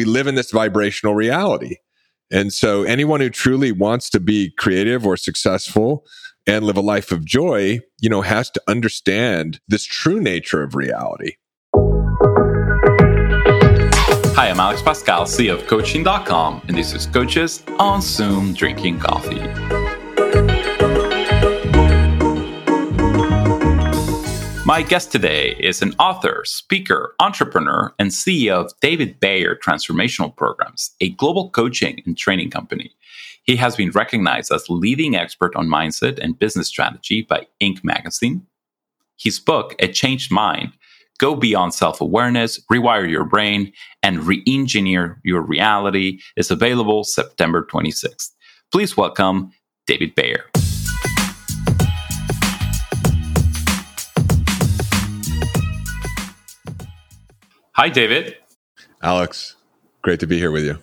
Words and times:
we 0.00 0.06
live 0.06 0.26
in 0.26 0.34
this 0.34 0.50
vibrational 0.50 1.14
reality. 1.14 1.76
And 2.30 2.54
so 2.54 2.84
anyone 2.84 3.20
who 3.20 3.28
truly 3.28 3.70
wants 3.70 4.08
to 4.10 4.18
be 4.18 4.50
creative 4.56 5.04
or 5.04 5.14
successful 5.18 6.06
and 6.46 6.64
live 6.64 6.78
a 6.78 6.80
life 6.80 7.12
of 7.12 7.22
joy, 7.22 7.80
you 8.00 8.08
know, 8.08 8.22
has 8.22 8.48
to 8.52 8.62
understand 8.66 9.60
this 9.68 9.84
true 9.84 10.18
nature 10.18 10.62
of 10.62 10.74
reality. 10.74 11.34
Hi, 14.36 14.48
I'm 14.48 14.58
Alex 14.58 14.80
Pascal, 14.80 15.24
CEO 15.26 15.60
of 15.60 15.66
Coaching.com, 15.66 16.62
and 16.66 16.78
this 16.78 16.94
is 16.94 17.04
Coaches 17.04 17.62
on 17.78 18.00
Zoom 18.00 18.54
Drinking 18.54 19.00
Coffee. 19.00 19.79
My 24.70 24.82
guest 24.82 25.10
today 25.10 25.56
is 25.58 25.82
an 25.82 25.94
author, 25.98 26.42
speaker, 26.44 27.16
entrepreneur, 27.18 27.92
and 27.98 28.10
CEO 28.10 28.66
of 28.66 28.72
David 28.80 29.18
Bayer 29.18 29.56
Transformational 29.56 30.36
Programs, 30.36 30.92
a 31.00 31.08
global 31.08 31.50
coaching 31.50 32.00
and 32.06 32.16
training 32.16 32.50
company. 32.50 32.92
He 33.42 33.56
has 33.56 33.74
been 33.74 33.90
recognized 33.90 34.52
as 34.52 34.70
leading 34.70 35.16
expert 35.16 35.56
on 35.56 35.66
mindset 35.66 36.20
and 36.20 36.38
business 36.38 36.68
strategy 36.68 37.22
by 37.22 37.48
Inc. 37.60 37.82
magazine. 37.82 38.46
His 39.18 39.40
book, 39.40 39.74
A 39.80 39.88
Changed 39.88 40.30
Mind, 40.30 40.70
Go 41.18 41.34
Beyond 41.34 41.74
Self 41.74 42.00
Awareness, 42.00 42.64
Rewire 42.72 43.10
Your 43.10 43.24
Brain, 43.24 43.72
and 44.04 44.24
Re 44.24 44.40
Engineer 44.46 45.20
Your 45.24 45.42
Reality, 45.42 46.20
is 46.36 46.52
available 46.52 47.02
September 47.02 47.66
26th. 47.68 48.30
Please 48.70 48.96
welcome 48.96 49.50
David 49.88 50.14
Bayer. 50.14 50.44
Hi, 57.80 57.88
David. 57.88 58.36
Alex, 59.02 59.56
great 60.02 60.20
to 60.20 60.26
be 60.26 60.36
here 60.36 60.50
with 60.50 60.64
you. 60.64 60.76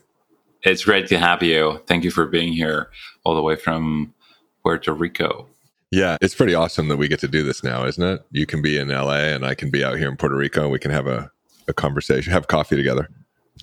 It's 0.63 0.83
great 0.83 1.05
to 1.09 1.19
have 1.19 1.43
you. 1.43 1.79
Thank 1.85 2.03
you 2.03 2.09
for 2.09 2.25
being 2.25 2.53
here 2.53 2.89
all 3.23 3.35
the 3.35 3.41
way 3.43 3.55
from 3.55 4.15
Puerto 4.63 4.91
Rico. 4.95 5.45
Yeah, 5.91 6.17
it's 6.21 6.33
pretty 6.33 6.55
awesome 6.55 6.87
that 6.87 6.97
we 6.97 7.07
get 7.07 7.19
to 7.19 7.27
do 7.27 7.43
this 7.43 7.63
now, 7.63 7.85
isn't 7.85 8.03
it? 8.03 8.25
You 8.31 8.47
can 8.47 8.63
be 8.63 8.79
in 8.79 8.87
LA 8.87 9.25
and 9.27 9.45
I 9.45 9.53
can 9.53 9.69
be 9.69 9.83
out 9.83 9.99
here 9.99 10.09
in 10.09 10.17
Puerto 10.17 10.35
Rico 10.35 10.63
and 10.63 10.71
we 10.71 10.79
can 10.79 10.89
have 10.89 11.05
a, 11.05 11.31
a 11.67 11.73
conversation, 11.73 12.33
have 12.33 12.47
coffee 12.47 12.75
together. 12.75 13.07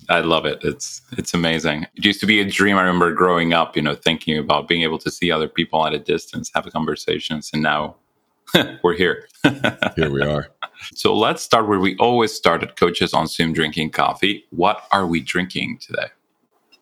I 0.07 0.21
love 0.21 0.45
it. 0.45 0.59
It's 0.63 1.01
it's 1.17 1.33
amazing. 1.33 1.87
It 1.95 2.05
used 2.05 2.21
to 2.21 2.25
be 2.25 2.39
a 2.39 2.49
dream. 2.49 2.77
I 2.77 2.83
remember 2.83 3.11
growing 3.11 3.51
up, 3.51 3.75
you 3.75 3.81
know, 3.81 3.95
thinking 3.95 4.37
about 4.37 4.69
being 4.69 4.83
able 4.83 4.99
to 4.99 5.11
see 5.11 5.29
other 5.29 5.49
people 5.49 5.85
at 5.85 5.93
a 5.93 5.99
distance, 5.99 6.49
have 6.55 6.71
conversations, 6.71 7.49
and 7.51 7.61
now 7.61 7.97
we're 8.83 8.95
here. 8.95 9.27
here 9.95 10.09
we 10.09 10.21
are. 10.21 10.49
So 10.93 11.15
let's 11.15 11.41
start 11.41 11.67
where 11.67 11.79
we 11.79 11.95
always 11.97 12.33
start 12.33 12.63
at 12.63 12.75
Coaches 12.75 13.13
on 13.13 13.27
Zoom 13.27 13.53
drinking 13.53 13.91
coffee. 13.91 14.45
What 14.51 14.83
are 14.91 15.07
we 15.07 15.21
drinking 15.21 15.79
today? 15.79 16.07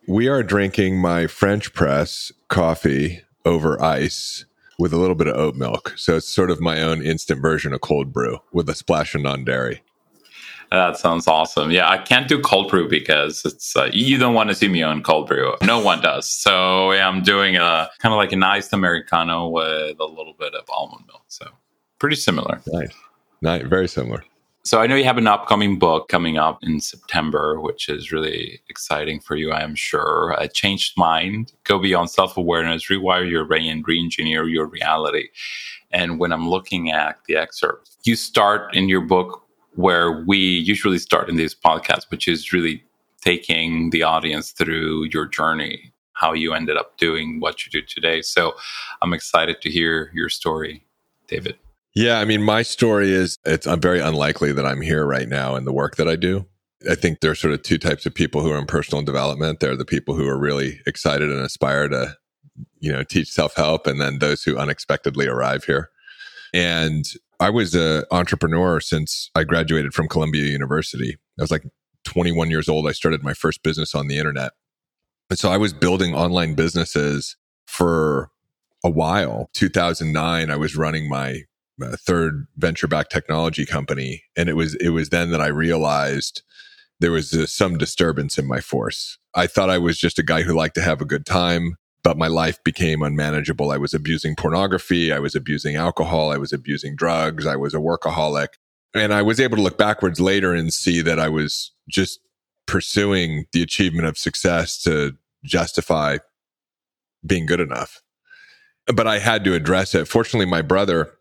We 0.08 0.28
are 0.28 0.44
drinking 0.44 1.00
my 1.00 1.28
French 1.28 1.73
press 1.73 2.31
coffee 2.50 3.22
over 3.45 3.81
ice 3.81 4.45
with 4.78 4.91
a 4.91 4.97
little 4.97 5.16
bit 5.16 5.28
of 5.28 5.38
oat 5.38 5.56
milk. 5.56 5.94
So 5.95 6.17
it's 6.17 6.28
sort 6.28 6.52
of 6.52 6.59
my 6.59 6.81
own 6.81 7.02
instant 7.02 7.41
version 7.41 7.73
of 7.73 7.81
cold 7.81 8.11
brew 8.11 8.39
with 8.52 8.67
a 8.69 8.75
splash 8.75 9.16
of 9.16 9.22
non 9.22 9.45
dairy. 9.45 9.81
That 10.73 10.97
sounds 10.97 11.27
awesome. 11.27 11.69
Yeah, 11.69 11.88
I 11.88 11.99
can't 11.99 12.27
do 12.27 12.41
cold 12.41 12.71
brew 12.71 12.89
because 12.89 13.45
it's 13.45 13.75
uh, 13.75 13.89
you 13.93 14.17
don't 14.17 14.33
want 14.33 14.49
to 14.49 14.55
see 14.55 14.67
me 14.67 14.81
on 14.81 15.03
cold 15.03 15.27
brew. 15.27 15.53
No 15.61 15.79
one 15.79 16.02
does. 16.02 16.27
So 16.27 16.91
yeah, 16.93 17.07
I'm 17.07 17.21
doing 17.21 17.55
a 17.55 17.91
kind 17.99 18.11
of 18.11 18.17
like 18.17 18.31
an 18.31 18.41
iced 18.41 18.73
americano 18.73 19.47
with 19.49 19.99
a 19.99 20.05
little 20.05 20.33
bit 20.33 20.55
of 20.55 20.63
almond 20.69 21.05
milk. 21.05 21.25
So 21.27 21.45
pretty 21.99 22.16
similar. 22.16 22.59
Nice. 22.66 22.89
Nice. 23.44 23.61
Very 23.67 23.88
similar. 23.88 24.23
So 24.63 24.81
I 24.81 24.88
know 24.88 24.95
you 24.95 25.03
have 25.03 25.19
an 25.19 25.27
upcoming 25.27 25.77
book 25.77 26.07
coming 26.07 26.39
up 26.39 26.57
in 26.63 26.81
September, 26.81 27.61
which 27.61 27.88
is 27.88 28.11
really 28.11 28.61
exciting 28.67 29.19
for 29.19 29.35
you, 29.35 29.51
I 29.51 29.61
am 29.61 29.75
sure. 29.75 30.35
A 30.39 30.47
changed 30.47 30.97
mind, 30.97 31.53
go 31.66 31.77
beyond 31.77 32.09
self-awareness, 32.09 32.88
rewire 32.88 33.29
your 33.29 33.45
brain, 33.45 33.69
and 33.69 33.88
re-engineer 33.88 34.47
your 34.47 34.66
reality. 34.66 35.27
And 35.91 36.17
when 36.17 36.31
I'm 36.31 36.49
looking 36.49 36.89
at 36.91 37.19
the 37.28 37.35
excerpt, 37.35 37.91
you 38.06 38.16
start 38.16 38.73
in 38.73 38.89
your 38.89 39.01
book 39.01 39.43
where 39.75 40.23
we 40.25 40.38
usually 40.38 41.00
start 41.00 41.29
in 41.29 41.35
these 41.35 41.56
podcasts, 41.56 42.09
which 42.09 42.28
is 42.28 42.53
really 42.53 42.84
taking 43.22 43.89
the 43.91 44.03
audience 44.03 44.51
through 44.51 45.06
your 45.11 45.25
journey, 45.25 45.94
how 46.13 46.34
you 46.34 46.53
ended 46.53 46.78
up 46.78 46.97
doing 46.97 47.39
what 47.39 47.66
you 47.66 47.72
do 47.72 47.85
today. 47.85 48.22
So 48.22 48.53
I'm 49.01 49.13
excited 49.13 49.62
to 49.62 49.69
hear 49.69 50.12
your 50.13 50.29
story, 50.29 50.85
David. 51.28 51.57
Yeah, 51.95 52.19
I 52.19 52.25
mean, 52.25 52.41
my 52.41 52.63
story 52.63 53.12
is 53.12 53.38
it's 53.45 53.67
I'm 53.67 53.79
very 53.79 54.00
unlikely 54.00 54.51
that 54.53 54.66
I'm 54.66 54.81
here 54.81 55.06
right 55.06 55.29
now 55.29 55.56
in 55.56 55.66
the 55.66 55.73
work 55.73 55.95
that 55.97 56.07
I 56.07 56.16
do. 56.16 56.45
I 56.89 56.95
think 56.95 57.22
there's 57.22 57.39
sort 57.39 57.53
of 57.53 57.62
two 57.62 57.78
types 57.78 58.06
of 58.06 58.13
people 58.13 58.41
who 58.41 58.51
are 58.51 58.57
in 58.57 58.66
personal 58.66 59.03
development. 59.03 59.59
They're 59.59 59.78
the 59.78 59.85
people 59.85 60.16
who 60.16 60.28
are 60.28 60.38
really 60.38 60.81
excited 60.85 61.31
and 61.31 61.39
aspire 61.39 61.88
to, 61.88 62.17
you 62.79 62.91
know, 62.91 63.03
teach 63.03 63.29
self 63.29 63.56
help, 63.56 63.88
and 63.88 64.01
then 64.01 64.19
those 64.19 64.44
who 64.44 64.57
unexpectedly 64.57 65.28
arrive 65.28 65.63
here. 65.63 65.91
And 66.53 67.06
I 67.44 67.50
was 67.50 67.76
an 67.76 68.06
entrepreneur 68.09 68.80
since 68.80 69.30
I 69.36 69.44
graduated 69.44 69.94
from 69.94 70.08
Columbia 70.08 70.46
University. 70.46 71.18
I 71.38 71.42
was 71.42 71.52
like 71.52 71.66
21 72.06 72.50
years 72.50 72.70
old. 72.70 72.88
I 72.88 72.94
started 72.94 73.22
my 73.22 73.34
first 73.34 73.64
business 73.64 73.94
on 73.94 74.08
the 74.08 74.18
internet. 74.18 74.54
And 75.30 75.38
so 75.38 75.52
I 75.52 75.58
was 75.58 75.74
building 75.74 76.16
online 76.16 76.54
businesses 76.54 77.36
for 77.68 78.31
a 78.81 78.90
while. 78.90 79.50
2009, 79.56 80.50
I 80.50 80.56
was 80.56 80.78
running 80.78 81.09
my 81.09 81.42
third 81.81 82.48
venture 82.56 82.88
backed 82.88 83.12
technology 83.12 83.66
company. 83.66 84.24
And 84.38 84.48
it 84.48 84.56
was, 84.56 84.75
it 84.75 84.90
was 84.92 85.10
then 85.10 85.31
that 85.31 85.42
I 85.42 85.48
realized 85.48 86.44
there 87.02 87.12
was 87.12 87.34
uh, 87.34 87.46
some 87.46 87.78
disturbance 87.78 88.38
in 88.38 88.48
my 88.48 88.62
force. 88.62 89.18
I 89.36 89.48
thought 89.48 89.70
I 89.70 89.80
was 89.80 90.00
just 90.00 90.18
a 90.18 90.24
guy 90.24 90.44
who 90.44 90.56
liked 90.56 90.75
to 90.75 90.81
have 90.81 91.02
a 91.02 91.06
good 91.06 91.25
time 91.25 91.75
but 92.03 92.18
my 92.18 92.28
life 92.28 92.64
became 92.64 93.02
unmanageable. 93.02 93.72
I 93.72 93.78
was 93.78 93.94
abusing 93.94 94.36
pornography. 94.36 95.12
I 95.12 95.19
was 95.19 95.36
abusing 95.36 95.75
alcohol. 95.75 96.31
I 96.31 96.38
was 96.38 96.52
abusing 96.52 96.96
drugs. 96.96 97.46
I 97.46 97.56
was 97.56 97.74
a 97.74 97.78
workaholic. 97.78 98.50
And 98.94 99.14
I 99.14 99.22
was 99.22 99.40
able 99.40 99.56
to 99.58 99.64
look 99.64 99.78
backwards 99.78 100.19
later 100.19 100.53
and 100.53 100.72
see 100.74 101.02
that 101.02 101.19
I 101.19 101.30
was 101.30 101.72
just 101.90 102.19
pursuing 102.68 103.46
the 103.53 103.63
achievement 103.63 104.08
of 104.08 104.18
success 104.18 104.81
to 104.84 105.16
justify 105.44 106.18
being 107.25 107.46
good 107.46 107.59
enough. 107.59 108.02
But 108.94 109.08
I 109.08 109.19
had 109.19 109.44
to 109.46 109.53
address 109.53 109.96
it. 109.96 110.08
Fortunately, 110.08 110.46
my 110.46 110.62
brother 110.62 111.13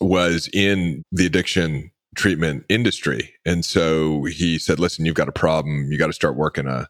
was 0.00 0.48
in 0.52 1.02
the 1.10 1.26
addiction 1.26 1.90
treatment 2.14 2.64
industry. 2.68 3.32
And 3.44 3.64
so 3.64 4.24
he 4.24 4.58
said, 4.58 4.78
listen, 4.78 5.06
you've 5.06 5.14
got 5.14 5.28
a 5.28 5.32
problem. 5.32 5.90
You 5.90 5.98
got 5.98 6.08
to 6.08 6.12
start 6.12 6.36
working 6.36 6.66
a, 6.66 6.88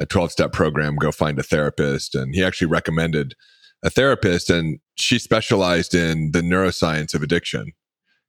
a 0.00 0.06
12 0.06 0.32
step 0.32 0.52
program, 0.52 0.96
go 0.96 1.12
find 1.12 1.38
a 1.38 1.42
therapist. 1.42 2.14
And 2.14 2.34
he 2.34 2.42
actually 2.42 2.66
recommended 2.66 3.34
a 3.82 3.90
therapist 3.90 4.50
and 4.50 4.78
she 4.96 5.18
specialized 5.18 5.94
in 5.94 6.32
the 6.32 6.40
neuroscience 6.40 7.14
of 7.14 7.22
addiction. 7.22 7.72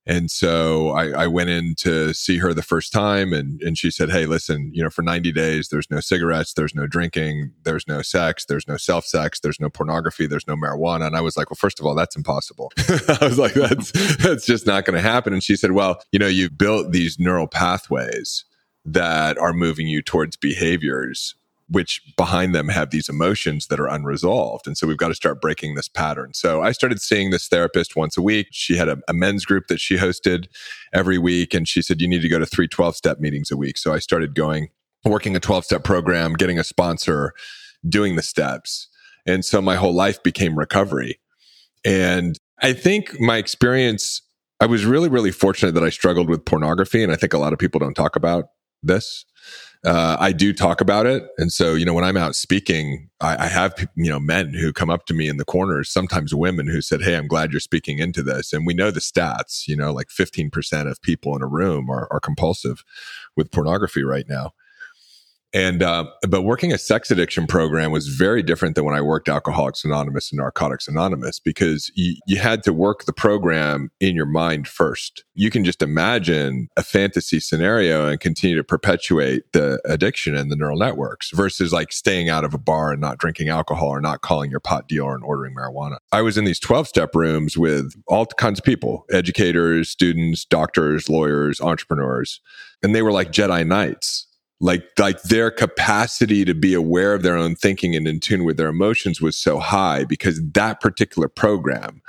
And 0.08 0.32
so 0.32 0.90
I, 0.90 1.12
I, 1.12 1.28
went 1.28 1.52
in 1.52 1.76
to 1.80 2.12
see 2.14 2.40
her 2.40 2.56
the 2.56 2.64
first 2.64 2.92
time 2.92 3.34
and, 3.34 3.62
and 3.62 3.78
she 3.78 3.92
said, 3.92 4.10
Hey, 4.10 4.26
listen, 4.26 4.72
you 4.74 4.84
know, 4.84 4.90
for 4.90 5.04
90 5.04 5.32
days, 5.32 5.70
there's 5.70 5.92
no 5.92 6.00
cigarettes, 6.00 6.54
there's 6.54 6.74
no 6.74 6.88
drinking, 6.88 7.52
there's 7.66 7.88
no 7.88 8.02
sex, 8.02 8.46
there's 8.46 8.68
no 8.68 8.78
self 8.78 9.06
sex, 9.06 9.40
there's 9.40 9.60
no 9.60 9.70
pornography, 9.70 10.26
there's 10.26 10.48
no 10.48 10.56
marijuana. 10.56 11.06
And 11.06 11.16
I 11.16 11.22
was 11.22 11.38
like, 11.38 11.52
well, 11.52 11.58
first 11.58 11.80
of 11.80 11.86
all, 11.86 11.94
that's 11.94 12.16
impossible. 12.16 12.72
I 12.80 13.20
was 13.22 13.38
like, 13.38 13.54
that's, 13.54 13.92
that's 14.18 14.48
just 14.48 14.66
not 14.66 14.86
going 14.86 14.96
to 14.96 15.08
happen. 15.08 15.34
And 15.34 15.44
she 15.44 15.56
said, 15.56 15.74
well, 15.74 16.02
you 16.12 16.18
know, 16.18 16.28
you've 16.28 16.58
built 16.58 16.92
these 16.92 17.20
neural 17.20 17.48
pathways 17.48 18.44
that 18.84 19.38
are 19.38 19.54
moving 19.54 19.88
you 19.88 20.02
towards 20.02 20.36
behaviors 20.36 21.36
which 21.72 22.02
behind 22.18 22.54
them 22.54 22.68
have 22.68 22.90
these 22.90 23.08
emotions 23.08 23.68
that 23.68 23.80
are 23.80 23.88
unresolved. 23.88 24.68
And 24.68 24.78
so 24.78 24.86
we've 24.86 24.98
got 24.98 25.08
to 25.08 25.16
start 25.16 25.40
breaking 25.40 25.76
this 25.76 25.88
pattern. 25.88 26.34
So 26.34 26.62
I 26.62 26.74
started 26.74 27.02
seeing 27.02 27.30
this 27.30 27.48
therapist 27.48 27.96
once 27.96 28.18
a 28.18 28.22
week. 28.22 28.48
She 28.52 28.76
had 28.76 28.90
a, 28.90 28.98
a 29.08 29.14
men's 29.14 29.46
group 29.46 29.68
that 29.68 29.80
she 29.80 29.96
hosted 29.96 30.48
every 30.92 31.18
week. 31.18 31.54
And 31.54 31.66
she 31.66 31.82
said, 31.82 32.02
you 32.02 32.10
need 32.10 32.22
to 32.24 32.30
go 32.30 32.40
to 32.40 32.46
three 32.46 32.68
12 32.68 32.98
step 32.98 33.22
meetings 33.22 33.52
a 33.52 33.58
week. 33.58 33.78
So 33.78 33.94
I 33.94 34.00
started 34.00 34.36
going, 34.36 34.68
working 35.06 35.34
a 35.38 35.40
12 35.40 35.64
step 35.64 35.86
program, 35.86 36.34
getting 36.34 36.60
a 36.60 36.64
sponsor, 36.66 37.34
doing 37.88 38.18
the 38.18 38.22
steps. 38.22 38.90
And 39.26 39.46
so 39.46 39.62
my 39.62 39.78
whole 39.78 39.94
life 39.94 40.22
became 40.24 40.60
recovery. 40.60 41.22
And 41.86 42.38
I 42.62 42.74
think 42.74 43.18
my 43.22 43.38
experience, 43.38 44.22
I 44.60 44.66
was 44.66 44.84
really, 44.84 45.08
really 45.08 45.32
fortunate 45.32 45.74
that 45.76 45.86
I 45.86 45.90
struggled 45.90 46.28
with 46.28 46.44
pornography. 46.44 47.02
And 47.02 47.14
I 47.14 47.16
think 47.16 47.34
a 47.34 47.38
lot 47.38 47.54
of 47.54 47.60
people 47.60 47.80
don't 47.80 47.94
talk 47.94 48.18
about 48.18 48.50
this 48.84 49.24
uh, 49.84 50.16
I 50.20 50.32
do 50.32 50.54
talk 50.54 50.80
about 50.80 51.08
it. 51.08 51.28
And 51.38 51.52
so, 51.52 51.74
you 51.74 51.86
know, 51.86 51.94
when 51.94 52.04
I'm 52.04 52.18
out 52.18 52.36
speaking, 52.36 53.10
I, 53.20 53.46
I, 53.46 53.48
have, 53.48 53.74
you 53.96 54.12
know, 54.12 54.20
men 54.20 54.54
who 54.54 54.72
come 54.72 54.92
up 54.92 55.06
to 55.08 55.14
me 55.14 55.28
in 55.28 55.38
the 55.38 55.46
corners, 55.46 55.90
sometimes 55.90 56.36
women 56.36 56.68
who 56.68 56.82
said, 56.82 57.02
Hey, 57.02 57.16
I'm 57.16 57.28
glad 57.28 57.52
you're 57.52 57.60
speaking 57.60 57.98
into 57.98 58.22
this. 58.22 58.54
And 58.54 58.68
we 58.68 58.76
know 58.76 58.92
the 58.92 59.00
stats, 59.00 59.68
you 59.68 59.76
know, 59.76 59.92
like 59.92 60.10
15% 60.10 60.90
of 60.90 61.02
people 61.02 61.36
in 61.36 61.42
a 61.42 61.48
room 61.48 61.90
are, 61.90 62.08
are 62.12 62.20
compulsive 62.20 62.84
with 63.36 63.52
pornography 63.52 64.04
right 64.04 64.26
now. 64.30 64.52
And, 65.54 65.84
uh, 65.84 66.06
but 66.28 66.44
working 66.44 66.72
a 66.72 66.78
sex 66.78 67.12
addiction 67.12 67.46
program 67.46 67.92
was 67.92 68.08
very 68.08 68.42
different 68.42 68.76
than 68.76 68.86
when 68.86 68.96
I 68.96 69.02
worked 69.02 69.28
Alcoholics 69.28 69.84
Anonymous 69.84 70.32
and 70.32 70.38
Narcotics 70.38 70.88
Anonymous 70.88 71.40
because 71.40 71.92
you, 71.94 72.16
you 72.26 72.38
had 72.38 72.64
to 72.64 72.74
work 72.74 73.06
the 73.06 73.14
program 73.14 73.92
in 74.00 74.16
your 74.16 74.26
mind 74.26 74.68
first. 74.68 75.26
You 75.34 75.50
can 75.50 75.66
just 75.66 75.82
imagine 75.82 76.70
a 76.78 76.84
fantasy 76.84 77.40
scenario 77.40 78.08
and 78.08 78.20
continue 78.20 78.56
to 78.56 78.64
perpetuate 78.64 79.52
the 79.52 79.82
addiction 79.86 80.36
and 80.36 80.52
the 80.52 80.56
neural 80.56 80.78
networks 80.78 81.32
versus 81.32 81.74
like 81.74 81.92
staying 81.92 82.30
out 82.30 82.46
of 82.46 82.54
a 82.54 82.58
bar 82.58 82.92
and 82.92 83.02
not 83.02 83.18
drinking 83.18 83.50
alcohol 83.50 83.90
or 83.90 84.02
not 84.02 84.22
calling 84.22 84.52
your 84.52 84.60
pot 84.62 84.88
dealer 84.88 85.14
and 85.14 85.24
ordering 85.24 85.54
marijuana. 85.56 85.98
I 86.12 86.22
was 86.22 86.38
in 86.38 86.46
these 86.46 86.60
12 86.60 86.88
step 86.88 87.14
rooms 87.14 87.58
with 87.58 87.94
all 88.08 88.26
kinds 88.26 88.60
of 88.60 88.66
people, 88.66 89.06
educators, 89.12 89.90
students, 89.90 90.46
doctors, 90.46 91.10
lawyers, 91.10 91.60
entrepreneurs, 91.60 92.40
and 92.82 92.96
they 92.96 93.02
were 93.02 93.12
like 93.12 93.32
Jedi 93.32 93.68
Knights 93.68 94.28
like 94.62 94.88
like 94.98 95.22
their 95.24 95.52
capacity 95.52 96.46
to 96.46 96.54
be 96.54 96.74
aware 96.74 97.14
of 97.14 97.24
their 97.24 97.36
own 97.36 97.56
thinking 97.56 97.96
and 97.96 98.08
in 98.08 98.20
tune 98.20 98.46
with 98.46 98.58
their 98.58 98.70
emotions 98.70 99.20
was 99.20 99.38
so 99.38 99.60
high 99.60 100.06
because 100.06 100.40
that 100.54 100.80
particular 100.80 101.28
program 101.28 102.02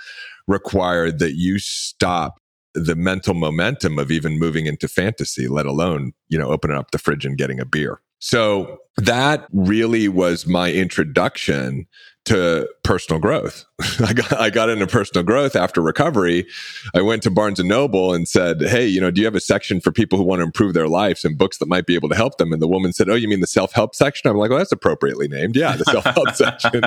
required 0.46 1.18
that 1.18 1.34
you 1.34 1.58
stop 1.58 2.38
the 2.74 2.94
mental 2.94 3.34
momentum 3.34 3.98
of 3.98 4.10
even 4.10 4.38
moving 4.38 4.66
into 4.66 4.86
fantasy 4.86 5.48
let 5.48 5.66
alone 5.66 6.12
you 6.28 6.38
know 6.38 6.48
opening 6.48 6.76
up 6.76 6.90
the 6.90 6.98
fridge 6.98 7.24
and 7.24 7.38
getting 7.38 7.58
a 7.58 7.64
beer. 7.64 8.00
So 8.18 8.78
that 8.98 9.48
really 9.52 10.06
was 10.06 10.46
my 10.46 10.70
introduction 10.70 11.88
to 12.24 12.68
personal 12.84 13.20
growth. 13.20 13.64
I 14.00 14.12
got 14.12 14.32
I 14.32 14.50
got 14.50 14.68
into 14.68 14.86
personal 14.86 15.24
growth 15.24 15.56
after 15.56 15.80
recovery. 15.80 16.46
I 16.94 17.02
went 17.02 17.22
to 17.24 17.30
Barnes 17.30 17.58
and 17.58 17.68
Noble 17.68 18.14
and 18.14 18.28
said, 18.28 18.60
"Hey, 18.62 18.86
you 18.86 19.00
know, 19.00 19.10
do 19.10 19.20
you 19.20 19.24
have 19.26 19.34
a 19.34 19.40
section 19.40 19.80
for 19.80 19.90
people 19.90 20.18
who 20.18 20.24
want 20.24 20.40
to 20.40 20.44
improve 20.44 20.74
their 20.74 20.88
lives 20.88 21.24
and 21.24 21.36
books 21.36 21.58
that 21.58 21.66
might 21.66 21.86
be 21.86 21.94
able 21.94 22.08
to 22.10 22.14
help 22.14 22.38
them?" 22.38 22.52
And 22.52 22.62
the 22.62 22.68
woman 22.68 22.92
said, 22.92 23.08
"Oh, 23.08 23.14
you 23.14 23.28
mean 23.28 23.40
the 23.40 23.46
self-help 23.46 23.94
section?" 23.94 24.30
I'm 24.30 24.36
like, 24.36 24.50
"Well, 24.50 24.58
that's 24.58 24.72
appropriately 24.72 25.28
named. 25.28 25.56
Yeah, 25.56 25.76
the 25.76 25.84
self-help 25.84 26.30
section." 26.34 26.84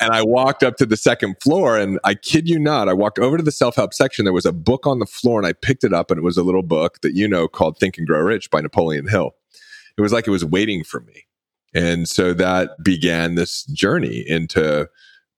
And 0.00 0.10
I 0.10 0.22
walked 0.22 0.64
up 0.64 0.76
to 0.78 0.86
the 0.86 0.96
second 0.96 1.36
floor 1.40 1.78
and 1.78 2.00
I 2.02 2.14
kid 2.14 2.48
you 2.48 2.58
not, 2.58 2.88
I 2.88 2.92
walked 2.92 3.20
over 3.20 3.36
to 3.36 3.42
the 3.42 3.52
self-help 3.52 3.94
section. 3.94 4.24
There 4.24 4.32
was 4.32 4.46
a 4.46 4.52
book 4.52 4.84
on 4.84 4.98
the 4.98 5.06
floor 5.06 5.38
and 5.38 5.46
I 5.46 5.52
picked 5.52 5.84
it 5.84 5.92
up 5.92 6.10
and 6.10 6.18
it 6.18 6.24
was 6.24 6.36
a 6.36 6.42
little 6.42 6.64
book 6.64 7.00
that 7.02 7.14
you 7.14 7.28
know 7.28 7.46
called 7.46 7.78
Think 7.78 7.98
and 7.98 8.06
Grow 8.06 8.20
Rich 8.20 8.50
by 8.50 8.60
Napoleon 8.60 9.06
Hill. 9.06 9.36
It 9.96 10.00
was 10.00 10.12
like 10.12 10.26
it 10.26 10.30
was 10.30 10.44
waiting 10.44 10.82
for 10.82 11.00
me. 11.02 11.26
And 11.74 12.08
so 12.08 12.34
that 12.34 12.70
began 12.82 13.34
this 13.34 13.64
journey 13.64 14.24
into 14.26 14.88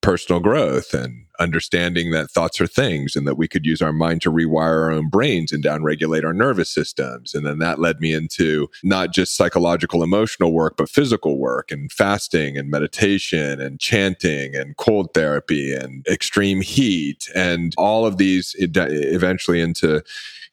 personal 0.05 0.39
growth 0.39 0.93
and 0.93 1.25
understanding 1.41 2.11
that 2.11 2.31
thoughts 2.31 2.61
are 2.61 2.67
things 2.67 3.17
and 3.17 3.27
that 3.27 3.39
we 3.39 3.49
could 3.49 3.65
use 3.65 3.81
our 3.81 3.93
mind 3.93 4.21
to 4.21 4.31
rewire 4.31 4.83
our 4.83 4.93
own 4.93 5.09
brains 5.09 5.51
and 5.51 5.65
downregulate 5.65 6.25
our 6.25 6.35
nervous 6.35 6.69
systems. 6.69 7.35
And 7.35 7.47
then 7.47 7.59
that 7.61 7.79
led 7.79 8.01
me 8.01 8.13
into 8.13 8.69
not 8.83 9.13
just 9.13 9.35
psychological, 9.35 10.03
emotional 10.03 10.53
work, 10.53 10.77
but 10.77 10.91
physical 10.91 11.39
work 11.39 11.73
and 11.73 11.91
fasting 11.91 12.59
and 12.59 12.71
meditation 12.71 13.61
and 13.63 13.81
chanting 13.81 14.55
and 14.55 14.77
cold 14.77 15.15
therapy 15.15 15.73
and 15.73 16.07
extreme 16.07 16.61
heat 16.61 17.31
and 17.35 17.75
all 17.79 18.05
of 18.05 18.19
these 18.19 18.55
eventually 18.59 19.61
into, 19.61 20.03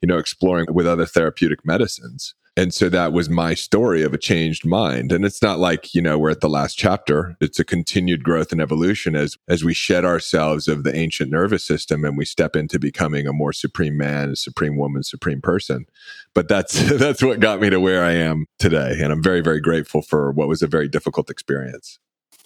you 0.01 0.07
know, 0.07 0.17
exploring 0.17 0.65
with 0.73 0.87
other 0.87 1.05
therapeutic 1.05 1.65
medicines. 1.65 2.35
And 2.57 2.73
so 2.73 2.89
that 2.89 3.13
was 3.13 3.29
my 3.29 3.53
story 3.53 4.03
of 4.03 4.13
a 4.13 4.17
changed 4.17 4.65
mind. 4.65 5.13
And 5.13 5.23
it's 5.23 5.41
not 5.41 5.57
like, 5.57 5.95
you 5.95 6.01
know, 6.01 6.17
we're 6.17 6.31
at 6.31 6.41
the 6.41 6.49
last 6.49 6.77
chapter. 6.77 7.37
It's 7.39 7.59
a 7.59 7.63
continued 7.63 8.25
growth 8.25 8.51
and 8.51 8.59
evolution 8.59 9.15
as, 9.15 9.37
as 9.47 9.63
we 9.63 9.73
shed 9.73 10.03
ourselves 10.03 10.67
of 10.67 10.83
the 10.83 10.93
ancient 10.93 11.31
nervous 11.31 11.63
system 11.63 12.03
and 12.03 12.17
we 12.17 12.25
step 12.25 12.57
into 12.57 12.77
becoming 12.77 13.25
a 13.25 13.31
more 13.31 13.53
supreme 13.53 13.95
man, 13.95 14.31
a 14.31 14.35
supreme 14.35 14.75
woman, 14.75 15.03
supreme 15.03 15.41
person. 15.41 15.85
But 16.33 16.49
that's, 16.49 16.73
that's 16.97 17.23
what 17.23 17.39
got 17.39 17.61
me 17.61 17.69
to 17.69 17.79
where 17.79 18.03
I 18.03 18.11
am 18.11 18.45
today. 18.59 18.99
And 19.01 19.13
I'm 19.13 19.23
very, 19.23 19.41
very 19.41 19.61
grateful 19.61 20.01
for 20.01 20.31
what 20.31 20.49
was 20.49 20.61
a 20.61 20.67
very 20.67 20.89
difficult 20.89 21.29
experience. 21.29 21.99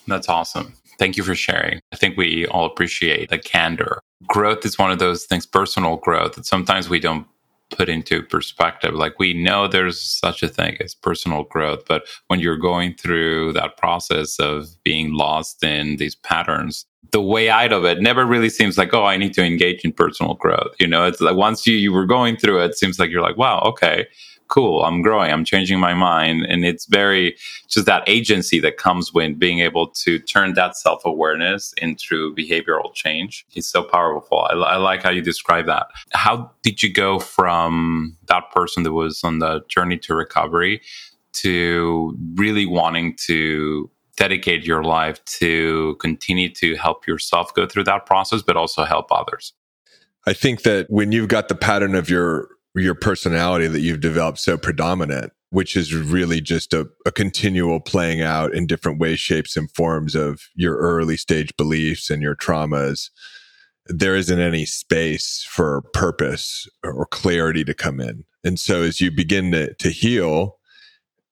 That's 0.07 0.29
awesome. 0.29 0.73
Thank 0.99 1.17
you 1.17 1.23
for 1.23 1.35
sharing. 1.35 1.81
I 1.91 1.95
think 1.95 2.15
we 2.15 2.45
all 2.47 2.65
appreciate 2.65 3.29
the 3.29 3.39
candor. 3.39 4.01
Growth 4.27 4.65
is 4.65 4.77
one 4.77 4.91
of 4.91 4.99
those 4.99 5.25
things, 5.25 5.47
personal 5.47 5.97
growth, 5.97 6.35
that 6.35 6.45
sometimes 6.45 6.89
we 6.89 6.99
don't 6.99 7.27
put 7.71 7.89
into 7.89 8.21
perspective. 8.21 8.93
Like 8.93 9.19
we 9.19 9.33
know 9.33 9.67
there's 9.67 9.99
such 9.99 10.43
a 10.43 10.47
thing 10.47 10.77
as 10.79 10.93
personal 10.93 11.43
growth, 11.43 11.83
but 11.87 12.03
when 12.27 12.39
you're 12.39 12.57
going 12.57 12.95
through 12.95 13.53
that 13.53 13.77
process 13.77 14.39
of 14.39 14.67
being 14.83 15.13
lost 15.13 15.63
in 15.63 15.97
these 15.97 16.15
patterns, 16.15 16.85
the 17.11 17.21
way 17.21 17.49
out 17.49 17.71
of 17.71 17.85
it 17.85 18.01
never 18.01 18.25
really 18.25 18.49
seems 18.49 18.77
like, 18.77 18.93
oh, 18.93 19.05
I 19.05 19.17
need 19.17 19.33
to 19.33 19.43
engage 19.43 19.83
in 19.83 19.91
personal 19.91 20.35
growth. 20.35 20.75
You 20.79 20.87
know, 20.87 21.05
it's 21.05 21.21
like 21.21 21.35
once 21.35 21.65
you, 21.65 21.75
you 21.75 21.91
were 21.91 22.05
going 22.05 22.37
through 22.37 22.61
it, 22.61 22.71
it 22.71 22.77
seems 22.77 22.99
like 22.99 23.09
you're 23.09 23.21
like, 23.21 23.37
wow, 23.37 23.59
okay, 23.65 24.07
cool, 24.47 24.83
I'm 24.83 25.01
growing, 25.01 25.31
I'm 25.31 25.45
changing 25.45 25.79
my 25.79 25.93
mind. 25.93 26.45
And 26.45 26.65
it's 26.65 26.85
very 26.85 27.37
just 27.67 27.85
that 27.85 28.03
agency 28.07 28.59
that 28.59 28.77
comes 28.77 29.13
with 29.13 29.39
being 29.39 29.59
able 29.59 29.87
to 29.87 30.19
turn 30.19 30.53
that 30.53 30.77
self 30.77 31.03
awareness 31.05 31.73
into 31.77 32.33
behavioral 32.35 32.93
change. 32.93 33.45
It's 33.53 33.67
so 33.67 33.83
powerful. 33.83 34.41
I, 34.49 34.53
I, 34.53 34.77
like 34.77 35.03
how 35.03 35.09
you 35.09 35.21
describe 35.21 35.65
that. 35.65 35.87
How 36.13 36.51
did 36.61 36.83
you 36.83 36.93
go 36.93 37.19
from 37.19 38.17
that 38.27 38.51
person 38.51 38.83
that 38.83 38.93
was 38.93 39.23
on 39.23 39.39
the 39.39 39.61
journey 39.67 39.97
to 39.99 40.15
recovery 40.15 40.81
to 41.33 42.17
really 42.35 42.65
wanting 42.65 43.15
to 43.25 43.89
dedicate 44.17 44.65
your 44.65 44.83
life 44.83 45.23
to 45.25 45.95
continue 45.99 46.49
to 46.49 46.75
help 46.75 47.05
yourself 47.05 47.53
go 47.53 47.65
through 47.67 47.83
that 47.83 48.05
process, 48.05 48.41
but 48.41 48.55
also 48.55 48.85
help 48.85 49.11
others? 49.11 49.53
I 50.27 50.33
think 50.33 50.63
that 50.63 50.89
when 50.89 51.11
you've 51.11 51.27
got 51.27 51.49
the 51.49 51.55
pattern 51.55 51.93
of 51.93 52.09
your 52.09 52.49
your 52.75 52.95
personality 52.95 53.67
that 53.67 53.81
you've 53.81 54.01
developed 54.01 54.39
so 54.39 54.57
predominant, 54.57 55.31
which 55.49 55.75
is 55.75 55.93
really 55.93 56.41
just 56.41 56.73
a, 56.73 56.87
a, 57.05 57.11
continual 57.11 57.79
playing 57.79 58.21
out 58.21 58.53
in 58.53 58.67
different 58.67 58.99
ways, 58.99 59.19
shapes, 59.19 59.55
and 59.55 59.71
forms 59.71 60.15
of 60.15 60.41
your 60.55 60.75
early 60.77 61.15
stage 61.15 61.55
beliefs 61.55 62.09
and 62.09 62.21
your 62.21 62.35
traumas. 62.35 63.09
There 63.85 64.15
isn't 64.15 64.39
any 64.39 64.65
space 64.65 65.45
for 65.49 65.83
purpose 65.93 66.67
or 66.83 67.05
clarity 67.05 67.63
to 67.63 67.73
come 67.73 67.99
in. 68.01 68.25
And 68.43 68.59
so 68.59 68.81
as 68.81 68.99
you 68.99 69.11
begin 69.11 69.51
to, 69.51 69.73
to 69.75 69.89
heal 69.89 70.57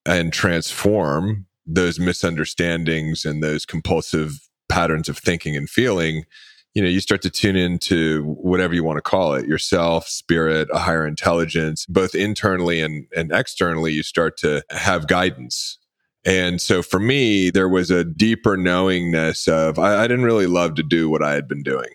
and 0.06 0.32
transform 0.32 1.48
those 1.66 2.00
misunderstandings 2.00 3.26
and 3.26 3.42
those 3.42 3.66
compulsive 3.66 4.48
patterns 4.70 5.10
of 5.10 5.18
thinking 5.18 5.56
and 5.56 5.70
feeling, 5.70 6.26
you 6.74 6.82
know, 6.82 6.90
you 6.90 7.00
start 7.00 7.22
to 7.22 7.30
tune 7.30 7.56
into 7.56 8.24
whatever 8.24 8.74
you 8.74 8.84
want 8.84 8.98
to 8.98 9.02
call 9.02 9.36
it, 9.36 9.48
yourself, 9.48 10.08
spirit, 10.08 10.68
a 10.74 10.80
higher 10.80 11.06
intelligence, 11.06 11.86
both 11.86 12.16
internally 12.16 12.82
and, 12.82 13.06
and 13.16 13.32
externally, 13.32 13.92
you 13.92 14.02
start 14.02 14.38
to 14.38 14.64
have 14.72 15.08
guidance. 15.08 15.78
And 16.26 16.60
so 16.60 16.82
for 16.82 17.00
me, 17.00 17.50
there 17.50 17.70
was 17.70 17.92
a 17.92 18.04
deeper 18.04 18.58
knowingness 18.58 19.48
of 19.48 19.78
I, 19.78 20.04
I 20.04 20.08
didn't 20.08 20.26
really 20.26 20.48
love 20.48 20.76
to 20.76 20.84
do 20.84 21.10
what 21.10 21.22
I 21.22 21.34
had 21.34 21.48
been 21.48 21.64
doing. 21.64 21.90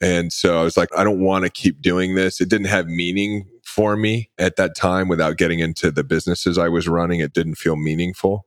And 0.00 0.32
so 0.32 0.58
I 0.60 0.62
was 0.62 0.76
like, 0.76 0.88
I 0.96 1.02
don't 1.04 1.20
want 1.20 1.44
to 1.44 1.50
keep 1.50 1.82
doing 1.82 2.14
this. 2.14 2.40
It 2.40 2.48
didn't 2.48 2.68
have 2.68 2.86
meaning 2.86 3.46
for 3.64 3.96
me 3.96 4.30
at 4.38 4.56
that 4.56 4.76
time 4.76 5.08
without 5.08 5.36
getting 5.36 5.58
into 5.58 5.90
the 5.90 6.04
businesses 6.04 6.56
I 6.56 6.68
was 6.68 6.88
running. 6.88 7.20
It 7.20 7.32
didn't 7.32 7.56
feel 7.56 7.76
meaningful. 7.76 8.46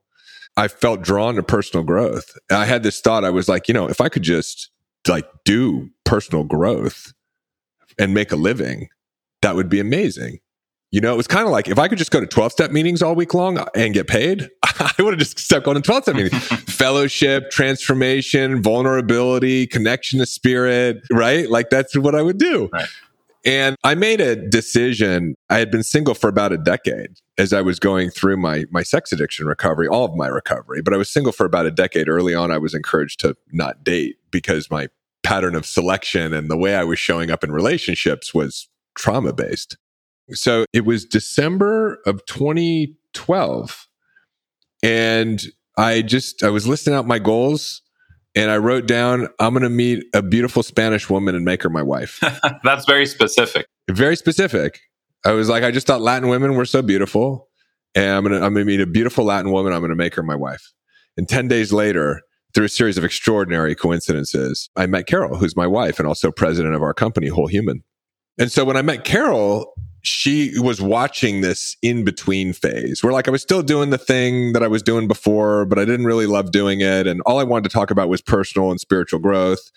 I 0.57 0.69
felt 0.69 1.01
drawn 1.01 1.35
to 1.35 1.43
personal 1.43 1.85
growth. 1.85 2.37
I 2.49 2.65
had 2.65 2.83
this 2.83 2.99
thought. 2.99 3.25
I 3.25 3.29
was 3.29 3.47
like, 3.47 3.67
you 3.67 3.73
know, 3.73 3.87
if 3.87 4.01
I 4.01 4.09
could 4.09 4.23
just 4.23 4.71
like 5.07 5.27
do 5.45 5.89
personal 6.05 6.43
growth 6.43 7.13
and 7.97 8.13
make 8.13 8.31
a 8.31 8.35
living, 8.35 8.89
that 9.41 9.55
would 9.55 9.69
be 9.69 9.79
amazing. 9.79 10.39
You 10.91 10.99
know, 10.99 11.13
it 11.13 11.17
was 11.17 11.27
kind 11.27 11.45
of 11.45 11.51
like 11.51 11.69
if 11.69 11.79
I 11.79 11.87
could 11.87 11.97
just 11.97 12.11
go 12.11 12.19
to 12.19 12.27
12 12.27 12.51
step 12.51 12.71
meetings 12.71 13.01
all 13.01 13.15
week 13.15 13.33
long 13.33 13.65
and 13.75 13.93
get 13.93 14.07
paid, 14.07 14.49
I 14.63 14.93
would 14.99 15.13
have 15.13 15.19
just 15.19 15.39
stepped 15.39 15.65
going 15.65 15.75
to 15.75 15.81
12 15.81 16.03
step 16.03 16.15
meetings. 16.15 16.43
Fellowship, 16.67 17.49
transformation, 17.49 18.61
vulnerability, 18.61 19.67
connection 19.67 20.19
to 20.19 20.25
spirit, 20.25 21.01
right? 21.09 21.49
Like 21.49 21.69
that's 21.69 21.97
what 21.97 22.13
I 22.13 22.21
would 22.21 22.37
do. 22.37 22.69
Right. 22.73 22.89
And 23.43 23.75
I 23.83 23.95
made 23.95 24.21
a 24.21 24.35
decision. 24.35 25.35
I 25.49 25.57
had 25.57 25.71
been 25.71 25.83
single 25.83 26.13
for 26.13 26.27
about 26.27 26.51
a 26.51 26.57
decade 26.57 27.09
as 27.37 27.53
I 27.53 27.61
was 27.61 27.79
going 27.79 28.11
through 28.11 28.37
my 28.37 28.65
my 28.69 28.83
sex 28.83 29.11
addiction 29.11 29.47
recovery, 29.47 29.87
all 29.87 30.05
of 30.05 30.15
my 30.15 30.27
recovery, 30.27 30.81
but 30.81 30.93
I 30.93 30.97
was 30.97 31.09
single 31.09 31.31
for 31.31 31.45
about 31.45 31.65
a 31.65 31.71
decade. 31.71 32.07
Early 32.07 32.35
on, 32.35 32.51
I 32.51 32.59
was 32.59 32.73
encouraged 32.73 33.19
to 33.21 33.35
not 33.51 33.83
date 33.83 34.17
because 34.29 34.69
my 34.69 34.89
pattern 35.23 35.55
of 35.55 35.65
selection 35.65 36.33
and 36.33 36.49
the 36.49 36.57
way 36.57 36.75
I 36.75 36.83
was 36.83 36.99
showing 36.99 37.31
up 37.31 37.43
in 37.43 37.51
relationships 37.51 38.33
was 38.33 38.69
trauma 38.95 39.33
based. 39.33 39.77
So 40.31 40.65
it 40.71 40.85
was 40.85 41.05
December 41.05 41.99
of 42.05 42.25
2012 42.25 43.87
and 44.83 45.43
I 45.77 46.01
just 46.01 46.43
I 46.43 46.49
was 46.49 46.67
listing 46.67 46.93
out 46.93 47.07
my 47.07 47.19
goals 47.19 47.80
and 48.35 48.49
I 48.49 48.57
wrote 48.57 48.87
down, 48.87 49.27
I'm 49.39 49.53
going 49.53 49.63
to 49.63 49.69
meet 49.69 50.03
a 50.13 50.21
beautiful 50.21 50.63
Spanish 50.63 51.09
woman 51.09 51.35
and 51.35 51.43
make 51.43 51.63
her 51.63 51.69
my 51.69 51.83
wife. 51.83 52.19
That's 52.63 52.85
very 52.85 53.05
specific. 53.05 53.65
Very 53.89 54.15
specific. 54.15 54.79
I 55.25 55.33
was 55.33 55.49
like, 55.49 55.63
I 55.63 55.71
just 55.71 55.87
thought 55.87 56.01
Latin 56.01 56.29
women 56.29 56.55
were 56.55 56.65
so 56.65 56.81
beautiful. 56.81 57.49
And 57.93 58.09
I'm 58.09 58.23
going 58.23 58.39
to, 58.39 58.45
I'm 58.45 58.53
going 58.53 58.65
to 58.65 58.71
meet 58.71 58.79
a 58.79 58.87
beautiful 58.87 59.25
Latin 59.25 59.51
woman. 59.51 59.73
I'm 59.73 59.81
going 59.81 59.89
to 59.89 59.95
make 59.95 60.15
her 60.15 60.23
my 60.23 60.35
wife. 60.35 60.71
And 61.17 61.27
10 61.27 61.49
days 61.49 61.73
later, 61.73 62.21
through 62.53 62.65
a 62.65 62.69
series 62.69 62.97
of 62.97 63.03
extraordinary 63.03 63.75
coincidences, 63.75 64.69
I 64.75 64.85
met 64.85 65.07
Carol, 65.07 65.37
who's 65.37 65.55
my 65.55 65.67
wife 65.67 65.99
and 65.99 66.07
also 66.07 66.31
president 66.31 66.73
of 66.73 66.81
our 66.81 66.93
company, 66.93 67.27
Whole 67.27 67.47
Human. 67.47 67.83
And 68.37 68.51
so 68.51 68.65
when 68.65 68.77
I 68.77 68.81
met 68.81 69.03
Carol, 69.03 69.73
she 70.03 70.57
was 70.59 70.81
watching 70.81 71.41
this 71.41 71.77
in 71.81 72.03
between 72.03 72.53
phase 72.53 73.03
where 73.03 73.13
like 73.13 73.27
I 73.27 73.31
was 73.31 73.41
still 73.41 73.61
doing 73.61 73.91
the 73.91 73.97
thing 73.97 74.53
that 74.53 74.63
I 74.63 74.67
was 74.67 74.81
doing 74.81 75.07
before, 75.07 75.65
but 75.65 75.77
I 75.77 75.85
didn't 75.85 76.05
really 76.05 76.25
love 76.25 76.51
doing 76.51 76.81
it. 76.81 77.05
And 77.05 77.21
all 77.25 77.39
I 77.39 77.43
wanted 77.43 77.69
to 77.69 77.73
talk 77.73 77.91
about 77.91 78.09
was 78.09 78.21
personal 78.21 78.71
and 78.71 78.79
spiritual 78.79 79.19
growth 79.19 79.71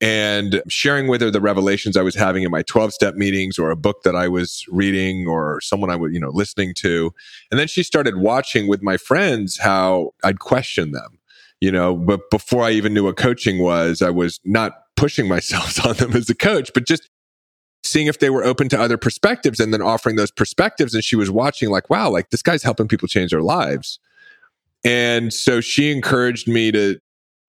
and 0.00 0.62
sharing 0.68 1.08
with 1.08 1.20
her 1.20 1.30
the 1.30 1.40
revelations 1.40 1.96
I 1.96 2.02
was 2.02 2.14
having 2.14 2.44
in 2.44 2.50
my 2.50 2.62
12 2.62 2.92
step 2.92 3.14
meetings 3.16 3.58
or 3.58 3.70
a 3.70 3.76
book 3.76 4.02
that 4.04 4.14
I 4.14 4.28
was 4.28 4.64
reading 4.68 5.26
or 5.26 5.60
someone 5.60 5.90
I 5.90 5.96
was, 5.96 6.12
you 6.12 6.20
know, 6.20 6.30
listening 6.30 6.72
to. 6.78 7.12
And 7.50 7.58
then 7.58 7.66
she 7.66 7.82
started 7.82 8.16
watching 8.16 8.68
with 8.68 8.82
my 8.82 8.96
friends 8.96 9.58
how 9.58 10.12
I'd 10.22 10.38
question 10.38 10.92
them, 10.92 11.18
you 11.60 11.72
know, 11.72 11.96
but 11.96 12.30
before 12.30 12.62
I 12.62 12.70
even 12.70 12.94
knew 12.94 13.04
what 13.04 13.16
coaching 13.16 13.58
was, 13.58 14.00
I 14.00 14.10
was 14.10 14.38
not 14.44 14.74
pushing 14.96 15.26
myself 15.28 15.84
on 15.84 15.96
them 15.96 16.14
as 16.14 16.30
a 16.30 16.34
coach, 16.34 16.70
but 16.72 16.86
just 16.86 17.08
seeing 17.90 18.06
if 18.06 18.18
they 18.18 18.30
were 18.30 18.44
open 18.44 18.68
to 18.70 18.80
other 18.80 18.96
perspectives 18.96 19.60
and 19.60 19.72
then 19.72 19.82
offering 19.82 20.16
those 20.16 20.30
perspectives. 20.30 20.94
And 20.94 21.04
she 21.04 21.16
was 21.16 21.30
watching 21.30 21.70
like, 21.70 21.90
wow, 21.90 22.10
like 22.10 22.30
this 22.30 22.42
guy's 22.42 22.62
helping 22.62 22.88
people 22.88 23.08
change 23.08 23.30
their 23.30 23.42
lives. 23.42 23.98
And 24.84 25.32
so 25.32 25.60
she 25.60 25.90
encouraged 25.90 26.48
me 26.48 26.70
to, 26.72 26.98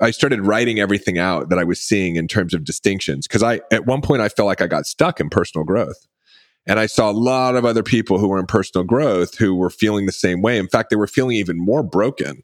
I 0.01 0.11
started 0.11 0.45
writing 0.45 0.79
everything 0.79 1.17
out 1.17 1.49
that 1.49 1.59
I 1.59 1.63
was 1.63 1.79
seeing 1.79 2.15
in 2.15 2.27
terms 2.27 2.53
of 2.53 2.63
distinctions. 2.63 3.27
Cause 3.27 3.43
I, 3.43 3.61
at 3.71 3.85
one 3.85 4.01
point, 4.01 4.21
I 4.21 4.29
felt 4.29 4.47
like 4.47 4.61
I 4.61 4.67
got 4.67 4.85
stuck 4.85 5.19
in 5.19 5.29
personal 5.29 5.65
growth. 5.65 6.07
And 6.65 6.79
I 6.79 6.85
saw 6.85 7.09
a 7.09 7.13
lot 7.13 7.55
of 7.55 7.65
other 7.65 7.83
people 7.83 8.19
who 8.19 8.27
were 8.27 8.39
in 8.39 8.45
personal 8.45 8.85
growth 8.85 9.37
who 9.37 9.55
were 9.55 9.69
feeling 9.69 10.05
the 10.05 10.11
same 10.11 10.41
way. 10.41 10.57
In 10.57 10.67
fact, 10.67 10.89
they 10.89 10.95
were 10.95 11.07
feeling 11.07 11.35
even 11.35 11.57
more 11.57 11.83
broken 11.83 12.43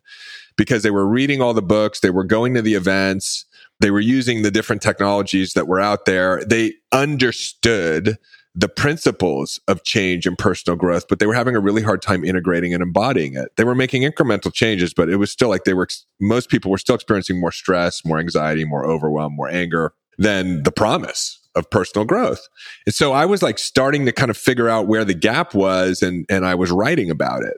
because 0.57 0.83
they 0.83 0.91
were 0.91 1.07
reading 1.07 1.41
all 1.41 1.53
the 1.53 1.61
books, 1.61 1.99
they 1.99 2.09
were 2.09 2.23
going 2.23 2.53
to 2.53 2.61
the 2.61 2.73
events, 2.73 3.44
they 3.79 3.91
were 3.91 3.99
using 3.99 4.41
the 4.41 4.51
different 4.51 4.81
technologies 4.81 5.53
that 5.53 5.67
were 5.67 5.81
out 5.81 6.05
there. 6.05 6.43
They 6.45 6.73
understood 6.91 8.17
the 8.57 8.69
principles 8.69 9.59
of 9.67 9.83
change 9.83 10.25
and 10.25 10.37
personal 10.37 10.77
growth, 10.77 11.07
but 11.09 11.19
they 11.19 11.25
were 11.25 11.33
having 11.33 11.55
a 11.55 11.59
really 11.59 11.81
hard 11.81 12.01
time 12.01 12.23
integrating 12.23 12.73
and 12.73 12.81
embodying 12.81 13.35
it. 13.35 13.49
They 13.57 13.65
were 13.65 13.75
making 13.75 14.03
incremental 14.03 14.53
changes, 14.53 14.93
but 14.93 15.09
it 15.09 15.17
was 15.17 15.29
still 15.29 15.49
like 15.49 15.65
they 15.65 15.73
were, 15.73 15.87
most 16.21 16.49
people 16.49 16.71
were 16.71 16.77
still 16.77 16.95
experiencing 16.95 17.39
more 17.39 17.51
stress, 17.51 18.05
more 18.05 18.17
anxiety, 18.17 18.63
more 18.63 18.85
overwhelm, 18.85 19.35
more 19.35 19.49
anger 19.49 19.93
than 20.17 20.63
the 20.63 20.71
promise 20.71 21.39
of 21.53 21.69
personal 21.69 22.05
growth. 22.05 22.47
And 22.85 22.95
so 22.95 23.11
I 23.11 23.25
was 23.25 23.41
like 23.43 23.59
starting 23.59 24.05
to 24.05 24.13
kind 24.13 24.29
of 24.29 24.37
figure 24.37 24.69
out 24.69 24.87
where 24.87 25.03
the 25.03 25.13
gap 25.13 25.53
was 25.53 26.01
and, 26.01 26.25
and 26.29 26.45
I 26.45 26.55
was 26.55 26.71
writing 26.71 27.09
about 27.09 27.43
it. 27.43 27.57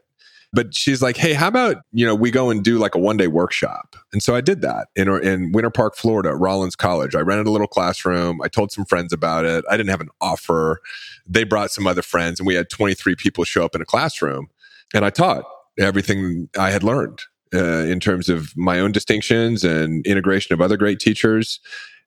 But 0.54 0.74
she's 0.74 1.02
like, 1.02 1.18
hey, 1.18 1.34
how 1.34 1.50
about, 1.50 1.78
you 1.92 2.06
know, 2.06 2.16
we 2.16 2.32
go 2.32 2.50
and 2.50 2.64
do 2.64 2.78
like 2.78 2.96
a 2.96 3.00
one 3.00 3.18
day 3.18 3.28
workshop? 3.28 3.96
And 4.14 4.24
so 4.24 4.36
I 4.36 4.42
did 4.42 4.62
that 4.62 4.88
in, 4.96 5.10
in 5.24 5.52
Winter 5.52 5.70
Park, 5.70 5.96
Florida, 5.96 6.34
Rollins 6.34 6.76
College. 6.76 7.16
I 7.16 7.20
rented 7.20 7.48
a 7.48 7.52
little 7.52 7.68
classroom. 7.68 8.42
I 8.42 8.48
told 8.48 8.72
some 8.72 8.86
friends 8.86 9.12
about 9.12 9.46
it. 9.46 9.66
I 9.70 9.76
didn't 9.76 9.90
have 9.90 10.02
an 10.02 10.10
offer. 10.22 10.80
They 11.28 11.44
brought 11.44 11.72
some 11.72 11.86
other 11.86 12.02
friends 12.02 12.40
and 12.40 12.48
we 12.48 12.56
had 12.56 12.70
23 12.70 13.16
people 13.16 13.44
show 13.44 13.66
up 13.66 13.76
in 13.76 13.82
a 13.82 13.86
classroom. 13.86 14.48
And 14.94 15.04
I 15.04 15.10
taught 15.10 15.44
everything 15.78 16.50
I 16.58 16.72
had 16.72 16.82
learned 16.82 17.22
uh, 17.54 17.84
in 17.86 18.00
terms 18.00 18.30
of 18.30 18.56
my 18.56 18.80
own 18.80 18.92
distinctions 18.92 19.64
and 19.64 20.06
integration 20.08 20.54
of 20.54 20.62
other 20.62 20.78
great 20.78 21.00
teachers. 21.00 21.60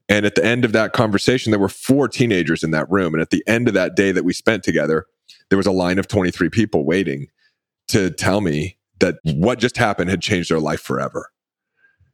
And 0.09 0.27
at 0.27 0.35
the 0.35 0.45
end 0.45 0.65
of 0.65 0.73
that 0.73 0.93
conversation, 0.93 1.51
there 1.51 1.61
were 1.61 1.69
four 1.69 2.09
teenagers 2.09 2.65
in 2.65 2.73
that 2.73 2.91
room. 2.91 3.15
And 3.15 3.21
at 3.21 3.31
the 3.31 3.45
end 3.47 3.69
of 3.69 3.75
that 3.75 3.95
day 3.95 4.13
that 4.13 4.25
we 4.25 4.33
spent 4.33 4.65
together, 4.65 5.07
there 5.51 5.57
was 5.57 5.67
a 5.67 5.73
line 5.73 5.99
of 5.99 6.09
23 6.09 6.49
people 6.49 6.85
waiting 6.85 7.29
to 7.91 8.11
tell 8.11 8.41
me 8.41 8.79
that 9.01 9.17
mm. 9.27 9.39
what 9.39 9.59
just 9.59 9.77
happened 9.77 10.11
had 10.11 10.23
changed 10.23 10.51
their 10.51 10.61
life 10.61 10.81
forever. 10.81 11.31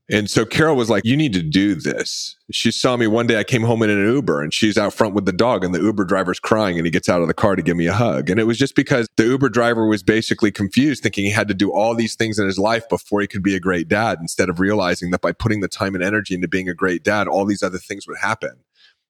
And 0.08 0.30
so 0.30 0.44
Carol 0.44 0.76
was 0.76 0.88
like, 0.88 1.04
You 1.04 1.16
need 1.16 1.32
to 1.32 1.42
do 1.42 1.74
this. 1.74 2.36
She 2.52 2.70
saw 2.70 2.96
me 2.96 3.08
one 3.08 3.26
day. 3.26 3.40
I 3.40 3.44
came 3.44 3.62
home 3.62 3.82
in 3.82 3.90
an 3.90 4.06
Uber 4.06 4.40
and 4.40 4.54
she's 4.54 4.78
out 4.78 4.94
front 4.94 5.14
with 5.14 5.26
the 5.26 5.32
dog, 5.32 5.64
and 5.64 5.74
the 5.74 5.80
Uber 5.80 6.04
driver's 6.04 6.38
crying 6.38 6.76
and 6.76 6.86
he 6.86 6.92
gets 6.92 7.08
out 7.08 7.22
of 7.22 7.28
the 7.28 7.34
car 7.34 7.56
to 7.56 7.62
give 7.62 7.76
me 7.76 7.86
a 7.86 7.92
hug. 7.92 8.30
And 8.30 8.38
it 8.38 8.44
was 8.44 8.56
just 8.56 8.76
because 8.76 9.08
the 9.16 9.24
Uber 9.24 9.48
driver 9.48 9.88
was 9.88 10.04
basically 10.04 10.52
confused, 10.52 11.02
thinking 11.02 11.24
he 11.24 11.32
had 11.32 11.48
to 11.48 11.54
do 11.54 11.72
all 11.72 11.94
these 11.94 12.14
things 12.14 12.38
in 12.38 12.46
his 12.46 12.58
life 12.58 12.88
before 12.88 13.20
he 13.20 13.26
could 13.26 13.42
be 13.42 13.56
a 13.56 13.60
great 13.60 13.88
dad, 13.88 14.18
instead 14.20 14.48
of 14.48 14.60
realizing 14.60 15.10
that 15.10 15.22
by 15.22 15.32
putting 15.32 15.60
the 15.60 15.68
time 15.68 15.96
and 15.96 16.04
energy 16.04 16.34
into 16.34 16.46
being 16.46 16.68
a 16.68 16.74
great 16.74 17.02
dad, 17.02 17.26
all 17.26 17.44
these 17.44 17.64
other 17.64 17.78
things 17.78 18.06
would 18.06 18.18
happen 18.18 18.62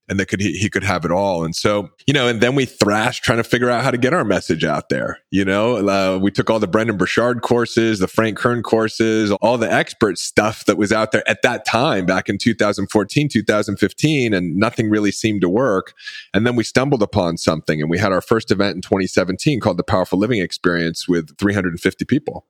and 0.09 0.21
that 0.21 0.27
could 0.27 0.41
he, 0.41 0.53
he, 0.53 0.71
could 0.71 0.85
have 0.85 1.05
it 1.05 1.11
all. 1.11 1.45
And 1.45 1.55
so, 1.55 1.91
you 2.07 2.15
know, 2.15 2.29
and 2.29 2.41
then 2.41 2.55
we 2.55 2.65
thrashed 2.65 3.25
trying 3.25 3.39
to 3.39 3.45
figure 3.45 3.69
out 3.69 3.83
how 3.83 3.91
to 3.91 3.99
get 3.99 4.15
our 4.15 4.25
message 4.25 4.65
out 4.65 4.89
there. 4.89 5.19
You 5.31 5.45
know, 5.45 5.77
uh, 5.89 6.19
we 6.19 6.31
took 6.31 6.49
all 6.49 6.59
the 6.59 6.69
Brendon 6.69 6.97
Burchard 6.97 7.43
courses, 7.43 7.99
the 7.99 8.07
Frank 8.07 8.37
Kern 8.37 8.63
courses, 8.63 9.33
all 9.33 9.59
the 9.59 9.73
expert 9.73 10.19
stuff 10.19 10.65
that 10.67 10.77
was 10.77 10.93
out 10.93 11.13
there 11.13 11.29
at 11.29 11.43
that 11.43 11.65
time 11.65 12.07
back 12.07 12.29
in 12.29 12.39
2014, 12.39 13.29
2015, 13.29 14.33
and 14.33 14.57
nothing 14.57 14.91
really 14.91 15.11
seemed 15.11 15.41
to 15.41 15.49
work. 15.49 15.93
And 16.33 16.47
then 16.47 16.57
we 16.57 16.65
stumbled 16.65 17.03
upon 17.03 17.37
something 17.37 17.81
and 17.81 17.91
we 17.91 17.99
had 17.99 18.13
our 18.13 18.21
first 18.21 18.51
event 18.51 18.77
in 18.77 18.83
2017 18.83 19.61
called 19.61 19.77
the 19.77 19.85
Powerful 19.85 20.19
Living 20.19 20.41
Experience 20.41 21.09
with 21.09 21.37
350 21.39 22.05
people. 22.05 22.47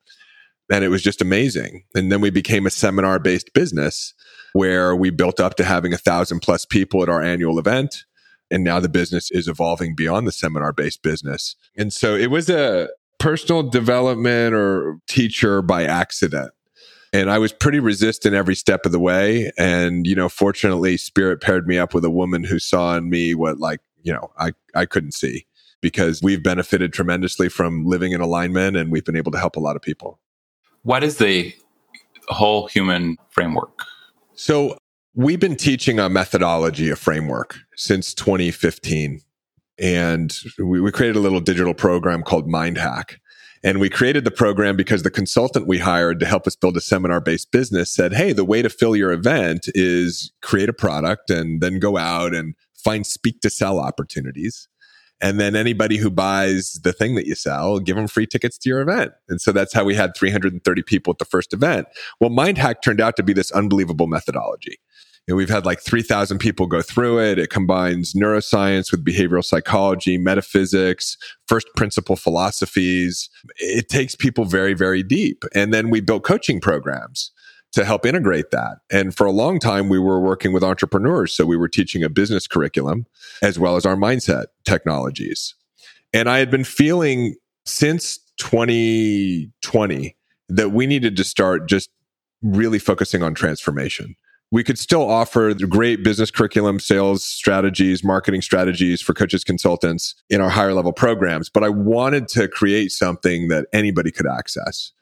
And 0.70 0.84
it 0.84 0.88
was 0.88 1.02
just 1.02 1.22
amazing. 1.22 1.84
And 1.94 2.10
then 2.10 2.20
we 2.20 2.30
became 2.30 2.66
a 2.66 2.70
seminar 2.70 3.18
based 3.18 3.54
business 3.54 4.14
where 4.56 4.96
we 4.96 5.10
built 5.10 5.38
up 5.38 5.54
to 5.56 5.64
having 5.64 5.92
a 5.92 5.98
thousand 5.98 6.40
plus 6.40 6.64
people 6.64 7.02
at 7.02 7.08
our 7.08 7.22
annual 7.22 7.58
event. 7.58 8.04
And 8.50 8.64
now 8.64 8.80
the 8.80 8.88
business 8.88 9.30
is 9.30 9.48
evolving 9.48 9.94
beyond 9.94 10.26
the 10.26 10.32
seminar 10.32 10.72
based 10.72 11.02
business. 11.02 11.56
And 11.76 11.92
so 11.92 12.14
it 12.14 12.30
was 12.30 12.48
a 12.48 12.88
personal 13.18 13.62
development 13.62 14.54
or 14.54 14.98
teacher 15.06 15.62
by 15.62 15.84
accident. 15.84 16.52
And 17.12 17.30
I 17.30 17.38
was 17.38 17.52
pretty 17.52 17.80
resistant 17.80 18.34
every 18.34 18.54
step 18.54 18.86
of 18.86 18.92
the 18.92 18.98
way. 18.98 19.52
And, 19.58 20.06
you 20.06 20.14
know, 20.14 20.28
fortunately, 20.28 20.96
Spirit 20.96 21.40
paired 21.40 21.66
me 21.66 21.78
up 21.78 21.94
with 21.94 22.04
a 22.04 22.10
woman 22.10 22.44
who 22.44 22.58
saw 22.58 22.96
in 22.96 23.08
me 23.10 23.34
what, 23.34 23.58
like, 23.58 23.80
you 24.02 24.12
know, 24.12 24.32
I, 24.38 24.52
I 24.74 24.86
couldn't 24.86 25.12
see 25.12 25.46
because 25.80 26.22
we've 26.22 26.42
benefited 26.42 26.92
tremendously 26.92 27.48
from 27.48 27.84
living 27.84 28.12
in 28.12 28.20
alignment 28.20 28.76
and 28.76 28.90
we've 28.90 29.04
been 29.04 29.16
able 29.16 29.32
to 29.32 29.38
help 29.38 29.56
a 29.56 29.60
lot 29.60 29.76
of 29.76 29.82
people. 29.82 30.18
What 30.82 31.04
is 31.04 31.18
the 31.18 31.54
whole 32.28 32.66
human 32.68 33.16
framework? 33.30 33.82
So 34.36 34.76
we've 35.14 35.40
been 35.40 35.56
teaching 35.56 35.98
a 35.98 36.10
methodology, 36.10 36.90
a 36.90 36.96
framework 36.96 37.56
since 37.74 38.12
2015. 38.12 39.22
And 39.78 40.38
we, 40.58 40.78
we 40.80 40.92
created 40.92 41.16
a 41.16 41.20
little 41.20 41.40
digital 41.40 41.72
program 41.72 42.22
called 42.22 42.46
Mind 42.46 42.76
Hack. 42.76 43.18
And 43.64 43.80
we 43.80 43.88
created 43.88 44.24
the 44.24 44.30
program 44.30 44.76
because 44.76 45.02
the 45.02 45.10
consultant 45.10 45.66
we 45.66 45.78
hired 45.78 46.20
to 46.20 46.26
help 46.26 46.46
us 46.46 46.54
build 46.54 46.76
a 46.76 46.82
seminar 46.82 47.22
based 47.22 47.50
business 47.50 47.92
said, 47.92 48.12
Hey, 48.12 48.34
the 48.34 48.44
way 48.44 48.60
to 48.60 48.68
fill 48.68 48.94
your 48.94 49.10
event 49.10 49.68
is 49.68 50.30
create 50.42 50.68
a 50.68 50.74
product 50.74 51.30
and 51.30 51.62
then 51.62 51.78
go 51.78 51.96
out 51.96 52.34
and 52.34 52.54
find 52.74 53.06
speak 53.06 53.40
to 53.40 53.48
sell 53.48 53.80
opportunities. 53.80 54.68
And 55.20 55.40
then 55.40 55.56
anybody 55.56 55.96
who 55.96 56.10
buys 56.10 56.74
the 56.84 56.92
thing 56.92 57.14
that 57.14 57.26
you 57.26 57.34
sell, 57.34 57.78
give 57.78 57.96
them 57.96 58.06
free 58.06 58.26
tickets 58.26 58.58
to 58.58 58.68
your 58.68 58.80
event. 58.80 59.12
And 59.28 59.40
so 59.40 59.50
that's 59.50 59.72
how 59.72 59.84
we 59.84 59.94
had 59.94 60.14
330 60.14 60.82
people 60.82 61.12
at 61.12 61.18
the 61.18 61.24
first 61.24 61.52
event. 61.52 61.86
Well, 62.20 62.30
MindHack 62.30 62.82
turned 62.82 63.00
out 63.00 63.16
to 63.16 63.22
be 63.22 63.32
this 63.32 63.50
unbelievable 63.52 64.06
methodology. 64.06 64.78
And 65.28 65.36
we've 65.36 65.48
had 65.48 65.66
like 65.66 65.80
3,000 65.80 66.38
people 66.38 66.66
go 66.66 66.82
through 66.82 67.20
it. 67.20 67.38
It 67.38 67.50
combines 67.50 68.12
neuroscience 68.12 68.92
with 68.92 69.04
behavioral 69.04 69.44
psychology, 69.44 70.18
metaphysics, 70.18 71.16
first 71.48 71.66
principle 71.74 72.14
philosophies. 72.14 73.28
It 73.56 73.88
takes 73.88 74.14
people 74.14 74.44
very, 74.44 74.74
very 74.74 75.02
deep. 75.02 75.42
And 75.54 75.74
then 75.74 75.90
we 75.90 76.00
built 76.00 76.22
coaching 76.22 76.60
programs 76.60 77.32
to 77.76 77.84
help 77.84 78.06
integrate 78.06 78.52
that. 78.52 78.78
And 78.90 79.14
for 79.14 79.26
a 79.26 79.30
long 79.30 79.60
time, 79.60 79.90
we 79.90 79.98
were 79.98 80.18
working 80.18 80.54
with 80.54 80.64
entrepreneurs. 80.64 81.34
So 81.34 81.44
we 81.44 81.58
were 81.58 81.68
teaching 81.68 82.02
a 82.02 82.08
business 82.08 82.46
curriculum 82.46 83.04
as 83.42 83.58
well 83.58 83.76
as 83.76 83.84
our 83.84 83.96
mindset 83.96 84.46
technologies. 84.64 85.54
And 86.14 86.26
I 86.26 86.38
had 86.38 86.50
been 86.50 86.64
feeling 86.64 87.36
since 87.66 88.18
2020 88.38 90.16
that 90.48 90.72
we 90.72 90.86
needed 90.86 91.18
to 91.18 91.24
start 91.24 91.68
just 91.68 91.90
really 92.40 92.78
focusing 92.78 93.22
on 93.22 93.34
transformation. 93.34 94.16
We 94.50 94.64
could 94.64 94.78
still 94.78 95.06
offer 95.06 95.52
the 95.52 95.66
great 95.66 96.02
business 96.02 96.30
curriculum, 96.30 96.80
sales 96.80 97.24
strategies, 97.24 98.02
marketing 98.02 98.40
strategies 98.40 99.02
for 99.02 99.12
coaches, 99.12 99.44
consultants 99.44 100.14
in 100.30 100.40
our 100.40 100.48
higher 100.48 100.72
level 100.72 100.94
programs, 100.94 101.50
but 101.50 101.62
I 101.62 101.68
wanted 101.68 102.26
to 102.28 102.48
create 102.48 102.90
something 102.90 103.48
that 103.48 103.66
anybody 103.74 104.10
could 104.10 104.26
access. 104.26 104.92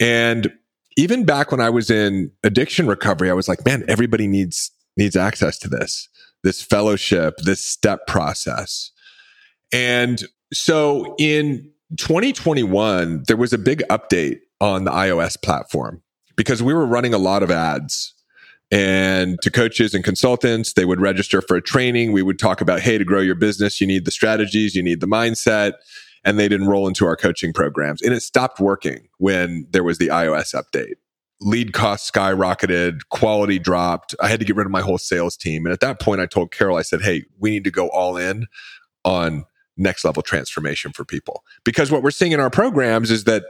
And 0.00 0.50
even 0.96 1.24
back 1.24 1.50
when 1.50 1.60
I 1.60 1.70
was 1.70 1.90
in 1.90 2.30
addiction 2.42 2.86
recovery, 2.86 3.30
I 3.30 3.34
was 3.34 3.48
like, 3.48 3.64
man, 3.64 3.84
everybody 3.86 4.26
needs 4.26 4.70
needs 4.96 5.14
access 5.14 5.58
to 5.58 5.68
this, 5.68 6.08
this 6.42 6.62
fellowship, 6.62 7.36
this 7.38 7.60
step 7.60 8.06
process. 8.06 8.90
And 9.72 10.24
so 10.54 11.14
in 11.18 11.70
2021, 11.98 13.24
there 13.26 13.36
was 13.36 13.52
a 13.52 13.58
big 13.58 13.82
update 13.90 14.38
on 14.60 14.84
the 14.84 14.90
iOS 14.90 15.40
platform 15.40 16.02
because 16.34 16.62
we 16.62 16.72
were 16.72 16.86
running 16.86 17.12
a 17.12 17.18
lot 17.18 17.42
of 17.42 17.50
ads. 17.50 18.14
And 18.72 19.40
to 19.42 19.50
coaches 19.50 19.94
and 19.94 20.02
consultants 20.02 20.72
they 20.72 20.84
would 20.84 21.00
register 21.00 21.40
for 21.40 21.56
a 21.56 21.62
training. 21.62 22.10
We 22.10 22.22
would 22.22 22.38
talk 22.38 22.60
about 22.60 22.80
hey 22.80 22.98
to 22.98 23.04
grow 23.04 23.20
your 23.20 23.36
business 23.36 23.80
you 23.80 23.86
need 23.86 24.04
the 24.04 24.10
strategies 24.10 24.74
you 24.74 24.82
need 24.82 25.00
the 25.00 25.06
mindset 25.06 25.74
and 26.26 26.38
they'd 26.38 26.52
enroll 26.52 26.88
into 26.88 27.06
our 27.06 27.16
coaching 27.16 27.52
programs. 27.52 28.02
And 28.02 28.12
it 28.12 28.20
stopped 28.20 28.60
working 28.60 29.08
when 29.18 29.66
there 29.70 29.84
was 29.84 29.98
the 29.98 30.08
iOS 30.08 30.54
update. 30.54 30.94
Lead 31.40 31.72
costs 31.72 32.10
skyrocketed, 32.10 33.00
quality 33.10 33.58
dropped. 33.58 34.14
I 34.20 34.28
had 34.28 34.40
to 34.40 34.46
get 34.46 34.56
rid 34.56 34.66
of 34.66 34.72
my 34.72 34.80
whole 34.80 34.98
sales 34.98 35.36
team. 35.36 35.64
And 35.64 35.72
at 35.72 35.80
that 35.80 36.00
point, 36.00 36.20
I 36.20 36.26
told 36.26 36.50
Carol, 36.50 36.76
I 36.76 36.82
said, 36.82 37.02
Hey, 37.02 37.24
we 37.38 37.50
need 37.50 37.64
to 37.64 37.70
go 37.70 37.88
all 37.88 38.16
in 38.16 38.46
on 39.04 39.44
next 39.76 40.04
level 40.04 40.22
transformation 40.22 40.92
for 40.92 41.04
people. 41.04 41.44
Because 41.64 41.90
what 41.90 42.02
we're 42.02 42.10
seeing 42.10 42.32
in 42.32 42.40
our 42.40 42.50
programs 42.50 43.10
is 43.10 43.24
that 43.24 43.44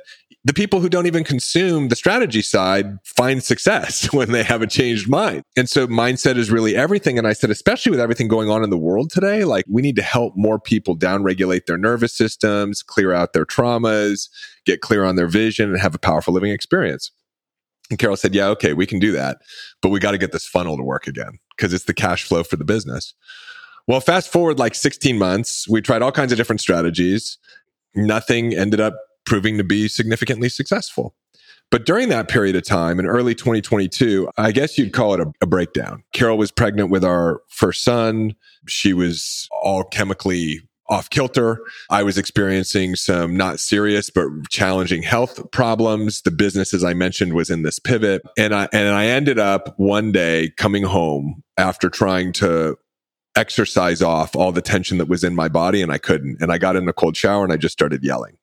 the 0.45 0.54
people 0.54 0.80
who 0.80 0.88
don't 0.88 1.06
even 1.06 1.25
consume 1.25 1.88
the 1.88 1.97
strategy 1.97 2.42
side 2.42 2.99
find 3.04 3.42
success 3.42 4.12
when 4.12 4.33
they 4.33 4.42
have 4.42 4.62
a 4.62 4.66
changed 4.66 5.09
mind. 5.09 5.42
And 5.56 5.68
so 5.68 5.87
mindset 5.87 6.37
is 6.37 6.50
really 6.50 6.76
everything. 6.76 7.18
And 7.18 7.26
I 7.26 7.33
said, 7.33 7.50
especially 7.50 7.90
with 7.90 8.00
everything 8.00 8.28
going 8.28 8.49
on 8.49 8.62
in 8.62 8.71
the 8.71 8.78
world 8.78 9.11
today, 9.11 9.45
like 9.45 9.64
we 9.68 9.83
need 9.83 9.97
to 9.97 10.02
help 10.02 10.35
more 10.37 10.59
people 10.59 10.97
downregulate 10.97 11.66
their 11.66 11.78
nervous 11.78 12.12
systems, 12.12 12.83
clear 12.83 13.12
out 13.12 13.33
their 13.33 13.47
traumas, 13.47 14.28
get 14.64 14.80
clear 14.80 15.04
on 15.04 15.16
their 15.16 15.28
vision 15.28 15.71
and 15.71 15.80
have 15.80 15.95
a 15.95 15.99
powerful 15.99 16.33
living 16.33 16.52
experience. 16.52 17.11
And 17.90 17.99
Carol 17.99 18.16
said, 18.16 18.35
yeah, 18.35 18.49
okay, 18.49 18.73
we 18.73 18.87
can 18.87 18.99
do 18.99 19.12
that, 19.12 19.38
but 19.80 19.90
we 19.90 20.00
got 20.00 20.11
to 20.11 20.18
get 20.18 20.33
this 20.33 20.47
funnel 20.47 20.76
to 20.76 20.83
work 20.83 21.06
again 21.06 21.38
because 21.56 21.73
it's 21.73 21.85
the 21.85 21.95
cash 21.95 22.25
flow 22.25 22.42
for 22.42 22.56
the 22.56 22.64
business. 22.64 23.14
Well, 23.87 24.00
fast 24.00 24.33
forward 24.33 24.59
like 24.59 24.75
16 24.75 25.16
months, 25.16 25.69
we 25.69 25.81
tried 25.81 26.02
all 26.02 26.12
kinds 26.12 26.33
of 26.33 26.38
different 26.38 26.61
strategies. 26.61 27.38
Nothing 27.95 28.55
ended 28.55 28.81
up 28.81 28.95
proving 29.25 29.59
to 29.59 29.64
be 29.64 29.88
significantly 29.88 30.49
successful. 30.49 31.14
But 31.71 31.85
during 31.85 32.09
that 32.11 32.28
period 32.28 32.55
of 32.55 32.64
time 32.64 33.00
in 33.00 33.07
early 33.07 33.35
2022, 33.35 34.31
I 34.37 34.52
guess 34.52 34.78
you'd 34.78 34.93
call 34.93 35.14
it 35.14 35.21
a, 35.21 35.33
a, 35.40 35.47
breakdown. 35.47 36.05
Carol 36.12 36.38
was 36.38 36.52
pregnant 36.52 36.90
with 36.90 37.05
our 37.05 37.43
first 37.49 37.83
son. 37.83 38.37
She 38.69 38.93
was 38.93 39.49
all 39.50 39.83
chemically 39.83 40.61
off 40.88 41.11
kilter. 41.11 41.61
I 41.90 42.05
was 42.05 42.19
experiencing 42.19 42.95
some 42.95 43.37
not 43.37 43.59
serious, 43.59 44.11
but 44.11 44.28
challenging 44.49 45.02
health 45.02 45.50
problems. 45.50 46.23
The 46.23 46.31
business, 46.31 46.73
as 46.73 46.85
I 46.85 46.95
mentioned, 46.95 47.35
was 47.35 47.50
in 47.50 47.62
this 47.62 47.81
pivot. 47.81 48.23
And 48.38 48.55
I, 48.55 48.69
and 48.73 48.95
I 48.95 49.07
ended 49.07 49.40
up 49.40 49.75
one 49.76 50.12
day 50.12 50.52
coming 50.57 50.85
home 50.85 51.43
after 51.57 51.88
trying 51.88 52.33
to 52.35 52.76
exercise 53.37 54.02
off 54.02 54.35
all 54.35 54.52
the 54.52 54.62
tension 54.62 54.99
that 54.99 55.09
was 55.09 55.23
in 55.23 55.35
my 55.35 55.49
body 55.49 55.83
and 55.83 55.93
I 55.93 55.99
couldn't. 55.99 56.40
And 56.40 56.50
I 56.50 56.59
got 56.59 56.76
in 56.76 56.88
a 56.88 56.93
cold 56.93 57.16
shower 57.16 57.45
and 57.45 57.52
I 57.52 57.57
just 57.57 57.73
started 57.73 58.02
yelling. 58.02 58.38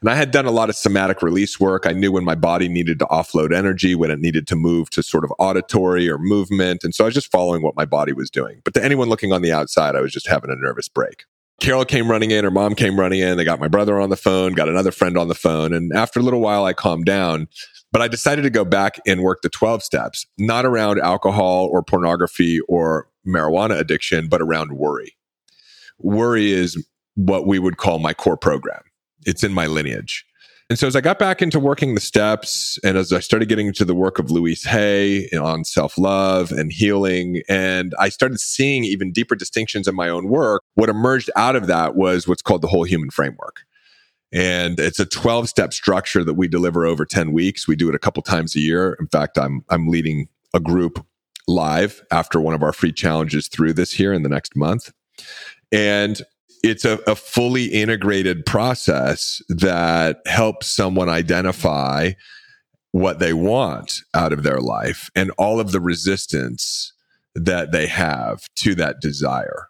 And 0.00 0.10
I 0.10 0.14
had 0.14 0.30
done 0.30 0.46
a 0.46 0.50
lot 0.50 0.68
of 0.68 0.76
somatic 0.76 1.22
release 1.22 1.58
work. 1.58 1.86
I 1.86 1.92
knew 1.92 2.12
when 2.12 2.24
my 2.24 2.34
body 2.34 2.68
needed 2.68 2.98
to 3.00 3.06
offload 3.06 3.54
energy, 3.54 3.94
when 3.94 4.10
it 4.10 4.20
needed 4.20 4.46
to 4.48 4.56
move 4.56 4.90
to 4.90 5.02
sort 5.02 5.24
of 5.24 5.32
auditory 5.38 6.08
or 6.08 6.18
movement. 6.18 6.84
And 6.84 6.94
so 6.94 7.04
I 7.04 7.06
was 7.06 7.14
just 7.14 7.32
following 7.32 7.62
what 7.62 7.76
my 7.76 7.84
body 7.84 8.12
was 8.12 8.30
doing. 8.30 8.60
But 8.64 8.74
to 8.74 8.84
anyone 8.84 9.08
looking 9.08 9.32
on 9.32 9.42
the 9.42 9.52
outside, 9.52 9.96
I 9.96 10.00
was 10.00 10.12
just 10.12 10.28
having 10.28 10.50
a 10.50 10.56
nervous 10.56 10.88
break. 10.88 11.24
Carol 11.58 11.86
came 11.86 12.10
running 12.10 12.30
in, 12.30 12.44
her 12.44 12.50
mom 12.50 12.74
came 12.74 13.00
running 13.00 13.20
in. 13.20 13.38
They 13.38 13.44
got 13.44 13.58
my 13.58 13.68
brother 13.68 13.98
on 13.98 14.10
the 14.10 14.16
phone, 14.16 14.52
got 14.52 14.68
another 14.68 14.92
friend 14.92 15.16
on 15.16 15.28
the 15.28 15.34
phone. 15.34 15.72
And 15.72 15.92
after 15.92 16.20
a 16.20 16.22
little 16.22 16.40
while, 16.40 16.64
I 16.64 16.74
calmed 16.74 17.06
down. 17.06 17.48
But 17.92 18.02
I 18.02 18.08
decided 18.08 18.42
to 18.42 18.50
go 18.50 18.64
back 18.64 19.00
and 19.06 19.22
work 19.22 19.40
the 19.42 19.48
12 19.48 19.82
steps, 19.82 20.26
not 20.38 20.66
around 20.66 21.00
alcohol 21.00 21.66
or 21.72 21.82
pornography 21.82 22.60
or 22.68 23.08
marijuana 23.26 23.78
addiction, 23.78 24.28
but 24.28 24.40
around 24.40 24.72
worry. 24.72 25.16
Worry 25.98 26.52
is 26.52 26.82
what 27.14 27.46
we 27.46 27.58
would 27.58 27.76
call 27.78 27.98
my 27.98 28.14
core 28.14 28.36
program. 28.36 28.82
It's 29.24 29.42
in 29.42 29.52
my 29.52 29.66
lineage. 29.66 30.24
And 30.68 30.78
so 30.78 30.88
as 30.88 30.96
I 30.96 31.00
got 31.00 31.20
back 31.20 31.40
into 31.40 31.60
working 31.60 31.94
the 31.94 32.00
steps 32.00 32.76
and 32.82 32.98
as 32.98 33.12
I 33.12 33.20
started 33.20 33.48
getting 33.48 33.68
into 33.68 33.84
the 33.84 33.94
work 33.94 34.18
of 34.18 34.32
Louise 34.32 34.64
Hay 34.64 35.28
on 35.30 35.64
self 35.64 35.96
love 35.96 36.50
and 36.50 36.72
healing, 36.72 37.42
and 37.48 37.94
I 38.00 38.08
started 38.08 38.40
seeing 38.40 38.84
even 38.84 39.12
deeper 39.12 39.36
distinctions 39.36 39.86
in 39.86 39.94
my 39.94 40.08
own 40.08 40.28
work, 40.28 40.62
what 40.74 40.88
emerged 40.88 41.30
out 41.36 41.54
of 41.54 41.68
that 41.68 41.94
was 41.94 42.26
what's 42.26 42.42
called 42.42 42.62
the 42.62 42.68
whole 42.68 42.82
human 42.82 43.10
framework. 43.10 43.62
And 44.32 44.80
it's 44.80 44.98
a 44.98 45.06
12 45.06 45.48
step 45.48 45.72
structure 45.72 46.24
that 46.24 46.34
we 46.34 46.48
deliver 46.48 46.84
over 46.84 47.06
10 47.06 47.32
weeks. 47.32 47.68
We 47.68 47.76
do 47.76 47.88
it 47.88 47.94
a 47.94 48.00
couple 48.00 48.22
times 48.24 48.56
a 48.56 48.60
year. 48.60 48.96
In 48.98 49.06
fact, 49.06 49.38
I'm, 49.38 49.64
I'm 49.70 49.86
leading 49.86 50.26
a 50.52 50.58
group 50.58 51.04
live 51.46 52.02
after 52.10 52.40
one 52.40 52.54
of 52.54 52.62
our 52.62 52.72
free 52.72 52.92
challenges 52.92 53.48
through 53.48 53.72
this 53.72 53.92
here 53.92 54.12
in 54.12 54.22
the 54.22 54.28
next 54.28 54.56
month. 54.56 54.92
And 55.72 56.20
it's 56.62 56.84
a, 56.84 56.98
a, 57.06 57.14
fully 57.14 57.66
integrated 57.66 58.44
process 58.44 59.40
that 59.48 60.18
helps 60.26 60.66
someone 60.66 61.08
identify 61.08 62.12
what 62.92 63.18
they 63.18 63.32
want 63.32 64.00
out 64.14 64.32
of 64.32 64.42
their 64.42 64.60
life 64.60 65.10
and 65.14 65.30
all 65.38 65.60
of 65.60 65.72
the 65.72 65.80
resistance 65.80 66.92
that 67.34 67.70
they 67.70 67.86
have 67.86 68.48
to 68.56 68.74
that 68.74 69.00
desire. 69.00 69.68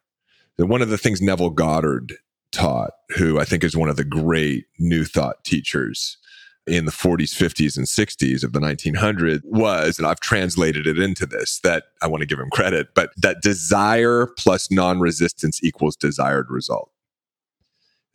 And 0.59 0.69
one 0.69 0.81
of 0.81 0.89
the 0.89 0.99
things 0.99 1.21
Neville 1.21 1.51
Goddard 1.51 2.15
taught, 2.53 2.93
who 3.17 3.39
I 3.39 3.45
think 3.45 3.65
is 3.65 3.77
one 3.77 3.89
of 3.89 3.97
the 3.97 4.05
great 4.05 4.67
new 4.79 5.05
thought 5.05 5.45
teachers 5.45 6.17
in 6.67 6.85
the 6.85 6.93
40s, 6.93 7.35
50s, 7.35 7.77
and 7.77 7.87
60s 7.87 8.43
of 8.43 8.53
the 8.53 8.59
1900s 8.59 9.41
was, 9.45 9.99
and 9.99 10.07
I've 10.07 10.21
translated 10.21 10.87
it 10.87 10.99
into 10.99 11.25
this, 11.25 11.61
that 11.61 11.85
I 12.03 12.09
want 12.09 12.23
to 12.23 12.27
give 12.27 12.41
him 12.41 12.51
credit, 12.51 12.89
but 12.95 13.11
that 13.19 13.41
desire 13.41 14.27
plus 14.39 14.71
non 14.71 14.99
resistance 14.99 15.63
equals 15.63 15.97
desired 15.97 16.47
result. 16.51 16.91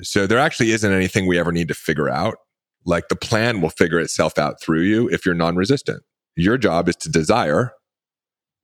So 0.02 0.28
there 0.28 0.40
actually 0.40 0.72
isn't 0.72 0.92
anything 0.92 1.28
we 1.28 1.40
ever 1.40 1.52
need 1.52 1.68
to 1.70 1.74
figure 1.74 2.10
out. 2.10 2.36
Like 2.86 3.10
the 3.10 3.16
plan 3.16 3.62
will 3.62 3.70
figure 3.70 4.00
itself 4.00 4.38
out 4.38 4.60
through 4.60 4.82
you 4.82 5.08
if 5.10 5.26
you're 5.26 5.36
non 5.36 5.56
resistant. 5.56 6.04
Your 6.36 6.58
job 6.58 6.90
is 6.90 6.96
to 6.98 7.10
desire 7.10 7.74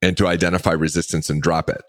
and 0.01 0.17
to 0.17 0.27
identify 0.27 0.71
resistance 0.71 1.29
and 1.29 1.41
drop 1.41 1.69
it. 1.69 1.81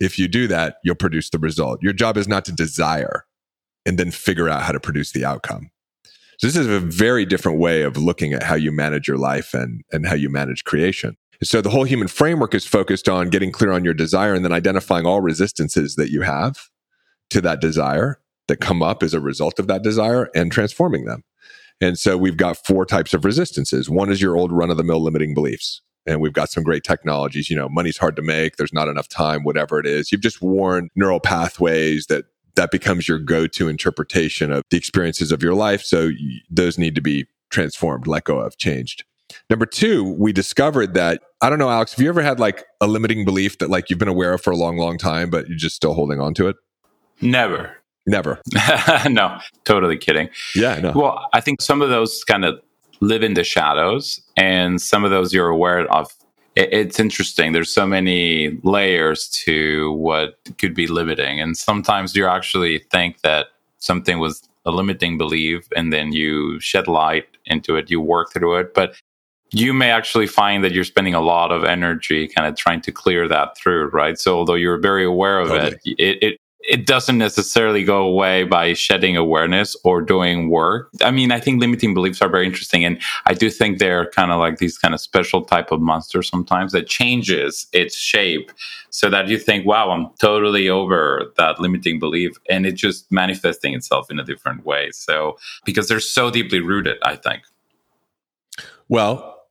If 0.00 0.18
you 0.18 0.28
do 0.28 0.46
that, 0.48 0.76
you'll 0.84 0.94
produce 0.94 1.30
the 1.30 1.38
result. 1.38 1.82
Your 1.82 1.92
job 1.92 2.16
is 2.16 2.28
not 2.28 2.44
to 2.46 2.52
desire 2.52 3.26
and 3.84 3.98
then 3.98 4.10
figure 4.10 4.48
out 4.48 4.62
how 4.62 4.72
to 4.72 4.80
produce 4.80 5.12
the 5.12 5.24
outcome. 5.24 5.70
So 6.38 6.46
this 6.46 6.56
is 6.56 6.68
a 6.68 6.80
very 6.80 7.26
different 7.26 7.58
way 7.58 7.82
of 7.82 7.96
looking 7.96 8.32
at 8.32 8.44
how 8.44 8.54
you 8.54 8.70
manage 8.70 9.08
your 9.08 9.18
life 9.18 9.54
and, 9.54 9.82
and 9.92 10.06
how 10.06 10.14
you 10.14 10.30
manage 10.30 10.64
creation. 10.64 11.16
So 11.42 11.60
the 11.60 11.70
whole 11.70 11.84
human 11.84 12.08
framework 12.08 12.54
is 12.54 12.64
focused 12.64 13.08
on 13.08 13.28
getting 13.28 13.52
clear 13.52 13.72
on 13.72 13.84
your 13.84 13.94
desire 13.94 14.34
and 14.34 14.44
then 14.44 14.52
identifying 14.52 15.04
all 15.04 15.20
resistances 15.20 15.96
that 15.96 16.10
you 16.10 16.22
have 16.22 16.68
to 17.30 17.40
that 17.40 17.60
desire 17.60 18.20
that 18.46 18.60
come 18.60 18.82
up 18.82 19.02
as 19.02 19.14
a 19.14 19.20
result 19.20 19.58
of 19.58 19.66
that 19.66 19.82
desire 19.82 20.30
and 20.34 20.50
transforming 20.50 21.04
them. 21.04 21.22
And 21.80 21.98
so 21.98 22.16
we've 22.16 22.36
got 22.36 22.56
four 22.56 22.84
types 22.84 23.14
of 23.14 23.24
resistances. 23.24 23.90
One 23.90 24.10
is 24.10 24.20
your 24.20 24.36
old 24.36 24.52
run 24.52 24.70
of 24.70 24.76
the 24.76 24.84
mill 24.84 25.02
limiting 25.02 25.34
beliefs. 25.34 25.80
And 26.06 26.20
we've 26.20 26.32
got 26.32 26.50
some 26.50 26.64
great 26.64 26.84
technologies. 26.84 27.50
You 27.50 27.56
know, 27.56 27.68
money's 27.68 27.98
hard 27.98 28.16
to 28.16 28.22
make. 28.22 28.56
There's 28.56 28.72
not 28.72 28.88
enough 28.88 29.08
time, 29.08 29.42
whatever 29.42 29.78
it 29.78 29.86
is. 29.86 30.10
You've 30.10 30.22
just 30.22 30.40
worn 30.40 30.88
neural 30.96 31.20
pathways 31.20 32.06
that 32.06 32.24
that 32.58 32.70
becomes 32.72 33.06
your 33.06 33.18
go-to 33.18 33.68
interpretation 33.68 34.52
of 34.52 34.64
the 34.70 34.76
experiences 34.76 35.30
of 35.30 35.42
your 35.42 35.54
life. 35.54 35.82
So 35.82 36.10
those 36.50 36.76
need 36.76 36.96
to 36.96 37.00
be 37.00 37.26
transformed, 37.50 38.06
let 38.06 38.24
go 38.24 38.40
of, 38.40 38.58
changed. 38.58 39.04
Number 39.48 39.64
two, 39.64 40.04
we 40.14 40.32
discovered 40.32 40.94
that 40.94 41.22
I 41.40 41.50
don't 41.50 41.60
know, 41.60 41.70
Alex, 41.70 41.92
have 41.92 42.02
you 42.02 42.08
ever 42.08 42.22
had 42.22 42.40
like 42.40 42.64
a 42.80 42.88
limiting 42.88 43.24
belief 43.24 43.58
that 43.58 43.70
like 43.70 43.88
you've 43.88 43.98
been 43.98 44.08
aware 44.08 44.34
of 44.34 44.42
for 44.42 44.50
a 44.50 44.56
long, 44.56 44.76
long 44.76 44.98
time, 44.98 45.30
but 45.30 45.48
you're 45.48 45.56
just 45.56 45.76
still 45.76 45.94
holding 45.94 46.20
on 46.20 46.34
to 46.34 46.48
it? 46.48 46.56
Never. 47.20 47.76
Never. 48.06 48.40
no, 49.08 49.38
totally 49.64 49.96
kidding. 49.96 50.28
Yeah, 50.56 50.80
no. 50.80 50.92
Well, 50.94 51.28
I 51.32 51.40
think 51.40 51.60
some 51.60 51.80
of 51.80 51.90
those 51.90 52.24
kind 52.24 52.44
of 52.44 52.60
live 53.00 53.22
in 53.22 53.34
the 53.34 53.44
shadows, 53.44 54.20
and 54.36 54.80
some 54.80 55.04
of 55.04 55.10
those 55.10 55.32
you're 55.32 55.48
aware 55.48 55.86
of 55.92 56.10
it's 56.58 56.98
interesting. 56.98 57.52
There's 57.52 57.72
so 57.72 57.86
many 57.86 58.58
layers 58.64 59.28
to 59.44 59.92
what 59.92 60.38
could 60.58 60.74
be 60.74 60.86
limiting. 60.88 61.40
And 61.40 61.56
sometimes 61.56 62.16
you 62.16 62.26
actually 62.26 62.80
think 62.90 63.20
that 63.20 63.46
something 63.78 64.18
was 64.18 64.42
a 64.64 64.72
limiting 64.72 65.18
belief 65.18 65.68
and 65.76 65.92
then 65.92 66.12
you 66.12 66.58
shed 66.58 66.88
light 66.88 67.26
into 67.46 67.76
it, 67.76 67.90
you 67.90 68.00
work 68.00 68.32
through 68.32 68.56
it. 68.56 68.74
But 68.74 68.96
you 69.50 69.72
may 69.72 69.90
actually 69.90 70.26
find 70.26 70.62
that 70.64 70.72
you're 70.72 70.84
spending 70.84 71.14
a 71.14 71.20
lot 71.20 71.52
of 71.52 71.64
energy 71.64 72.28
kind 72.28 72.46
of 72.46 72.56
trying 72.56 72.80
to 72.82 72.92
clear 72.92 73.28
that 73.28 73.56
through, 73.56 73.88
right? 73.90 74.18
So 74.18 74.36
although 74.36 74.54
you're 74.54 74.78
very 74.78 75.04
aware 75.04 75.38
of 75.38 75.48
totally. 75.48 75.78
it, 75.84 75.98
it, 75.98 76.22
it 76.22 76.40
it 76.68 76.84
doesn't 76.84 77.16
necessarily 77.16 77.82
go 77.82 78.02
away 78.02 78.44
by 78.44 78.74
shedding 78.74 79.16
awareness 79.16 79.74
or 79.84 80.02
doing 80.02 80.50
work. 80.50 80.90
I 81.00 81.10
mean, 81.10 81.32
I 81.32 81.40
think 81.40 81.60
limiting 81.60 81.94
beliefs 81.94 82.20
are 82.20 82.28
very 82.28 82.44
interesting. 82.44 82.84
And 82.84 83.00
I 83.24 83.32
do 83.32 83.48
think 83.48 83.78
they're 83.78 84.10
kind 84.10 84.30
of 84.30 84.38
like 84.38 84.58
these 84.58 84.76
kind 84.76 84.92
of 84.92 85.00
special 85.00 85.42
type 85.42 85.72
of 85.72 85.80
monsters 85.80 86.28
sometimes 86.28 86.72
that 86.72 86.86
changes 86.86 87.66
its 87.72 87.96
shape 87.96 88.52
so 88.90 89.08
that 89.08 89.28
you 89.28 89.38
think, 89.38 89.64
wow, 89.64 89.90
I'm 89.90 90.10
totally 90.20 90.68
over 90.68 91.32
that 91.38 91.58
limiting 91.58 91.98
belief. 91.98 92.36
And 92.50 92.66
it 92.66 92.72
just 92.72 93.10
manifesting 93.10 93.72
itself 93.72 94.10
in 94.10 94.18
a 94.18 94.24
different 94.24 94.66
way. 94.66 94.90
So, 94.92 95.38
because 95.64 95.88
they're 95.88 96.00
so 96.00 96.30
deeply 96.30 96.60
rooted, 96.60 96.98
I 97.02 97.16
think. 97.16 97.44
Well, 98.90 99.42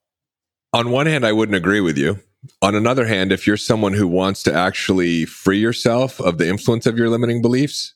on 0.71 0.91
one 0.91 1.07
hand, 1.07 1.25
I 1.25 1.31
wouldn't 1.31 1.55
agree 1.55 1.81
with 1.81 1.97
you 1.97 2.19
on 2.61 2.75
another 2.75 3.05
hand, 3.05 3.31
if 3.31 3.47
you're 3.47 3.57
someone 3.57 3.93
who 3.93 4.07
wants 4.07 4.43
to 4.43 4.53
actually 4.53 5.25
free 5.25 5.59
yourself 5.59 6.19
of 6.19 6.37
the 6.37 6.47
influence 6.47 6.85
of 6.85 6.97
your 6.97 7.09
limiting 7.09 7.41
beliefs, 7.41 7.93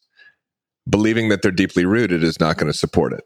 believing 0.90 1.30
that 1.30 1.42
they're 1.42 1.52
deeply 1.52 1.86
rooted 1.86 2.24
is 2.24 2.40
not 2.40 2.58
going 2.58 2.72
to 2.72 2.78
support 2.78 3.14
it. 3.14 3.24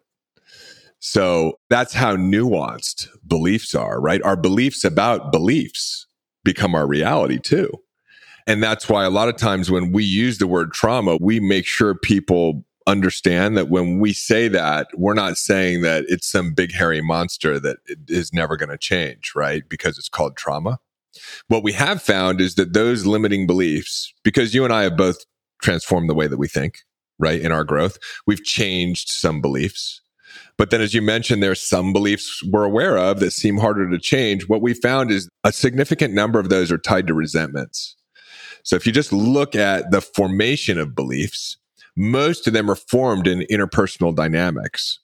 So 0.99 1.59
that's 1.69 1.93
how 1.93 2.15
nuanced 2.15 3.07
beliefs 3.27 3.75
are, 3.75 3.99
right? 4.01 4.21
Our 4.23 4.35
beliefs 4.35 4.83
about 4.83 5.31
beliefs 5.31 6.07
become 6.43 6.75
our 6.75 6.87
reality 6.87 7.39
too. 7.39 7.69
And 8.47 8.61
that's 8.61 8.87
why 8.87 9.05
a 9.05 9.09
lot 9.09 9.29
of 9.29 9.37
times 9.37 9.71
when 9.71 9.91
we 9.91 10.03
use 10.03 10.37
the 10.37 10.47
word 10.47 10.71
trauma, 10.71 11.17
we 11.19 11.39
make 11.39 11.65
sure 11.65 11.95
people 11.95 12.63
understand 12.87 13.57
that 13.57 13.69
when 13.69 13.99
we 13.99 14.13
say 14.13 14.47
that, 14.47 14.87
we're 14.95 15.15
not 15.15 15.37
saying 15.37 15.81
that 15.81 16.05
it's 16.07 16.29
some 16.29 16.53
big 16.53 16.71
hairy 16.71 17.01
monster 17.01 17.59
that 17.59 17.77
is 18.07 18.31
never 18.31 18.55
going 18.55 18.69
to 18.69 18.77
change, 18.77 19.33
right? 19.35 19.67
Because 19.67 19.97
it's 19.97 20.09
called 20.09 20.37
trauma. 20.37 20.79
What 21.47 21.63
we 21.63 21.73
have 21.73 22.01
found 22.01 22.41
is 22.41 22.55
that 22.55 22.73
those 22.73 23.05
limiting 23.05 23.47
beliefs, 23.47 24.13
because 24.23 24.53
you 24.53 24.63
and 24.63 24.73
I 24.73 24.83
have 24.83 24.97
both 24.97 25.17
transformed 25.61 26.09
the 26.09 26.15
way 26.15 26.27
that 26.27 26.37
we 26.37 26.47
think, 26.47 26.79
right? 27.19 27.41
In 27.41 27.51
our 27.51 27.63
growth, 27.63 27.97
we've 28.27 28.43
changed 28.43 29.09
some 29.09 29.41
beliefs. 29.41 30.01
But 30.57 30.69
then, 30.69 30.81
as 30.81 30.93
you 30.93 31.01
mentioned, 31.01 31.43
there's 31.43 31.61
some 31.61 31.93
beliefs 31.93 32.41
we're 32.51 32.63
aware 32.63 32.97
of 32.97 33.19
that 33.19 33.31
seem 33.31 33.57
harder 33.57 33.89
to 33.89 33.99
change. 33.99 34.47
What 34.47 34.61
we 34.61 34.73
found 34.73 35.11
is 35.11 35.29
a 35.43 35.51
significant 35.51 36.13
number 36.13 36.39
of 36.39 36.49
those 36.49 36.71
are 36.71 36.77
tied 36.77 37.07
to 37.07 37.13
resentments. 37.13 37.95
So 38.63 38.75
if 38.75 38.85
you 38.87 38.91
just 38.91 39.13
look 39.13 39.55
at 39.55 39.91
the 39.91 40.01
formation 40.01 40.79
of 40.79 40.95
beliefs, 40.95 41.57
most 41.95 42.47
of 42.47 42.53
them 42.53 42.69
are 42.69 42.75
formed 42.75 43.27
in 43.27 43.45
interpersonal 43.51 44.15
dynamics. 44.15 44.99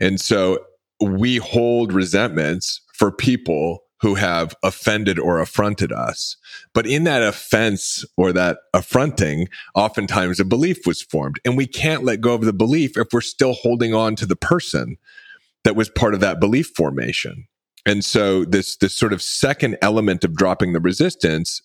And 0.00 0.20
so 0.20 0.58
we 1.00 1.36
hold 1.36 1.92
resentments 1.92 2.80
for 2.94 3.10
people 3.10 3.84
who 4.06 4.14
have 4.14 4.54
offended 4.62 5.18
or 5.18 5.40
affronted 5.40 5.90
us. 5.90 6.36
But 6.72 6.86
in 6.86 7.02
that 7.02 7.24
offense 7.24 8.04
or 8.16 8.32
that 8.32 8.58
affronting, 8.72 9.48
oftentimes 9.74 10.38
a 10.38 10.44
belief 10.44 10.86
was 10.86 11.02
formed. 11.02 11.40
And 11.44 11.56
we 11.56 11.66
can't 11.66 12.04
let 12.04 12.20
go 12.20 12.32
of 12.32 12.42
the 12.42 12.52
belief 12.52 12.96
if 12.96 13.08
we're 13.12 13.20
still 13.20 13.54
holding 13.54 13.94
on 13.94 14.14
to 14.14 14.24
the 14.24 14.36
person 14.36 14.96
that 15.64 15.74
was 15.74 15.88
part 15.88 16.14
of 16.14 16.20
that 16.20 16.38
belief 16.38 16.70
formation. 16.76 17.48
And 17.84 18.04
so 18.04 18.44
this, 18.44 18.76
this 18.76 18.94
sort 18.94 19.12
of 19.12 19.20
second 19.20 19.76
element 19.82 20.22
of 20.22 20.36
dropping 20.36 20.72
the 20.72 20.78
resistance, 20.78 21.60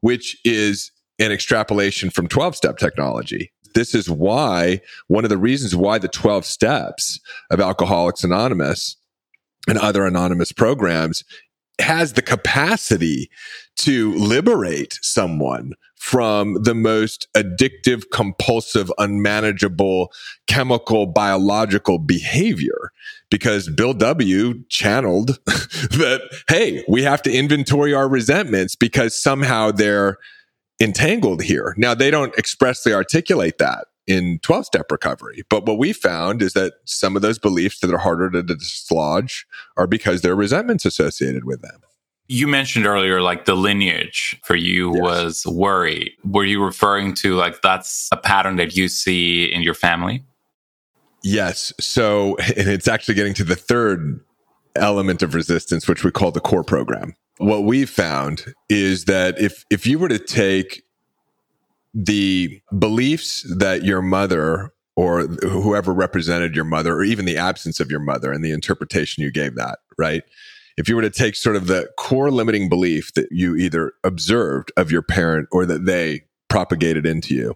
which 0.00 0.36
is 0.44 0.90
an 1.20 1.30
extrapolation 1.30 2.10
from 2.10 2.26
12 2.26 2.56
step 2.56 2.78
technology. 2.78 3.52
This 3.76 3.94
is 3.94 4.10
why 4.10 4.80
one 5.06 5.22
of 5.22 5.30
the 5.30 5.38
reasons 5.38 5.76
why 5.76 5.98
the 5.98 6.08
12 6.08 6.44
steps 6.44 7.20
of 7.52 7.60
Alcoholics 7.60 8.24
Anonymous 8.24 8.96
and 9.68 9.78
other 9.78 10.06
anonymous 10.06 10.50
programs 10.50 11.22
has 11.80 12.14
the 12.14 12.22
capacity 12.22 13.30
to 13.76 14.14
liberate 14.14 14.98
someone 15.02 15.72
from 15.96 16.62
the 16.62 16.74
most 16.74 17.28
addictive, 17.36 18.04
compulsive, 18.12 18.90
unmanageable 18.98 20.12
chemical, 20.46 21.06
biological 21.06 21.98
behavior. 21.98 22.92
Because 23.30 23.68
Bill 23.68 23.94
W 23.94 24.64
channeled 24.68 25.38
that, 25.46 26.22
hey, 26.48 26.84
we 26.88 27.02
have 27.02 27.22
to 27.22 27.32
inventory 27.32 27.92
our 27.94 28.08
resentments 28.08 28.74
because 28.74 29.20
somehow 29.20 29.70
they're 29.70 30.16
entangled 30.80 31.42
here. 31.42 31.74
Now, 31.76 31.94
they 31.94 32.10
don't 32.10 32.34
expressly 32.38 32.94
articulate 32.94 33.58
that 33.58 33.86
in 34.08 34.40
12 34.40 34.64
step 34.64 34.90
recovery. 34.90 35.42
But 35.48 35.66
what 35.66 35.78
we 35.78 35.92
found 35.92 36.42
is 36.42 36.54
that 36.54 36.72
some 36.84 37.14
of 37.14 37.22
those 37.22 37.38
beliefs 37.38 37.78
that 37.80 37.92
are 37.92 37.98
harder 37.98 38.30
to 38.30 38.42
dislodge 38.42 39.46
are 39.76 39.86
because 39.86 40.22
there 40.22 40.32
are 40.32 40.36
resentments 40.36 40.84
associated 40.84 41.44
with 41.44 41.60
them. 41.62 41.80
You 42.26 42.46
mentioned 42.46 42.86
earlier, 42.86 43.22
like 43.22 43.44
the 43.44 43.54
lineage 43.54 44.38
for 44.42 44.56
you 44.56 44.94
yes. 44.94 45.02
was 45.02 45.46
worry. 45.46 46.14
Were 46.24 46.44
you 46.44 46.62
referring 46.62 47.14
to 47.16 47.36
like 47.36 47.62
that's 47.62 48.08
a 48.10 48.16
pattern 48.16 48.56
that 48.56 48.76
you 48.76 48.88
see 48.88 49.44
in 49.44 49.62
your 49.62 49.74
family? 49.74 50.24
Yes. 51.22 51.72
So, 51.78 52.36
and 52.56 52.68
it's 52.68 52.88
actually 52.88 53.14
getting 53.14 53.34
to 53.34 53.44
the 53.44 53.56
third 53.56 54.20
element 54.74 55.22
of 55.22 55.34
resistance, 55.34 55.86
which 55.86 56.04
we 56.04 56.10
call 56.10 56.30
the 56.30 56.40
core 56.40 56.64
program. 56.64 57.14
What 57.38 57.64
we 57.64 57.86
found 57.86 58.54
is 58.68 59.04
that 59.04 59.40
if, 59.40 59.64
if 59.70 59.86
you 59.86 59.98
were 59.98 60.08
to 60.08 60.18
take 60.18 60.82
the 61.94 62.60
beliefs 62.78 63.44
that 63.56 63.84
your 63.84 64.02
mother 64.02 64.72
or 64.96 65.26
whoever 65.26 65.92
represented 65.92 66.56
your 66.56 66.64
mother, 66.64 66.96
or 66.96 67.04
even 67.04 67.24
the 67.24 67.36
absence 67.36 67.78
of 67.78 67.88
your 67.90 68.00
mother 68.00 68.32
and 68.32 68.44
the 68.44 68.50
interpretation 68.50 69.22
you 69.22 69.30
gave 69.30 69.54
that, 69.54 69.78
right? 69.96 70.24
If 70.76 70.88
you 70.88 70.96
were 70.96 71.02
to 71.02 71.10
take 71.10 71.36
sort 71.36 71.54
of 71.54 71.68
the 71.68 71.88
core 71.98 72.32
limiting 72.32 72.68
belief 72.68 73.14
that 73.14 73.28
you 73.30 73.54
either 73.56 73.92
observed 74.02 74.72
of 74.76 74.90
your 74.90 75.02
parent 75.02 75.48
or 75.52 75.66
that 75.66 75.86
they 75.86 76.22
propagated 76.48 77.06
into 77.06 77.34
you, 77.34 77.54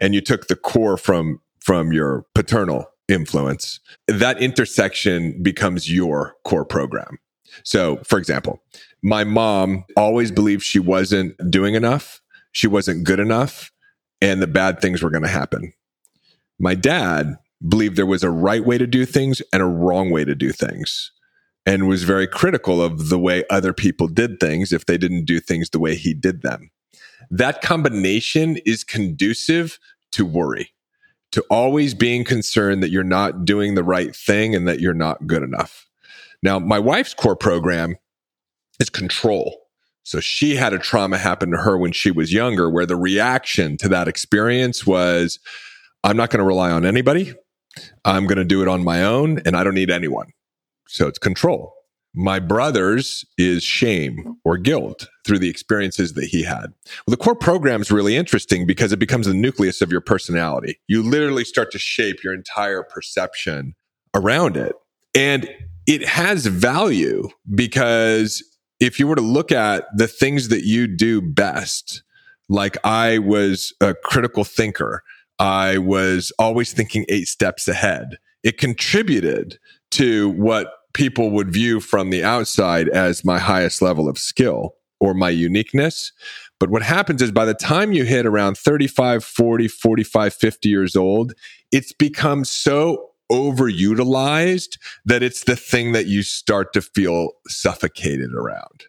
and 0.00 0.14
you 0.14 0.20
took 0.20 0.46
the 0.46 0.56
core 0.56 0.96
from 0.96 1.40
from 1.60 1.92
your 1.92 2.26
paternal 2.34 2.86
influence, 3.08 3.80
that 4.06 4.40
intersection 4.40 5.42
becomes 5.42 5.90
your 5.90 6.36
core 6.44 6.64
program. 6.64 7.18
So, 7.62 7.96
for 8.04 8.18
example, 8.18 8.62
my 9.02 9.24
mom 9.24 9.84
always 9.96 10.30
believed 10.30 10.62
she 10.62 10.78
wasn't 10.78 11.34
doing 11.50 11.74
enough, 11.74 12.20
she 12.52 12.66
wasn't 12.66 13.04
good 13.04 13.18
enough, 13.18 13.72
and 14.20 14.40
the 14.40 14.46
bad 14.46 14.80
things 14.80 15.02
were 15.02 15.10
going 15.10 15.22
to 15.22 15.28
happen. 15.28 15.72
My 16.58 16.74
dad 16.74 17.36
believed 17.66 17.96
there 17.96 18.06
was 18.06 18.22
a 18.22 18.30
right 18.30 18.64
way 18.64 18.78
to 18.78 18.86
do 18.86 19.04
things 19.04 19.42
and 19.52 19.62
a 19.62 19.66
wrong 19.66 20.10
way 20.10 20.24
to 20.24 20.34
do 20.34 20.52
things 20.52 21.10
and 21.66 21.88
was 21.88 22.04
very 22.04 22.26
critical 22.26 22.82
of 22.82 23.08
the 23.08 23.18
way 23.18 23.44
other 23.48 23.72
people 23.72 24.06
did 24.06 24.38
things 24.38 24.72
if 24.72 24.86
they 24.86 24.98
didn't 24.98 25.24
do 25.24 25.40
things 25.40 25.70
the 25.70 25.78
way 25.78 25.94
he 25.94 26.12
did 26.12 26.42
them. 26.42 26.70
That 27.30 27.62
combination 27.62 28.58
is 28.66 28.84
conducive 28.84 29.78
to 30.12 30.26
worry, 30.26 30.70
to 31.32 31.42
always 31.50 31.94
being 31.94 32.24
concerned 32.24 32.82
that 32.82 32.90
you're 32.90 33.02
not 33.02 33.44
doing 33.44 33.74
the 33.74 33.84
right 33.84 34.14
thing 34.14 34.54
and 34.54 34.68
that 34.68 34.80
you're 34.80 34.92
not 34.94 35.26
good 35.26 35.42
enough. 35.42 35.86
Now, 36.42 36.58
my 36.58 36.78
wife's 36.78 37.14
core 37.14 37.36
program 37.36 37.96
is 38.78 38.90
control. 38.90 39.63
So 40.04 40.20
she 40.20 40.54
had 40.54 40.72
a 40.72 40.78
trauma 40.78 41.18
happen 41.18 41.50
to 41.50 41.56
her 41.56 41.76
when 41.76 41.92
she 41.92 42.10
was 42.10 42.32
younger, 42.32 42.70
where 42.70 42.86
the 42.86 42.96
reaction 42.96 43.76
to 43.78 43.88
that 43.88 44.06
experience 44.06 44.86
was, 44.86 45.38
I'm 46.04 46.16
not 46.16 46.30
going 46.30 46.38
to 46.40 46.44
rely 46.44 46.70
on 46.70 46.84
anybody. 46.84 47.34
I'm 48.04 48.26
going 48.26 48.38
to 48.38 48.44
do 48.44 48.62
it 48.62 48.68
on 48.68 48.84
my 48.84 49.02
own 49.02 49.40
and 49.44 49.56
I 49.56 49.64
don't 49.64 49.74
need 49.74 49.90
anyone. 49.90 50.28
So 50.86 51.08
it's 51.08 51.18
control. 51.18 51.74
My 52.16 52.38
brother's 52.38 53.24
is 53.38 53.64
shame 53.64 54.36
or 54.44 54.56
guilt 54.56 55.08
through 55.26 55.40
the 55.40 55.48
experiences 55.48 56.12
that 56.12 56.26
he 56.26 56.44
had. 56.44 56.66
Well, 57.06 57.10
the 57.10 57.16
core 57.16 57.34
program 57.34 57.80
is 57.80 57.90
really 57.90 58.14
interesting 58.14 58.66
because 58.66 58.92
it 58.92 59.00
becomes 59.00 59.26
the 59.26 59.34
nucleus 59.34 59.82
of 59.82 59.90
your 59.90 60.00
personality. 60.00 60.78
You 60.86 61.02
literally 61.02 61.44
start 61.44 61.72
to 61.72 61.78
shape 61.78 62.22
your 62.22 62.32
entire 62.32 62.84
perception 62.84 63.74
around 64.14 64.56
it. 64.56 64.76
And 65.14 65.48
it 65.88 66.06
has 66.06 66.46
value 66.46 67.28
because 67.54 68.44
if 68.80 68.98
you 68.98 69.06
were 69.06 69.16
to 69.16 69.22
look 69.22 69.52
at 69.52 69.84
the 69.96 70.08
things 70.08 70.48
that 70.48 70.64
you 70.64 70.86
do 70.86 71.20
best, 71.20 72.02
like 72.48 72.76
I 72.84 73.18
was 73.18 73.72
a 73.80 73.94
critical 73.94 74.44
thinker, 74.44 75.02
I 75.38 75.78
was 75.78 76.32
always 76.38 76.72
thinking 76.72 77.04
eight 77.08 77.28
steps 77.28 77.66
ahead. 77.68 78.18
It 78.42 78.58
contributed 78.58 79.58
to 79.92 80.30
what 80.30 80.72
people 80.92 81.30
would 81.30 81.52
view 81.52 81.80
from 81.80 82.10
the 82.10 82.22
outside 82.22 82.88
as 82.88 83.24
my 83.24 83.38
highest 83.38 83.82
level 83.82 84.08
of 84.08 84.18
skill 84.18 84.74
or 85.00 85.12
my 85.14 85.30
uniqueness. 85.30 86.12
But 86.60 86.70
what 86.70 86.82
happens 86.82 87.20
is 87.20 87.32
by 87.32 87.44
the 87.44 87.54
time 87.54 87.92
you 87.92 88.04
hit 88.04 88.26
around 88.26 88.56
35, 88.56 89.24
40, 89.24 89.68
45, 89.68 90.34
50 90.34 90.68
years 90.68 90.96
old, 90.96 91.32
it's 91.72 91.92
become 91.92 92.44
so 92.44 93.10
overutilized 93.30 94.78
that 95.04 95.22
it's 95.22 95.44
the 95.44 95.56
thing 95.56 95.92
that 95.92 96.06
you 96.06 96.22
start 96.22 96.72
to 96.72 96.82
feel 96.82 97.30
suffocated 97.46 98.32
around. 98.34 98.84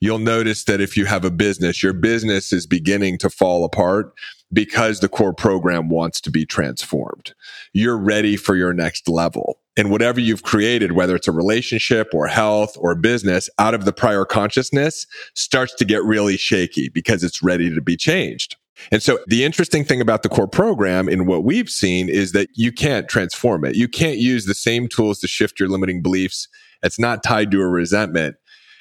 You'll 0.00 0.18
notice 0.18 0.64
that 0.64 0.80
if 0.80 0.96
you 0.96 1.04
have 1.04 1.24
a 1.24 1.30
business, 1.30 1.82
your 1.82 1.92
business 1.92 2.52
is 2.52 2.66
beginning 2.66 3.18
to 3.18 3.28
fall 3.28 3.64
apart 3.64 4.14
because 4.52 5.00
the 5.00 5.08
core 5.08 5.34
program 5.34 5.88
wants 5.88 6.20
to 6.22 6.30
be 6.30 6.46
transformed. 6.46 7.34
You're 7.72 7.98
ready 7.98 8.36
for 8.36 8.56
your 8.56 8.72
next 8.72 9.08
level. 9.08 9.58
And 9.76 9.90
whatever 9.90 10.18
you've 10.18 10.42
created, 10.42 10.92
whether 10.92 11.14
it's 11.14 11.28
a 11.28 11.32
relationship 11.32 12.12
or 12.12 12.26
health 12.26 12.76
or 12.78 12.94
business 12.94 13.48
out 13.58 13.74
of 13.74 13.84
the 13.84 13.92
prior 13.92 14.24
consciousness 14.24 15.06
starts 15.34 15.74
to 15.76 15.84
get 15.84 16.02
really 16.02 16.36
shaky 16.36 16.88
because 16.88 17.22
it's 17.22 17.42
ready 17.42 17.72
to 17.72 17.80
be 17.80 17.96
changed. 17.96 18.56
And 18.90 19.02
so 19.02 19.18
the 19.26 19.44
interesting 19.44 19.84
thing 19.84 20.00
about 20.00 20.22
the 20.22 20.28
core 20.28 20.48
program 20.48 21.08
in 21.08 21.26
what 21.26 21.44
we've 21.44 21.68
seen 21.70 22.08
is 22.08 22.32
that 22.32 22.48
you 22.54 22.72
can't 22.72 23.08
transform 23.08 23.64
it. 23.64 23.74
You 23.76 23.88
can't 23.88 24.18
use 24.18 24.46
the 24.46 24.54
same 24.54 24.88
tools 24.88 25.18
to 25.20 25.28
shift 25.28 25.60
your 25.60 25.68
limiting 25.68 26.02
beliefs. 26.02 26.48
It's 26.82 26.98
not 26.98 27.22
tied 27.22 27.50
to 27.50 27.60
a 27.60 27.68
resentment. 27.68 28.36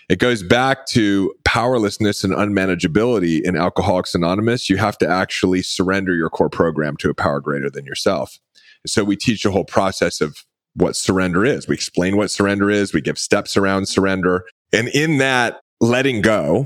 It 0.07 0.17
goes 0.17 0.41
back 0.41 0.87
to 0.87 1.33
powerlessness 1.45 2.23
and 2.23 2.33
unmanageability 2.33 3.41
in 3.43 3.55
Alcoholics 3.55 4.15
Anonymous. 4.15 4.69
You 4.69 4.77
have 4.77 4.97
to 4.99 5.07
actually 5.07 5.61
surrender 5.61 6.15
your 6.15 6.29
core 6.29 6.49
program 6.49 6.97
to 6.97 7.11
a 7.11 7.13
power 7.13 7.39
greater 7.39 7.69
than 7.69 7.85
yourself. 7.85 8.39
So 8.87 9.03
we 9.03 9.15
teach 9.15 9.45
a 9.45 9.51
whole 9.51 9.65
process 9.65 10.19
of 10.19 10.37
what 10.73 10.95
surrender 10.95 11.45
is. 11.45 11.67
We 11.67 11.75
explain 11.75 12.17
what 12.17 12.31
surrender 12.31 12.71
is. 12.71 12.93
We 12.93 13.01
give 13.01 13.19
steps 13.19 13.55
around 13.55 13.87
surrender. 13.87 14.45
And 14.73 14.87
in 14.89 15.17
that 15.19 15.61
letting 15.79 16.21
go 16.21 16.65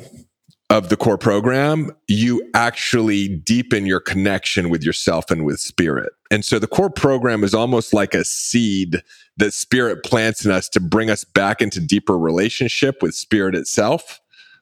of 0.69 0.89
the 0.89 0.97
core 0.97 1.17
program, 1.17 1.91
you 2.07 2.41
actually 2.53 3.27
deepen 3.27 3.85
your 3.85 3.99
connection 3.99 4.69
with 4.69 4.83
yourself 4.83 5.29
and 5.29 5.45
with 5.45 5.59
spirit. 5.59 6.13
And 6.31 6.43
so 6.43 6.57
the 6.57 6.67
core 6.67 6.89
program 6.89 7.43
is 7.43 7.53
almost 7.53 7.93
like 7.93 8.13
a 8.13 8.23
seed 8.23 9.03
that 9.37 9.53
spirit 9.53 10.03
plants 10.03 10.45
in 10.45 10.51
us 10.51 10.69
to 10.69 10.79
bring 10.79 11.09
us 11.09 11.23
back 11.23 11.61
into 11.61 11.79
deeper 11.79 12.17
relationship 12.17 13.01
with 13.01 13.13
spirit 13.13 13.55
itself 13.55 14.19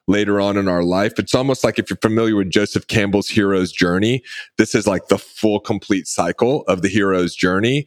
later 0.08 0.40
on 0.40 0.56
in 0.56 0.68
our 0.68 0.82
life. 0.82 1.14
It's 1.18 1.34
almost 1.34 1.64
like 1.64 1.78
if 1.78 1.88
you're 1.88 1.96
familiar 2.02 2.36
with 2.36 2.50
Joseph 2.50 2.88
Campbell's 2.88 3.28
hero's 3.28 3.72
journey, 3.72 4.22
this 4.58 4.74
is 4.74 4.86
like 4.86 5.08
the 5.08 5.18
full 5.18 5.60
complete 5.60 6.06
cycle 6.06 6.62
of 6.62 6.82
the 6.82 6.88
hero's 6.88 7.34
journey 7.34 7.86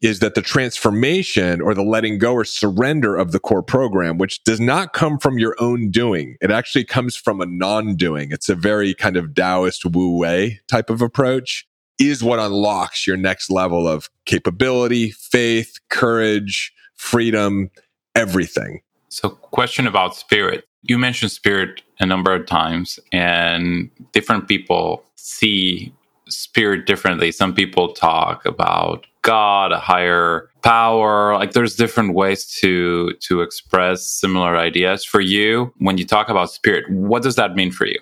is 0.00 0.20
that 0.20 0.34
the 0.34 0.42
transformation 0.42 1.60
or 1.60 1.74
the 1.74 1.82
letting 1.82 2.18
go 2.18 2.32
or 2.32 2.44
surrender 2.44 3.16
of 3.16 3.32
the 3.32 3.38
core 3.38 3.62
program, 3.62 4.18
which 4.18 4.42
does 4.44 4.60
not 4.60 4.92
come 4.92 5.18
from 5.18 5.38
your 5.38 5.54
own 5.58 5.90
doing. 5.90 6.36
It 6.40 6.50
actually 6.50 6.84
comes 6.84 7.16
from 7.16 7.40
a 7.40 7.46
non 7.46 7.96
doing. 7.96 8.32
It's 8.32 8.48
a 8.48 8.54
very 8.54 8.94
kind 8.94 9.16
of 9.16 9.34
Taoist 9.34 9.84
Wu 9.84 10.16
Wei 10.16 10.60
type 10.68 10.90
of 10.90 11.02
approach 11.02 11.66
is 11.98 12.24
what 12.24 12.38
unlocks 12.38 13.06
your 13.06 13.18
next 13.18 13.50
level 13.50 13.86
of 13.86 14.08
capability, 14.24 15.10
faith, 15.10 15.78
courage, 15.90 16.72
freedom, 16.94 17.70
everything. 18.16 18.80
So, 19.10 19.30
question 19.30 19.86
about 19.86 20.16
spirit. 20.16 20.64
You 20.82 20.96
mentioned 20.96 21.30
spirit 21.30 21.82
a 21.98 22.06
number 22.06 22.34
of 22.34 22.46
times, 22.46 22.98
and 23.12 23.90
different 24.12 24.48
people 24.48 25.04
see 25.16 25.92
spirit 26.26 26.86
differently. 26.86 27.32
Some 27.32 27.54
people 27.54 27.92
talk 27.92 28.46
about 28.46 29.04
God, 29.22 29.72
a 29.72 29.78
higher 29.78 30.48
power. 30.62 31.34
Like 31.34 31.52
there's 31.52 31.76
different 31.76 32.14
ways 32.14 32.46
to 32.60 33.12
to 33.20 33.42
express 33.42 34.06
similar 34.06 34.56
ideas. 34.56 35.04
For 35.04 35.20
you, 35.20 35.72
when 35.78 35.98
you 35.98 36.06
talk 36.06 36.28
about 36.28 36.50
spirit, 36.50 36.90
what 36.90 37.22
does 37.22 37.36
that 37.36 37.54
mean 37.54 37.70
for 37.70 37.86
you? 37.86 37.98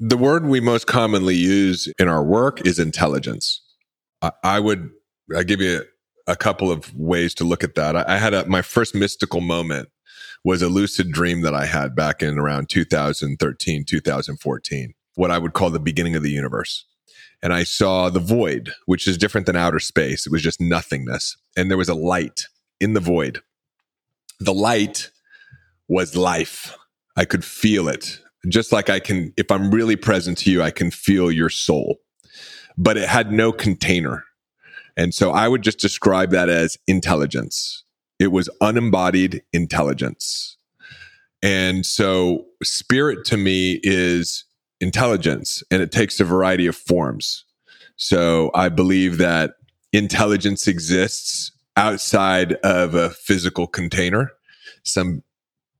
The 0.00 0.16
word 0.16 0.46
we 0.46 0.60
most 0.60 0.86
commonly 0.86 1.36
use 1.36 1.86
in 1.98 2.08
our 2.08 2.24
work 2.24 2.66
is 2.66 2.78
intelligence. 2.78 3.60
I, 4.22 4.32
I 4.42 4.60
would 4.60 4.90
I 5.36 5.42
give 5.44 5.60
you 5.60 5.82
a, 6.26 6.32
a, 6.32 6.36
couple 6.36 6.70
of 6.70 6.94
ways 6.94 7.34
to 7.34 7.44
look 7.44 7.62
at 7.62 7.74
that. 7.76 7.94
I, 7.94 8.04
I 8.08 8.16
had 8.16 8.34
a, 8.34 8.46
my 8.46 8.62
first 8.62 8.94
mystical 8.94 9.40
moment 9.40 9.88
was 10.44 10.62
a 10.62 10.68
lucid 10.68 11.12
dream 11.12 11.42
that 11.42 11.54
I 11.54 11.66
had 11.66 11.94
back 11.94 12.22
in 12.22 12.38
around 12.38 12.68
2013, 12.70 13.84
2014, 13.84 14.94
what 15.14 15.30
I 15.30 15.38
would 15.38 15.52
call 15.52 15.70
the 15.70 15.78
beginning 15.78 16.16
of 16.16 16.22
the 16.22 16.30
universe. 16.30 16.86
And 17.42 17.52
I 17.52 17.64
saw 17.64 18.08
the 18.08 18.20
void, 18.20 18.72
which 18.86 19.06
is 19.06 19.16
different 19.16 19.46
than 19.46 19.56
outer 19.56 19.78
space. 19.78 20.26
It 20.26 20.32
was 20.32 20.42
just 20.42 20.60
nothingness. 20.60 21.36
And 21.56 21.70
there 21.70 21.78
was 21.78 21.88
a 21.88 21.94
light 21.94 22.46
in 22.80 22.94
the 22.94 23.00
void. 23.00 23.40
The 24.40 24.54
light 24.54 25.10
was 25.88 26.16
life. 26.16 26.76
I 27.16 27.24
could 27.24 27.44
feel 27.44 27.88
it. 27.88 28.20
Just 28.48 28.72
like 28.72 28.88
I 28.90 29.00
can, 29.00 29.32
if 29.36 29.50
I'm 29.50 29.70
really 29.70 29.96
present 29.96 30.38
to 30.38 30.50
you, 30.50 30.62
I 30.62 30.70
can 30.70 30.90
feel 30.90 31.30
your 31.30 31.48
soul. 31.48 31.98
But 32.76 32.96
it 32.96 33.08
had 33.08 33.32
no 33.32 33.52
container. 33.52 34.24
And 34.96 35.14
so 35.14 35.30
I 35.30 35.48
would 35.48 35.62
just 35.62 35.78
describe 35.78 36.30
that 36.30 36.48
as 36.48 36.76
intelligence. 36.86 37.84
It 38.18 38.32
was 38.32 38.48
unembodied 38.60 39.42
intelligence. 39.52 40.56
And 41.42 41.86
so 41.86 42.46
spirit 42.64 43.24
to 43.26 43.36
me 43.36 43.80
is 43.82 44.44
intelligence 44.80 45.62
and 45.70 45.82
it 45.82 45.92
takes 45.92 46.20
a 46.20 46.24
variety 46.24 46.66
of 46.66 46.76
forms. 46.76 47.44
So 47.96 48.50
I 48.54 48.68
believe 48.68 49.18
that 49.18 49.54
intelligence 49.92 50.68
exists 50.68 51.52
outside 51.76 52.54
of 52.64 52.94
a 52.94 53.10
physical 53.10 53.66
container. 53.66 54.30
Some 54.84 55.22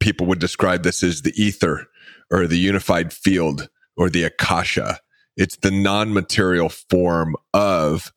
people 0.01 0.27
would 0.27 0.41
describe 0.41 0.83
this 0.83 1.03
as 1.03 1.23
the 1.23 1.33
ether 1.41 1.87
or 2.31 2.47
the 2.47 2.59
unified 2.59 3.13
field 3.13 3.69
or 3.97 4.11
the 4.11 4.25
akasha. 4.25 4.99
It's 5.37 5.57
the 5.57 5.71
non 5.71 6.13
material 6.13 6.69
form 6.69 7.37
of 7.55 8.13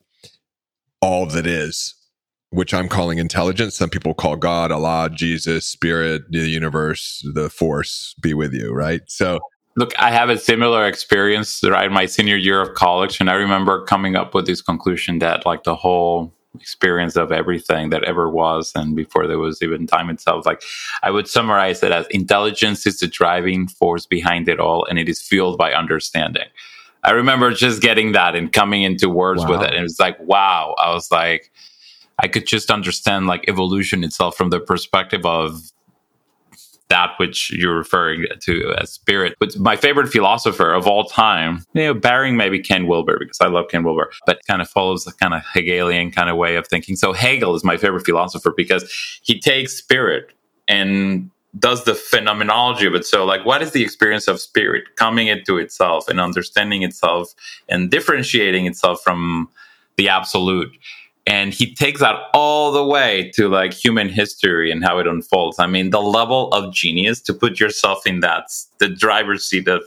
all 1.00 1.26
that 1.26 1.46
is 1.46 1.94
which 2.52 2.74
I'm 2.74 2.88
calling 2.88 3.16
intelligence. 3.16 3.74
Some 3.76 3.88
people 3.88 4.12
call 4.12 4.36
God, 4.36 4.70
Allah, 4.70 5.08
Jesus, 5.12 5.64
spirit, 5.64 6.22
the 6.30 6.46
universe, 6.46 7.26
the 7.34 7.48
force 7.48 8.14
be 8.20 8.34
with 8.34 8.52
you, 8.52 8.72
right? 8.72 9.00
So, 9.06 9.40
look, 9.76 9.92
I 9.98 10.10
have 10.10 10.30
a 10.30 10.38
similar 10.38 10.86
experience 10.86 11.62
right 11.64 11.90
my 11.90 12.06
senior 12.06 12.36
year 12.36 12.60
of 12.60 12.74
college. 12.74 13.20
And 13.20 13.30
I 13.30 13.34
remember 13.34 13.84
coming 13.84 14.16
up 14.16 14.34
with 14.34 14.46
this 14.46 14.62
conclusion 14.62 15.18
that, 15.18 15.46
like, 15.46 15.64
the 15.64 15.74
whole 15.74 16.32
experience 16.54 17.16
of 17.16 17.32
everything 17.32 17.88
that 17.90 18.04
ever 18.04 18.28
was 18.28 18.72
and 18.74 18.94
before 18.94 19.26
there 19.26 19.38
was 19.38 19.62
even 19.62 19.86
time 19.86 20.10
itself 20.10 20.44
like 20.44 20.62
i 21.02 21.10
would 21.10 21.26
summarize 21.26 21.82
it 21.82 21.90
as 21.90 22.06
intelligence 22.08 22.86
is 22.86 22.98
the 22.98 23.06
driving 23.06 23.66
force 23.66 24.04
behind 24.04 24.46
it 24.50 24.60
all 24.60 24.84
and 24.84 24.98
it 24.98 25.08
is 25.08 25.22
fueled 25.22 25.56
by 25.56 25.72
understanding 25.72 26.46
i 27.04 27.10
remember 27.10 27.50
just 27.52 27.80
getting 27.80 28.12
that 28.12 28.34
and 28.34 28.52
coming 28.52 28.82
into 28.82 29.08
words 29.08 29.42
wow. 29.44 29.52
with 29.52 29.62
it 29.62 29.72
and 29.72 29.86
it's 29.86 29.98
like 29.98 30.20
wow 30.20 30.74
i 30.78 30.92
was 30.92 31.10
like 31.10 31.50
I 32.18 32.28
could 32.28 32.46
just 32.46 32.70
understand 32.70 33.26
like 33.26 33.44
evolution 33.48 34.04
itself 34.04 34.36
from 34.36 34.50
the 34.50 34.60
perspective 34.60 35.24
of 35.24 35.72
that 36.92 37.14
which 37.16 37.50
you're 37.50 37.74
referring 37.74 38.26
to 38.38 38.74
as 38.78 38.92
spirit. 38.92 39.34
But 39.40 39.58
my 39.58 39.76
favorite 39.76 40.08
philosopher 40.08 40.74
of 40.74 40.86
all 40.86 41.04
time, 41.04 41.64
you 41.72 41.84
know, 41.84 41.94
barring 41.94 42.36
maybe 42.36 42.60
Ken 42.60 42.86
Wilber, 42.86 43.18
because 43.18 43.40
I 43.40 43.46
love 43.46 43.68
Ken 43.70 43.82
Wilber, 43.82 44.10
but 44.26 44.44
kind 44.46 44.60
of 44.60 44.68
follows 44.68 45.04
the 45.04 45.12
kind 45.12 45.32
of 45.32 45.42
Hegelian 45.54 46.10
kind 46.10 46.28
of 46.28 46.36
way 46.36 46.56
of 46.56 46.66
thinking. 46.66 46.96
So 46.96 47.14
Hegel 47.14 47.54
is 47.54 47.64
my 47.64 47.78
favorite 47.78 48.04
philosopher 48.04 48.52
because 48.54 48.84
he 49.22 49.40
takes 49.40 49.72
spirit 49.72 50.32
and 50.68 51.30
does 51.58 51.84
the 51.84 51.94
phenomenology 51.94 52.84
of 52.84 52.94
it. 52.94 53.06
So, 53.06 53.24
like, 53.24 53.46
what 53.46 53.62
is 53.62 53.72
the 53.72 53.82
experience 53.82 54.28
of 54.28 54.38
spirit 54.38 54.84
coming 54.96 55.28
into 55.28 55.56
itself 55.56 56.08
and 56.08 56.20
understanding 56.20 56.82
itself 56.82 57.34
and 57.70 57.90
differentiating 57.90 58.66
itself 58.66 59.02
from 59.02 59.48
the 59.96 60.10
absolute? 60.10 60.76
And 61.26 61.52
he 61.52 61.74
takes 61.74 62.00
that 62.00 62.16
all 62.34 62.72
the 62.72 62.84
way 62.84 63.30
to 63.34 63.48
like 63.48 63.72
human 63.72 64.08
history 64.08 64.70
and 64.70 64.84
how 64.84 64.98
it 64.98 65.06
unfolds. 65.06 65.58
I 65.58 65.66
mean 65.66 65.90
the 65.90 66.02
level 66.02 66.48
of 66.52 66.72
genius 66.72 67.20
to 67.22 67.34
put 67.34 67.60
yourself 67.60 68.06
in 68.06 68.20
that 68.20 68.46
the 68.78 68.88
driver's 68.88 69.46
seat 69.46 69.68
of 69.68 69.82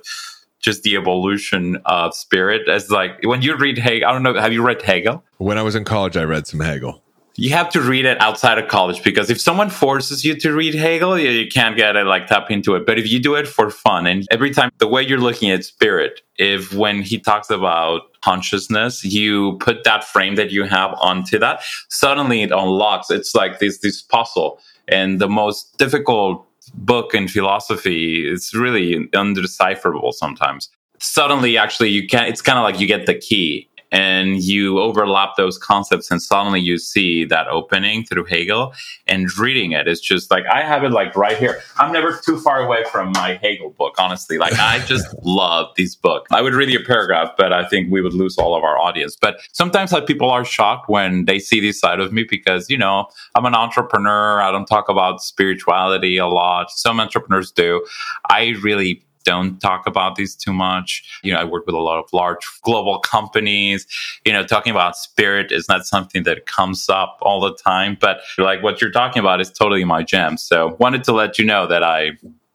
just 0.60 0.84
the 0.84 0.96
evolution 0.96 1.78
of 1.86 2.16
spirit 2.16 2.68
as 2.68 2.90
like 2.90 3.24
when 3.24 3.44
you 3.44 3.56
read 3.56 3.78
hegel 3.78 4.10
i 4.10 4.12
don't 4.12 4.24
know 4.24 4.34
have 4.34 4.52
you 4.52 4.66
read 4.66 4.82
hegel? 4.82 5.24
When 5.38 5.60
i 5.60 5.62
was 5.62 5.76
in 5.76 5.84
college 5.84 6.18
i 6.18 6.24
read 6.24 6.48
some 6.48 6.60
hegel 6.60 7.04
you 7.38 7.50
have 7.52 7.70
to 7.70 7.82
read 7.82 8.06
it 8.06 8.20
outside 8.22 8.58
of 8.58 8.68
college 8.70 9.04
because 9.04 9.30
if 9.30 9.42
someone 9.42 9.70
forces 9.70 10.24
you 10.24 10.36
to 10.36 10.54
read 10.54 10.74
Hegel, 10.74 11.20
you, 11.20 11.30
you, 11.30 11.48
can't 11.48 11.76
get 11.76 11.96
it 11.96 12.06
like 12.06 12.28
tap 12.28 12.50
into 12.50 12.76
it. 12.76 12.86
But 12.86 12.98
if 12.98 13.10
you 13.10 13.20
do 13.20 13.36
it 13.36 13.48
for 13.48 13.70
fun 13.70 14.08
and 14.08 14.26
every 14.32 14.52
time 14.52 14.72
the 14.78 14.88
way 14.88 15.02
you're 15.02 15.20
looking 15.20 15.52
at 15.52 15.66
spirit, 15.66 16.22
if 16.38 16.74
when 16.74 17.02
he 17.02 17.20
talks 17.20 17.50
about 17.50 18.04
consciousness, 18.22 19.04
you 19.04 19.58
put 19.60 19.84
that 19.84 20.04
frame 20.04 20.36
that 20.36 20.52
you 20.52 20.64
have 20.64 20.94
onto 21.00 21.38
that, 21.40 21.62
suddenly 21.90 22.42
it 22.42 22.52
unlocks. 22.52 23.10
It's 23.12 23.36
like 23.36 23.60
this 23.60 23.80
this 23.80 24.02
puzzle. 24.02 24.60
And 24.88 25.20
the 25.20 25.30
most 25.30 25.78
difficult 25.78 26.46
book 26.74 27.14
in 27.14 27.28
philosophy 27.28 28.28
is 28.28 28.54
really 28.54 29.08
undecipherable 29.14 30.14
sometimes. 30.14 30.70
Suddenly 31.00 31.58
actually 31.58 31.90
you 31.90 32.08
can 32.08 32.26
it's 32.26 32.42
kind 32.42 32.58
of 32.58 32.64
like 32.64 32.80
you 32.80 32.88
get 32.88 33.06
the 33.06 33.16
key 33.16 33.68
and 33.92 34.44
you 34.44 34.80
overlap 34.80 35.36
those 35.38 35.58
concepts 35.58 36.12
and 36.12 36.22
suddenly 36.22 36.60
you 36.60 36.78
see 36.78 37.26
that 37.26 37.48
opening 37.48 38.04
through 38.04 38.26
Hegel 38.26 38.74
and 39.08 39.36
reading 39.38 39.72
it 39.72 39.88
is 39.88 40.02
just 40.02 40.32
like 40.32 40.46
I 40.46 40.64
have 40.64 40.84
it 40.84 40.92
like 40.92 41.16
right 41.16 41.38
here. 41.38 41.62
I'm 41.78 41.92
never 41.92 42.20
too 42.24 42.40
far 42.40 42.62
away 42.62 42.84
from 42.92 43.12
my 43.12 43.40
Hegel 43.42 43.70
book, 43.72 43.96
honestly. 43.98 44.38
Like 44.38 44.54
I 44.54 44.80
just 44.86 45.08
love 45.24 45.74
these 45.76 45.96
books. 45.96 46.30
I 46.32 46.42
would 46.42 46.54
read 46.54 46.76
a 46.76 46.84
paragraph, 46.84 47.32
but 47.38 47.54
I 47.54 47.68
think 47.68 47.92
we 47.92 48.02
would 48.02 48.14
lose 48.14 48.38
all 48.38 48.56
of 48.56 48.64
our 48.64 48.78
audience. 48.78 49.16
But 49.16 49.40
sometimes 49.52 49.92
like 49.92 50.08
people 50.08 50.30
are 50.30 50.44
shocked 50.44 50.90
when 50.90 51.26
they 51.26 51.40
see 51.40 51.60
this 51.60 51.80
side 51.80 52.00
of 52.00 52.12
me 52.12 52.26
because, 52.28 52.70
you 52.70 52.78
know, 52.78 53.08
I'm 53.36 53.46
an 53.46 53.56
entrepreneur. 53.56 54.42
I 54.42 54.52
don't 54.52 54.66
talk 54.66 54.90
about 54.90 55.22
spirituality 55.22 56.18
a 56.18 56.28
lot. 56.28 56.72
Some 56.72 57.00
entrepreneurs 57.00 57.52
do. 57.52 57.86
I 58.30 58.56
really 58.62 59.05
don't 59.26 59.60
talk 59.60 59.86
about 59.88 60.16
these 60.16 60.36
too 60.36 60.54
much. 60.54 61.20
You 61.24 61.34
know, 61.34 61.40
I 61.40 61.44
work 61.44 61.66
with 61.66 61.76
a 61.76 61.80
lot 61.80 62.00
of 62.00 62.12
large 62.14 62.46
global 62.62 63.00
companies. 63.00 63.86
You 64.24 64.32
know, 64.32 64.46
talking 64.46 64.72
about 64.72 64.96
spirit 64.96 65.52
is 65.52 65.68
not 65.68 65.86
something 65.86 66.24
that 66.24 66.46
comes 66.46 66.88
up 66.88 67.18
all 67.22 67.42
the 67.42 67.56
time, 67.56 67.98
but 68.00 68.22
like 68.38 68.64
what 68.64 68.82
you're 68.82 68.92
talking 68.92 69.20
about 69.20 69.42
is 69.42 69.52
totally 69.52 69.84
my 69.84 70.04
jam. 70.04 70.38
So 70.38 70.78
wanted 70.80 71.04
to 71.06 71.12
let 71.12 71.38
you 71.38 71.46
know 71.46 71.68
that 71.68 71.84
I 71.84 72.12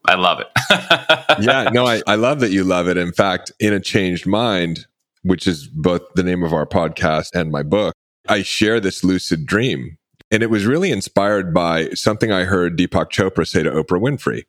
I 0.07 0.15
love 0.15 0.41
it. 0.41 0.49
yeah, 1.41 1.65
no, 1.73 1.87
I, 1.87 2.03
I 2.07 2.15
love 2.15 2.41
that 2.41 2.51
you 2.51 2.65
love 2.65 2.89
it. 2.89 2.97
In 2.97 3.13
fact, 3.13 3.53
in 3.61 3.73
a 3.73 3.81
changed 3.81 4.27
mind, 4.27 4.87
which 5.23 5.47
is 5.47 5.67
both 5.69 6.03
the 6.15 6.23
name 6.23 6.43
of 6.43 6.53
our 6.53 6.67
podcast 6.67 7.29
and 7.35 7.51
my 7.51 7.63
book, 7.63 7.95
I 8.29 8.43
share 8.43 8.81
this 8.81 9.05
lucid 9.05 9.47
dream. 9.47 9.99
And 10.31 10.43
it 10.43 10.51
was 10.51 10.65
really 10.65 10.93
inspired 10.93 11.53
by 11.53 11.91
something 11.91 12.31
I 12.31 12.45
heard 12.45 12.79
Deepak 12.79 13.11
Chopra 13.11 13.47
say 13.47 13.63
to 13.65 13.71
Oprah 13.71 14.01
Winfrey. 14.01 14.45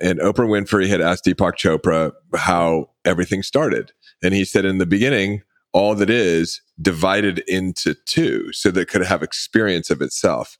And 0.00 0.20
Oprah 0.20 0.48
Winfrey 0.48 0.88
had 0.88 1.00
asked 1.00 1.24
Deepak 1.24 1.54
Chopra 1.54 2.12
how 2.36 2.90
everything 3.04 3.42
started. 3.42 3.92
And 4.22 4.34
he 4.34 4.44
said, 4.44 4.64
in 4.64 4.78
the 4.78 4.86
beginning, 4.86 5.42
all 5.72 5.94
that 5.96 6.10
is 6.10 6.60
divided 6.80 7.40
into 7.46 7.94
two 8.06 8.52
so 8.52 8.70
that 8.70 8.80
it 8.80 8.88
could 8.88 9.04
have 9.04 9.22
experience 9.22 9.90
of 9.90 10.00
itself. 10.00 10.58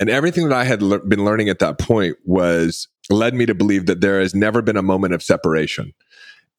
And 0.00 0.10
everything 0.10 0.48
that 0.48 0.56
I 0.56 0.64
had 0.64 0.82
le- 0.82 1.00
been 1.00 1.24
learning 1.24 1.48
at 1.48 1.58
that 1.60 1.78
point 1.78 2.16
was 2.24 2.88
led 3.10 3.34
me 3.34 3.46
to 3.46 3.54
believe 3.54 3.86
that 3.86 4.00
there 4.00 4.20
has 4.20 4.34
never 4.34 4.62
been 4.62 4.76
a 4.76 4.82
moment 4.82 5.14
of 5.14 5.22
separation. 5.22 5.92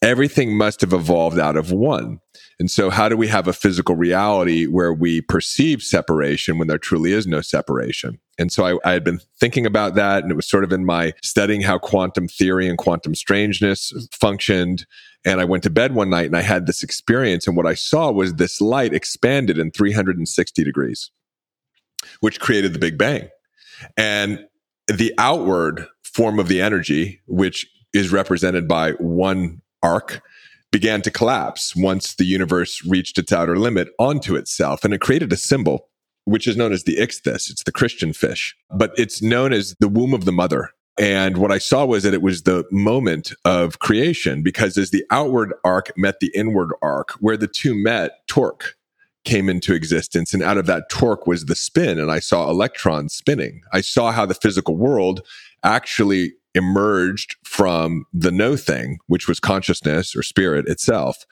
Everything 0.01 0.55
must 0.55 0.81
have 0.81 0.93
evolved 0.93 1.39
out 1.39 1.57
of 1.57 1.71
one. 1.71 2.19
And 2.59 2.71
so, 2.71 2.89
how 2.89 3.09
do 3.09 3.17
we 3.17 3.27
have 3.27 3.47
a 3.47 3.53
physical 3.53 3.95
reality 3.95 4.65
where 4.65 4.93
we 4.93 5.21
perceive 5.21 5.81
separation 5.81 6.57
when 6.57 6.67
there 6.67 6.77
truly 6.77 7.11
is 7.11 7.27
no 7.27 7.41
separation? 7.41 8.19
And 8.39 8.51
so, 8.51 8.65
I, 8.65 8.89
I, 8.89 8.93
had 8.93 9.03
been 9.03 9.19
thinking 9.39 9.65
about 9.65 9.95
that, 9.95 10.23
and 10.23 10.31
it 10.31 10.35
was 10.35 10.47
sort 10.47 10.63
of 10.63 10.71
in 10.71 10.85
my 10.85 11.13
studying 11.21 11.61
how 11.61 11.77
quantum 11.77 12.27
theory 12.27 12.67
and 12.67 12.77
quantum 12.77 13.13
strangeness 13.13 13.93
functioned. 14.11 14.85
And 15.25 15.41
I 15.41 15.45
went 15.45 15.63
to 15.63 15.69
bed 15.69 15.93
one 15.93 16.09
night 16.09 16.27
and 16.27 16.37
I 16.37 16.41
had 16.41 16.65
this 16.65 16.81
experience, 16.81 17.45
and 17.45 17.57
what 17.57 17.67
I 17.67 17.73
saw 17.73 18.11
was 18.11 18.35
this 18.35 18.61
light 18.61 18.93
expanded 18.93 19.57
in 19.59 19.71
360 19.71 20.63
degrees, 20.63 21.11
which 22.21 22.39
created 22.39 22.73
the 22.73 22.79
Big 22.79 22.97
Bang. 22.97 23.27
And 23.97 24.45
the 24.87 25.13
outward 25.17 25.87
form 26.03 26.39
of 26.39 26.47
the 26.47 26.61
energy, 26.61 27.21
which 27.27 27.67
is 27.93 28.11
represented 28.11 28.67
by 28.67 28.91
one 28.93 29.61
arc 29.83 30.21
began 30.71 31.01
to 31.01 31.11
collapse 31.11 31.75
once 31.75 32.15
the 32.15 32.25
universe 32.25 32.85
reached 32.85 33.17
its 33.17 33.31
outer 33.31 33.57
limit 33.57 33.89
onto 33.97 34.35
itself. 34.35 34.83
And 34.83 34.93
it 34.93 35.01
created 35.01 35.33
a 35.33 35.37
symbol, 35.37 35.88
which 36.29 36.47
is 36.47 36.55
known 36.55 36.71
as 36.71 36.83
the 36.83 36.97
ichthys. 36.97 37.49
It's 37.49 37.63
the 37.63 37.71
Christian 37.71 38.13
fish, 38.13 38.55
but 38.71 38.91
it's 38.97 39.21
known 39.21 39.51
as 39.51 39.75
the 39.79 39.89
womb 39.89 40.13
of 40.13 40.25
the 40.25 40.31
mother. 40.31 40.69
And 40.99 41.37
what 41.37 41.51
I 41.51 41.57
saw 41.57 41.85
was 41.85 42.03
that 42.03 42.13
it 42.13 42.21
was 42.21 42.43
the 42.43 42.65
moment 42.71 43.33
of 43.45 43.79
creation 43.79 44.43
because 44.43 44.77
as 44.77 44.91
the 44.91 45.05
outward 45.11 45.53
arc 45.63 45.97
met 45.97 46.19
the 46.19 46.31
inward 46.35 46.71
arc, 46.81 47.11
where 47.13 47.37
the 47.37 47.47
two 47.47 47.73
met, 47.73 48.27
torque 48.27 48.75
came 49.25 49.49
into 49.49 49.73
existence. 49.73 50.33
And 50.33 50.43
out 50.43 50.57
of 50.57 50.65
that 50.67 50.89
torque 50.89 51.25
was 51.25 51.45
the 51.45 51.55
spin. 51.55 51.99
And 51.99 52.11
I 52.11 52.19
saw 52.19 52.49
electrons 52.49 53.13
spinning. 53.13 53.61
I 53.73 53.81
saw 53.81 54.11
how 54.11 54.25
the 54.25 54.33
physical 54.33 54.75
world 54.75 55.21
actually 55.63 56.33
emerged 56.53 57.37
from 57.43 58.05
the 58.13 58.31
no 58.31 58.55
thing, 58.55 58.99
which 59.07 59.27
was 59.27 59.39
consciousness 59.39 60.15
or 60.15 60.23
spirit 60.23 60.67
itself. 60.67 61.25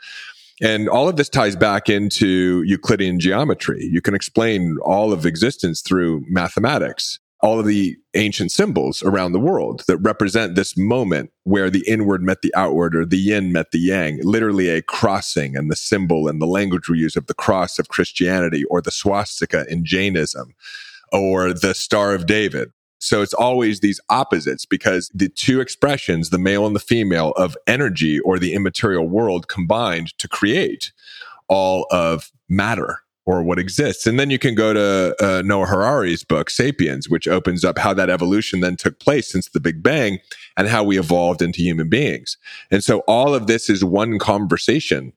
And 0.61 0.89
all 0.89 1.07
of 1.07 1.17
this 1.17 1.29
ties 1.29 1.55
back 1.55 1.87
into 1.87 2.63
Euclidean 2.65 3.19
geometry. 3.19 3.83
You 3.83 4.01
can 4.01 4.15
explain 4.15 4.77
all 4.81 5.13
of 5.13 5.25
existence 5.25 5.81
through 5.81 6.23
mathematics 6.27 7.19
all 7.41 7.59
of 7.59 7.65
the 7.65 7.97
ancient 8.15 8.51
symbols 8.51 9.03
around 9.03 9.31
the 9.31 9.39
world 9.39 9.83
that 9.87 9.97
represent 9.97 10.55
this 10.55 10.75
moment 10.75 11.31
where 11.43 11.69
the 11.69 11.83
inward 11.87 12.21
met 12.23 12.41
the 12.41 12.53
outward 12.55 12.95
or 12.95 13.05
the 13.05 13.17
yin 13.17 13.51
met 13.51 13.71
the 13.71 13.79
yang, 13.79 14.19
literally 14.23 14.69
a 14.69 14.81
crossing 14.81 15.55
and 15.55 15.69
the 15.69 15.75
symbol 15.75 16.27
and 16.27 16.41
the 16.41 16.47
language 16.47 16.89
we 16.89 16.97
use 16.97 17.15
of 17.15 17.27
the 17.27 17.33
cross 17.33 17.77
of 17.77 17.89
Christianity 17.89 18.63
or 18.65 18.81
the 18.81 18.91
swastika 18.91 19.65
in 19.69 19.85
Jainism 19.85 20.55
or 21.11 21.53
the 21.53 21.73
Star 21.73 22.13
of 22.13 22.25
David. 22.25 22.71
So 22.99 23.21
it's 23.21 23.33
always 23.33 23.79
these 23.79 23.99
opposites 24.09 24.65
because 24.65 25.11
the 25.13 25.29
two 25.29 25.61
expressions, 25.61 26.29
the 26.29 26.39
male 26.39 26.65
and 26.65 26.75
the 26.75 26.79
female 26.79 27.31
of 27.31 27.55
energy 27.67 28.19
or 28.19 28.39
the 28.39 28.53
immaterial 28.53 29.07
world 29.07 29.47
combined 29.47 30.17
to 30.17 30.27
create 30.27 30.91
all 31.47 31.85
of 31.91 32.31
matter 32.49 33.01
or 33.25 33.43
what 33.43 33.59
exists. 33.59 34.07
And 34.07 34.17
then 34.17 34.29
you 34.29 34.39
can 34.39 34.55
go 34.55 34.73
to 34.73 35.15
uh, 35.23 35.41
Noah 35.43 35.67
Harari's 35.67 36.23
book, 36.23 36.49
Sapiens, 36.49 37.09
which 37.09 37.27
opens 37.27 37.65
up 37.65 37.77
how 37.77 37.93
that 37.93 38.09
evolution 38.09 38.61
then 38.61 38.77
took 38.77 38.99
place 38.99 39.29
since 39.29 39.49
the 39.49 39.59
Big 39.59 39.83
Bang 39.83 40.19
and 40.55 40.69
how 40.69 40.83
we 40.83 40.97
evolved 40.97 41.41
into 41.41 41.61
human 41.61 41.89
beings. 41.89 42.37
And 42.71 42.83
so 42.83 42.99
all 42.99 43.35
of 43.35 43.47
this 43.47 43.69
is 43.69 43.83
one 43.83 44.17
conversation 44.17 45.11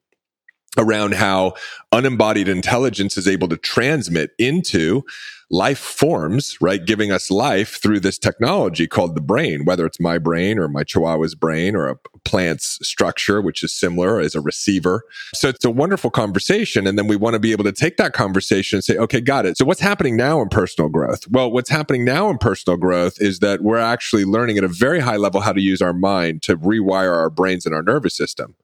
around 0.78 1.14
how 1.14 1.54
unembodied 1.92 2.48
intelligence 2.48 3.16
is 3.16 3.26
able 3.26 3.48
to 3.48 3.56
transmit 3.56 4.30
into 4.38 5.04
life 5.52 5.78
forms, 5.78 6.56
right? 6.60 6.84
Giving 6.84 7.10
us 7.10 7.28
life 7.28 7.82
through 7.82 7.98
this 8.00 8.18
technology 8.18 8.86
called 8.86 9.16
the 9.16 9.20
brain, 9.20 9.64
whether 9.64 9.84
it's 9.84 9.98
my 9.98 10.16
brain 10.16 10.60
or 10.60 10.68
my 10.68 10.84
chihuahua's 10.84 11.34
brain 11.34 11.74
or 11.74 11.88
a 11.88 11.96
plant's 12.24 12.78
structure, 12.86 13.40
which 13.40 13.64
is 13.64 13.72
similar 13.72 14.20
as 14.20 14.36
a 14.36 14.40
receiver. 14.40 15.02
So 15.34 15.48
it's 15.48 15.64
a 15.64 15.70
wonderful 15.70 16.10
conversation. 16.10 16.86
And 16.86 16.96
then 16.96 17.08
we 17.08 17.16
want 17.16 17.34
to 17.34 17.40
be 17.40 17.50
able 17.50 17.64
to 17.64 17.72
take 17.72 17.96
that 17.96 18.12
conversation 18.12 18.76
and 18.76 18.84
say, 18.84 18.96
okay, 18.96 19.20
got 19.20 19.44
it. 19.44 19.58
So 19.58 19.64
what's 19.64 19.80
happening 19.80 20.16
now 20.16 20.40
in 20.40 20.50
personal 20.50 20.88
growth? 20.88 21.26
Well, 21.28 21.50
what's 21.50 21.70
happening 21.70 22.04
now 22.04 22.30
in 22.30 22.38
personal 22.38 22.76
growth 22.76 23.20
is 23.20 23.40
that 23.40 23.60
we're 23.60 23.78
actually 23.78 24.24
learning 24.24 24.56
at 24.56 24.62
a 24.62 24.68
very 24.68 25.00
high 25.00 25.16
level 25.16 25.40
how 25.40 25.52
to 25.52 25.60
use 25.60 25.82
our 25.82 25.92
mind 25.92 26.42
to 26.42 26.56
rewire 26.56 27.12
our 27.12 27.28
brains 27.28 27.66
and 27.66 27.74
our 27.74 27.82
nervous 27.82 28.14
system, 28.14 28.54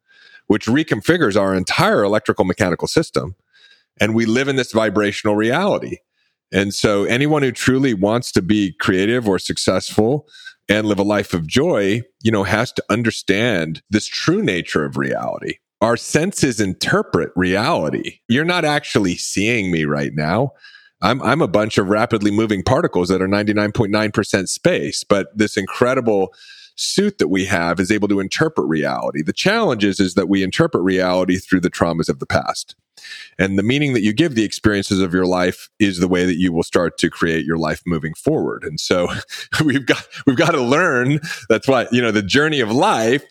which 0.47 0.67
reconfigures 0.67 1.41
our 1.41 1.55
entire 1.55 2.03
electrical 2.03 2.45
mechanical 2.45 2.89
system. 2.89 3.35
And 4.01 4.15
we 4.15 4.27
live 4.27 4.49
in 4.49 4.57
this 4.57 4.73
vibrational 4.73 5.37
reality. 5.37 5.99
And 6.53 6.73
so 6.73 7.05
anyone 7.05 7.43
who 7.43 7.53
truly 7.53 7.95
wants 7.95 8.31
to 8.33 8.43
be 8.43 8.73
creative 8.73 9.29
or 9.29 9.39
successful 9.39 10.29
and 10.69 10.87
live 10.87 10.99
a 10.99 11.05
life 11.05 11.35
of 11.35 11.47
joy, 11.47 12.03
you 12.23 12.31
know, 12.31 12.45
has 12.45 12.73
to 12.73 12.85
understand 12.91 13.83
this 13.91 14.07
true 14.07 14.43
nature 14.43 14.85
of 14.85 14.97
reality. 14.97 15.59
Our 15.81 15.97
senses 15.97 16.61
interpret 16.61 17.31
reality. 17.37 18.21
You're 18.29 18.45
not 18.45 18.65
actually 18.65 19.17
seeing 19.17 19.71
me 19.71 19.85
right 19.85 20.13
now. 20.15 20.53
I'm, 21.03 21.23
I'm 21.23 21.43
a 21.43 21.49
bunch 21.49 21.79
of 21.79 21.89
rapidly 21.89 22.31
moving 22.31 22.63
particles 22.63 23.09
that 23.09 23.21
are 23.21 23.29
99.9% 23.29 24.49
space, 24.49 25.05
but 25.05 25.37
this 25.37 25.57
incredible 25.57 26.33
suit 26.77 27.19
that 27.19 27.29
we 27.29 27.47
have 27.47 27.81
is 27.81 27.91
able 27.91 28.09
to 28.09 28.21
interpret 28.21 28.67
reality. 28.69 29.23
The 29.23 29.33
challenge 29.33 29.85
is, 29.85 29.99
is 29.99 30.15
that 30.15 30.29
we 30.29 30.43
interpret 30.43 30.83
reality 30.83 31.39
through 31.39 31.61
the 31.61 31.71
traumas 31.71 32.09
of 32.09 32.19
the 32.19 32.27
past. 32.27 32.77
And 33.39 33.59
the 33.59 33.63
meaning 33.63 33.93
that 33.95 34.03
you 34.03 34.13
give 34.13 34.35
the 34.35 34.45
experiences 34.45 35.01
of 35.01 35.13
your 35.13 35.27
life 35.27 35.69
is 35.79 35.99
the 35.99 36.09
way 36.09 36.25
that 36.25 36.37
you 36.37 36.53
will 36.53 36.63
start 36.63 36.99
to 36.99 37.11
create 37.11 37.45
your 37.45 37.59
life 37.59 37.83
moving 37.87 38.15
forward. 38.15 38.65
And 38.65 38.79
so 38.81 39.09
we've 39.65 39.87
got, 39.87 40.07
we've 40.27 40.37
got 40.37 40.53
to 40.53 40.63
learn. 40.63 41.21
That's 41.49 41.69
why, 41.69 41.87
you 41.93 42.01
know, 42.01 42.11
the 42.11 42.23
journey 42.23 42.61
of 42.61 42.71
life 42.71 43.25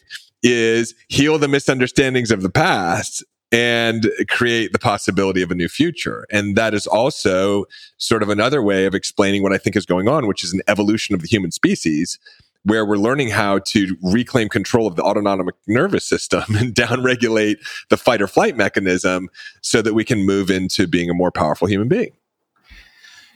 is 0.43 0.93
heal 1.07 1.39
the 1.39 1.47
misunderstandings 1.47 2.31
of 2.31 2.41
the 2.41 2.49
past 2.49 3.23
and 3.51 4.09
create 4.29 4.73
the 4.73 4.79
possibility 4.79 5.41
of 5.41 5.51
a 5.51 5.55
new 5.55 5.67
future. 5.67 6.25
And 6.31 6.55
that 6.55 6.73
is 6.73 6.87
also 6.87 7.65
sort 7.97 8.21
of 8.21 8.29
another 8.29 8.61
way 8.61 8.85
of 8.85 8.93
explaining 8.93 9.43
what 9.43 9.53
I 9.53 9.57
think 9.57 9.75
is 9.75 9.85
going 9.85 10.07
on, 10.07 10.27
which 10.27 10.43
is 10.43 10.53
an 10.53 10.61
evolution 10.67 11.15
of 11.15 11.21
the 11.21 11.27
human 11.27 11.51
species 11.51 12.19
where 12.65 12.83
we're 12.85 12.97
learning 12.97 13.29
how 13.29 13.59
to 13.59 13.95
reclaim 14.01 14.49
control 14.49 14.87
of 14.87 14.95
the 14.95 15.03
autonomic 15.03 15.55
nervous 15.67 16.03
system 16.03 16.43
and 16.55 16.73
downregulate 16.73 17.57
the 17.89 17.97
fight 17.97 18.21
or 18.21 18.27
flight 18.27 18.57
mechanism 18.57 19.29
so 19.61 19.81
that 19.81 19.93
we 19.93 20.03
can 20.03 20.25
move 20.25 20.49
into 20.49 20.87
being 20.87 21.09
a 21.09 21.13
more 21.13 21.31
powerful 21.31 21.67
human 21.67 21.87
being. 21.87 22.11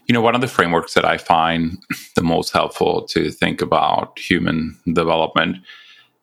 You 0.06 0.12
know, 0.12 0.20
one 0.20 0.34
of 0.34 0.40
the 0.40 0.48
frameworks 0.48 0.94
that 0.94 1.04
I 1.04 1.16
find 1.16 1.78
the 2.16 2.22
most 2.22 2.52
helpful 2.52 3.02
to 3.08 3.30
think 3.30 3.62
about 3.62 4.18
human 4.18 4.76
development 4.92 5.58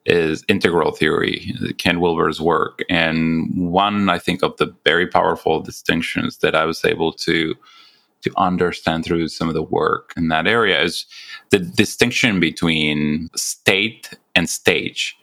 is 0.05 0.43
integral 0.47 0.91
theory, 0.91 1.53
Ken 1.77 1.99
Wilber's 1.99 2.39
work. 2.39 2.81
And 2.89 3.71
one, 3.71 4.09
I 4.09 4.19
think, 4.19 4.41
of 4.41 4.55
the 4.57 4.73
very 4.85 5.05
powerful 5.05 5.61
distinctions 5.61 6.37
that 6.37 6.55
I 6.55 6.63
was 6.63 6.83
able 6.85 7.11
to 7.13 7.55
to 8.27 8.33
understand 8.37 9.05
through 9.05 9.27
some 9.27 9.47
of 9.47 9.53
the 9.53 9.63
work 9.63 10.13
in 10.17 10.27
that 10.29 10.47
area 10.47 10.81
is 10.81 11.05
the 11.49 11.59
distinction 11.59 12.39
between 12.39 13.29
state 13.35 14.13
and 14.35 14.49
stage. 14.49 15.15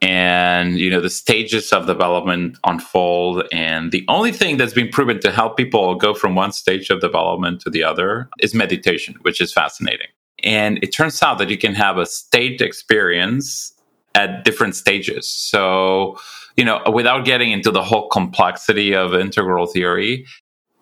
And 0.00 0.78
you 0.78 0.90
know 0.90 1.00
the 1.00 1.10
stages 1.10 1.72
of 1.72 1.86
development 1.86 2.58
unfold 2.64 3.44
and 3.52 3.92
the 3.92 4.04
only 4.08 4.32
thing 4.32 4.56
that's 4.56 4.72
been 4.72 4.88
proven 4.88 5.20
to 5.20 5.30
help 5.30 5.56
people 5.56 5.94
go 5.94 6.12
from 6.12 6.34
one 6.34 6.50
stage 6.50 6.90
of 6.90 7.00
development 7.00 7.60
to 7.60 7.70
the 7.70 7.84
other 7.84 8.28
is 8.40 8.52
meditation 8.52 9.14
which 9.22 9.40
is 9.40 9.52
fascinating. 9.52 10.08
And 10.42 10.80
it 10.82 10.88
turns 10.88 11.22
out 11.22 11.38
that 11.38 11.50
you 11.50 11.56
can 11.56 11.74
have 11.74 11.98
a 11.98 12.06
state 12.06 12.60
experience 12.60 13.72
at 14.16 14.44
different 14.44 14.74
stages. 14.74 15.28
So 15.28 16.18
you 16.56 16.64
know 16.64 16.82
without 16.92 17.24
getting 17.24 17.52
into 17.52 17.70
the 17.70 17.84
whole 17.84 18.08
complexity 18.08 18.96
of 18.96 19.14
integral 19.14 19.66
theory 19.66 20.26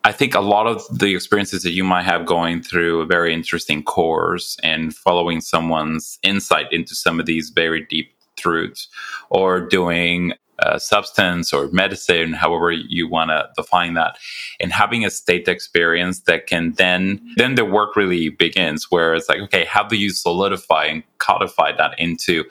I 0.03 0.11
think 0.11 0.33
a 0.33 0.41
lot 0.41 0.65
of 0.65 0.83
the 0.97 1.13
experiences 1.13 1.61
that 1.63 1.71
you 1.71 1.83
might 1.83 2.03
have 2.03 2.25
going 2.25 2.63
through 2.63 3.01
a 3.01 3.05
very 3.05 3.33
interesting 3.33 3.83
course 3.83 4.57
and 4.63 4.95
following 4.95 5.41
someone's 5.41 6.17
insight 6.23 6.71
into 6.71 6.95
some 6.95 7.19
of 7.19 7.27
these 7.27 7.51
very 7.51 7.85
deep 7.85 8.11
truths 8.35 8.87
or 9.29 9.61
doing 9.61 10.33
a 10.59 10.79
substance 10.79 11.53
or 11.53 11.67
medicine, 11.71 12.33
however 12.33 12.71
you 12.71 13.07
want 13.07 13.29
to 13.29 13.49
define 13.55 13.93
that, 13.95 14.17
and 14.59 14.71
having 14.71 15.05
a 15.05 15.09
state 15.09 15.47
experience 15.47 16.21
that 16.21 16.47
can 16.47 16.73
then, 16.73 17.19
then 17.35 17.55
the 17.55 17.65
work 17.65 17.95
really 17.95 18.29
begins 18.29 18.89
where 18.89 19.13
it's 19.13 19.29
like, 19.29 19.39
okay, 19.39 19.65
how 19.65 19.83
do 19.83 19.97
you 19.97 20.09
solidify 20.09 20.85
and 20.85 21.03
codify 21.17 21.71
that 21.75 21.97
into 21.99 22.43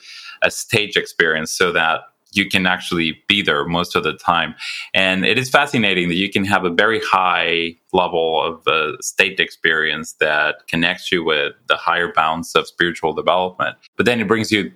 a 0.42 0.50
stage 0.50 0.96
experience 0.96 1.52
so 1.52 1.72
that 1.72 2.00
you 2.32 2.48
can 2.48 2.66
actually 2.66 3.20
be 3.28 3.42
there 3.42 3.64
most 3.64 3.96
of 3.96 4.02
the 4.02 4.14
time. 4.14 4.54
And 4.94 5.24
it 5.24 5.38
is 5.38 5.50
fascinating 5.50 6.08
that 6.08 6.14
you 6.14 6.30
can 6.30 6.44
have 6.44 6.64
a 6.64 6.70
very 6.70 7.00
high 7.04 7.76
level 7.92 8.42
of 8.42 8.66
uh, 8.66 8.96
state 9.00 9.40
experience 9.40 10.14
that 10.20 10.66
connects 10.68 11.10
you 11.10 11.24
with 11.24 11.54
the 11.68 11.76
higher 11.76 12.12
bounds 12.12 12.54
of 12.54 12.66
spiritual 12.66 13.12
development. 13.12 13.76
But 13.96 14.06
then 14.06 14.20
it 14.20 14.28
brings 14.28 14.52
you 14.52 14.72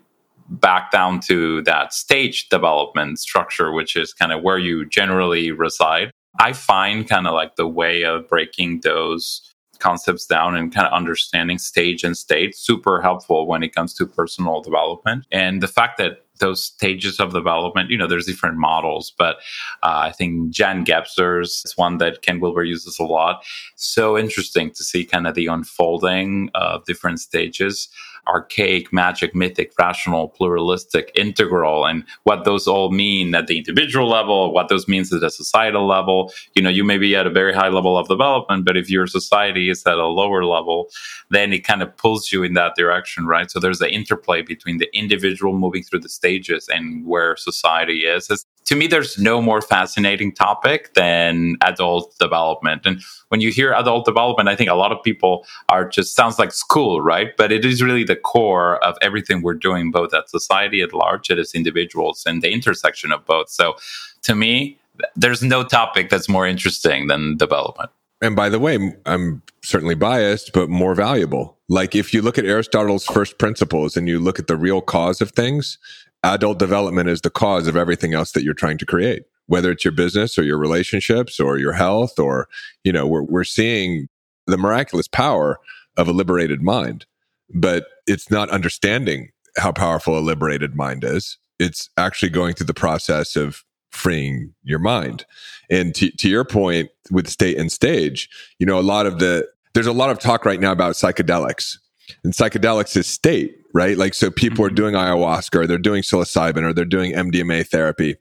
back 0.49 0.91
down 0.91 1.21
to 1.21 1.63
that 1.63 1.93
stage 1.93 2.49
development 2.49 3.19
structure, 3.19 3.73
which 3.73 3.97
is 3.97 4.13
kind 4.13 4.33
of 4.33 4.43
where 4.43 4.59
you 4.59 4.85
generally 4.87 5.51
reside. 5.51 6.11
I 6.41 6.53
find 6.53 7.09
kind 7.09 7.27
of 7.27 7.35
like 7.35 7.57
the 7.57 7.69
way 7.69 8.05
of 8.05 8.29
breaking 8.29 8.81
those 8.81 9.54
concepts 9.85 10.27
down 10.27 10.57
and 10.57 10.75
kind 10.75 10.87
of 10.87 10.93
understanding 10.93 11.59
stage 11.59 12.03
and 12.05 12.17
state 12.17 12.57
super 12.57 13.03
helpful 13.03 13.47
when 13.47 13.63
it 13.63 13.75
comes 13.75 13.93
to 13.95 14.07
personal 14.07 14.63
development. 14.63 15.27
And 15.31 15.63
the 15.63 15.69
fact 15.69 15.99
that 15.99 16.25
those 16.41 16.63
stages 16.63 17.21
of 17.21 17.33
development. 17.33 17.91
You 17.91 17.99
know, 17.99 18.07
there's 18.07 18.27
different 18.27 18.57
models, 18.57 19.13
but 19.17 19.37
uh, 19.83 20.09
I 20.09 20.13
think 20.13 20.51
Jean 20.51 20.85
Gebser's 20.85 21.63
is 21.65 21.77
one 21.77 21.99
that 21.99 22.23
Ken 22.23 22.41
Wilber 22.41 22.65
uses 22.65 22.99
a 22.99 23.05
lot. 23.05 23.45
So 23.77 24.19
interesting 24.19 24.71
to 24.73 24.85
see 24.85 25.05
kind 25.05 25.27
of 25.27 25.35
the 25.35 25.47
unfolding 25.47 26.51
of 26.55 26.85
different 26.87 27.21
stages. 27.21 27.89
Archaic, 28.27 28.93
magic, 28.93 29.35
mythic, 29.35 29.73
rational, 29.79 30.29
pluralistic, 30.29 31.11
integral, 31.15 31.87
and 31.87 32.05
what 32.25 32.45
those 32.45 32.67
all 32.67 32.91
mean 32.91 33.35
at 33.35 33.47
the 33.47 33.59
individual 33.59 34.09
level, 34.09 34.53
what 34.53 34.69
those 34.69 34.89
means 34.89 35.13
at 35.13 35.21
the 35.21 35.31
societal 35.31 35.87
level. 35.87 36.33
You 36.55 36.63
know, 36.63 36.71
you 36.71 36.85
may 36.85 36.99
be 36.99 37.15
at 37.17 37.27
a 37.27 37.31
very 37.31 37.55
high 37.55 37.69
level 37.69 37.97
of 37.99 38.09
development, 38.09 38.65
but 38.65 38.77
if 38.77 38.91
your 38.91 39.07
society 39.07 39.71
is 39.71 39.85
at 39.87 39.99
a 39.99 40.07
lower 40.07 40.45
level, 40.45 40.89
then 41.31 41.53
it 41.53 41.61
kind 41.61 41.83
of 41.83 41.97
pulls 41.97 42.33
you 42.33 42.43
in 42.43 42.55
that 42.55 42.75
direction, 42.77 43.27
right? 43.27 43.51
So 43.51 43.61
there's 43.61 43.79
the 43.79 43.93
interplay 43.93 44.43
between 44.43 44.79
the 44.79 44.89
individual 44.97 45.57
moving 45.57 45.83
through 45.83 46.01
the 46.01 46.09
stages 46.09 46.69
and 46.69 47.07
where 47.07 47.37
society 47.37 48.01
is. 48.01 48.31
It's, 48.31 48.47
to 48.67 48.75
me, 48.75 48.87
there's 48.87 49.19
no 49.19 49.43
more 49.43 49.61
fascinating 49.61 50.33
topic 50.33 50.95
than 50.95 51.57
adult 51.61 52.17
development. 52.19 52.83
And 52.87 53.03
when 53.29 53.41
you 53.41 53.51
hear 53.51 53.73
adult 53.75 54.05
development, 54.05 54.49
I 54.49 54.57
think 54.57 54.71
a 54.71 54.75
lot 54.75 54.93
of 54.93 55.03
people 55.03 55.47
are 55.69 55.87
just 55.87 56.15
sounds 56.17 56.39
like 56.39 56.53
school, 56.53 57.01
right? 57.01 57.37
But 57.37 57.53
it 57.53 57.65
is 57.65 57.83
really 57.83 58.05
the 58.05 58.17
core 58.17 58.83
of 58.83 58.97
everything 59.03 59.43
we're 59.43 59.55
doing, 59.55 59.91
both 59.91 60.15
at 60.15 60.31
society 60.31 60.81
at 60.81 60.93
large 60.93 61.31
and 61.31 61.39
as 61.39 61.55
individuals, 61.55 62.25
and 62.27 62.43
the 62.43 62.51
intersection 62.51 63.13
of 63.13 63.25
both. 63.27 63.51
So 63.51 63.77
to 64.23 64.35
me, 64.35 64.79
there's 65.17 65.43
no 65.43 65.65
topic 65.65 66.09
that's 66.09 66.29
more 66.29 66.47
interesting 66.47 67.09
than 67.09 67.37
development. 67.37 67.91
And 68.21 68.35
by 68.35 68.49
the 68.49 68.59
way, 68.59 68.95
I'm 69.05 69.43
certainly 69.63 69.95
biased, 69.95 70.53
but 70.55 70.71
more 70.71 70.95
valuable. 70.95 71.59
Like 71.69 71.95
if 71.95 72.15
you 72.15 72.23
look 72.23 72.39
at 72.39 72.47
Aristotle's 72.47 73.05
first 73.05 73.39
principles 73.39 73.97
and 73.97 74.09
you 74.09 74.19
look 74.19 74.39
at 74.39 74.47
the 74.47 74.57
real 74.57 74.81
cause 74.81 75.21
of 75.21 75.33
things, 75.33 75.79
adult 76.25 76.59
development 76.59 77.09
is 77.09 77.21
the 77.21 77.31
cause 77.31 77.67
of 77.67 77.77
everything 77.77 78.15
else 78.15 78.33
that 78.33 78.43
you're 78.43 78.55
trying 78.55 78.79
to 78.79 78.87
create 78.87 79.25
whether 79.47 79.71
it's 79.71 79.85
your 79.85 79.93
business 79.93 80.39
or 80.39 80.43
your 80.43 80.57
relationships 80.57 81.39
or 81.39 81.59
your 81.59 81.73
health 81.73 82.19
or 82.19 82.49
you 82.83 82.93
know 82.93 83.07
we're, 83.07 83.23
we're 83.23 83.45
seeing 83.45 84.09
the 84.47 84.59
miraculous 84.59 85.09
power 85.09 85.59
of 85.97 86.09
a 86.09 86.13
liberated 86.13 86.63
mind 86.63 87.07
but 87.55 87.87
it's 88.07 88.31
not 88.31 88.51
understanding 88.51 89.31
how 89.57 89.73
powerful 89.73 90.19
a 90.19 90.21
liberated 90.21 90.75
mind 90.75 91.05
is. 91.05 91.39
It's 91.59 91.89
actually 91.97 92.31
going 92.31 92.55
through 92.55 92.67
the 92.67 92.75
process 92.75 93.37
of 93.37 93.63
freeing 93.91 94.53
your 94.65 94.81
mind. 94.81 95.25
And 95.71 95.95
to, 95.95 96.11
to 96.11 96.29
your 96.29 96.45
point 96.45 96.91
with 97.11 97.29
state 97.29 97.57
and 97.57 97.71
stage 97.71 98.29
you 98.59 98.67
know 98.67 98.79
a 98.79 98.83
lot 98.83 99.07
of 99.07 99.19
the 99.19 99.49
there's 99.75 99.87
a 99.87 99.93
lot 99.93 100.11
of 100.11 100.19
talk 100.19 100.45
right 100.45 100.61
now 100.61 100.73
about 100.73 100.95
psychedelics 100.95 101.79
and 102.23 102.33
psychedelics 102.33 102.97
is 102.97 103.07
state 103.07 103.65
right? 103.75 103.99
Like, 103.99 104.15
so 104.15 104.31
people 104.31 104.65
are 104.65 104.69
mm-hmm. 104.69 104.77
doing 104.77 104.95
ayahuasca 104.95 105.57
or 105.57 105.67
they're 105.67 105.77
doing 105.77 106.03
psilocybin 106.03 106.63
or 106.63 106.73
they're 106.73 106.87
doing 106.87 107.13
MDMA 107.13 107.67
therapy. 107.67 108.17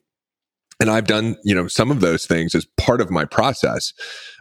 And 0.82 0.90
I've 0.90 1.06
done, 1.06 1.38
you 1.46 1.56
know, 1.56 1.68
some 1.68 1.92
of 1.92 2.02
those 2.02 2.26
things 2.26 2.56
as 2.56 2.66
part 2.76 3.00
of 3.00 3.12
my 3.12 3.24
process, 3.24 3.94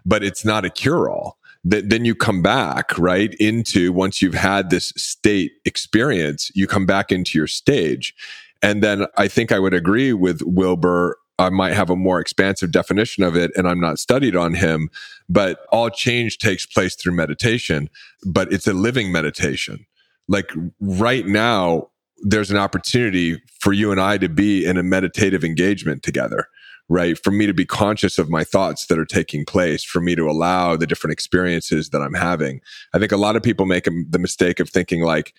but 0.05 0.25
it's 0.25 0.45
not 0.45 0.65
a 0.65 0.71
cure 0.71 1.09
all. 1.09 1.39
That 1.65 1.91
then 1.91 2.05
you 2.05 2.17
come 2.17 2.43
back 2.43 2.99
right 2.99 3.33
into 3.35 3.93
once 3.93 4.21
you've 4.21 4.35
had 4.35 4.71
this 4.71 4.93
state 4.97 5.53
experience, 5.65 6.51
you 6.57 6.67
come 6.67 6.87
back 6.87 7.13
into 7.13 7.39
your 7.39 7.47
stage. 7.47 8.15
And 8.63 8.83
then 8.83 9.07
I 9.17 9.29
think 9.29 9.53
I 9.53 9.61
would 9.61 9.75
agree 9.75 10.13
with 10.13 10.41
Wilber 10.43 11.19
I 11.39 11.51
might 11.51 11.73
have 11.73 11.91
a 11.91 11.97
more 11.97 12.21
expansive 12.21 12.71
definition 12.71 13.25
of 13.25 13.37
it 13.37 13.51
and 13.57 13.69
I'm 13.69 13.81
not 13.81 13.99
studied 13.99 14.37
on 14.37 14.55
him, 14.55 14.91
but 15.29 15.67
all 15.73 15.91
change 15.91 16.39
takes 16.39 16.67
place 16.67 16.95
through 16.95 17.15
meditation, 17.15 17.91
but 18.25 18.53
it's 18.53 18.67
a 18.67 18.73
living 18.75 19.11
meditation 19.11 19.87
like 20.29 20.51
right 20.81 21.27
now 21.27 21.89
there's 22.19 22.51
an 22.51 22.57
opportunity 22.57 23.41
for 23.61 23.73
you 23.73 23.91
and 23.91 24.01
I 24.01 24.19
to 24.19 24.29
be 24.29 24.65
in 24.65 24.77
a 24.77 24.83
meditative 24.83 25.45
engagement 25.45 26.03
together, 26.03 26.49
right? 26.89 27.19
For 27.19 27.31
me 27.31 27.47
to 27.47 27.55
be 27.55 27.67
conscious 27.67 28.19
of 28.19 28.31
my 28.31 28.45
thoughts 28.45 28.87
that 28.87 28.99
are 28.99 29.05
taking 29.05 29.45
place, 29.45 29.83
for 29.83 30.01
me 30.01 30.15
to 30.15 30.31
allow 30.31 30.77
the 30.77 30.87
different 30.87 31.13
experiences 31.13 31.91
that 31.91 32.01
I'm 32.01 32.15
having. 32.15 32.61
I 32.95 32.99
think 32.99 33.13
a 33.13 33.17
lot 33.17 33.37
of 33.37 33.43
people 33.43 33.67
make 33.67 33.85
the 33.85 34.19
mistake 34.19 34.61
of 34.61 34.71
thinking 34.71 35.03
like 35.03 35.35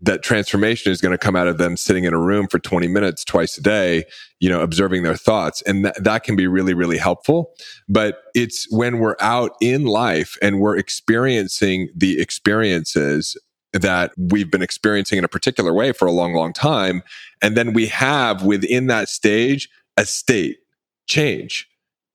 that 0.00 0.22
transformation 0.22 0.92
is 0.92 1.00
going 1.00 1.12
to 1.12 1.18
come 1.18 1.34
out 1.34 1.48
of 1.48 1.58
them 1.58 1.76
sitting 1.76 2.04
in 2.04 2.14
a 2.14 2.18
room 2.18 2.46
for 2.46 2.58
20 2.58 2.86
minutes 2.86 3.24
twice 3.24 3.58
a 3.58 3.62
day, 3.62 4.04
you 4.38 4.48
know, 4.48 4.60
observing 4.60 5.02
their 5.02 5.16
thoughts. 5.16 5.60
And 5.62 5.84
th- 5.84 5.96
that 5.96 6.22
can 6.22 6.36
be 6.36 6.46
really, 6.46 6.74
really 6.74 6.98
helpful. 6.98 7.52
But 7.88 8.22
it's 8.34 8.70
when 8.70 8.98
we're 8.98 9.16
out 9.20 9.52
in 9.60 9.86
life 9.86 10.36
and 10.40 10.60
we're 10.60 10.76
experiencing 10.76 11.88
the 11.96 12.20
experiences 12.20 13.36
that 13.72 14.12
we've 14.16 14.50
been 14.50 14.62
experiencing 14.62 15.18
in 15.18 15.24
a 15.24 15.28
particular 15.28 15.74
way 15.74 15.92
for 15.92 16.06
a 16.06 16.12
long, 16.12 16.32
long 16.32 16.52
time. 16.52 17.02
And 17.42 17.56
then 17.56 17.72
we 17.72 17.86
have 17.88 18.44
within 18.44 18.86
that 18.86 19.08
stage 19.08 19.68
a 19.96 20.06
state 20.06 20.58
change. 21.06 21.68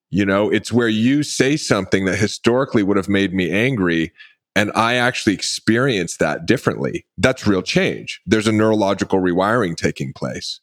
You 0.10 0.26
know, 0.26 0.50
it's 0.50 0.72
where 0.72 0.88
you 0.88 1.24
say 1.24 1.58
something 1.58 2.06
that 2.06 2.18
historically 2.18 2.84
would 2.84 2.98
have 2.98 3.10
made 3.10 3.34
me 3.34 3.50
angry. 3.52 4.14
And 4.56 4.72
I 4.76 4.96
actually 4.96 5.34
experience 5.34 6.18
that 6.18 6.46
differently. 6.46 7.06
That's 7.18 7.48
real 7.48 7.64
change. 7.64 8.22
There's 8.26 8.48
a 8.48 8.52
neurological 8.52 9.20
rewiring 9.20 9.76
taking 9.76 10.14
place. 10.14 10.60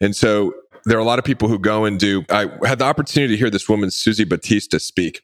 And 0.00 0.16
so 0.16 0.52
there 0.84 0.96
are 0.96 1.00
a 1.00 1.04
lot 1.04 1.18
of 1.18 1.24
people 1.24 1.48
who 1.48 1.58
go 1.58 1.84
and 1.84 1.98
do. 1.98 2.24
I 2.30 2.48
had 2.64 2.78
the 2.78 2.86
opportunity 2.86 3.34
to 3.34 3.38
hear 3.38 3.50
this 3.50 3.68
woman, 3.68 3.90
Suzy 3.90 4.24
Batista, 4.24 4.78
speak 4.78 5.22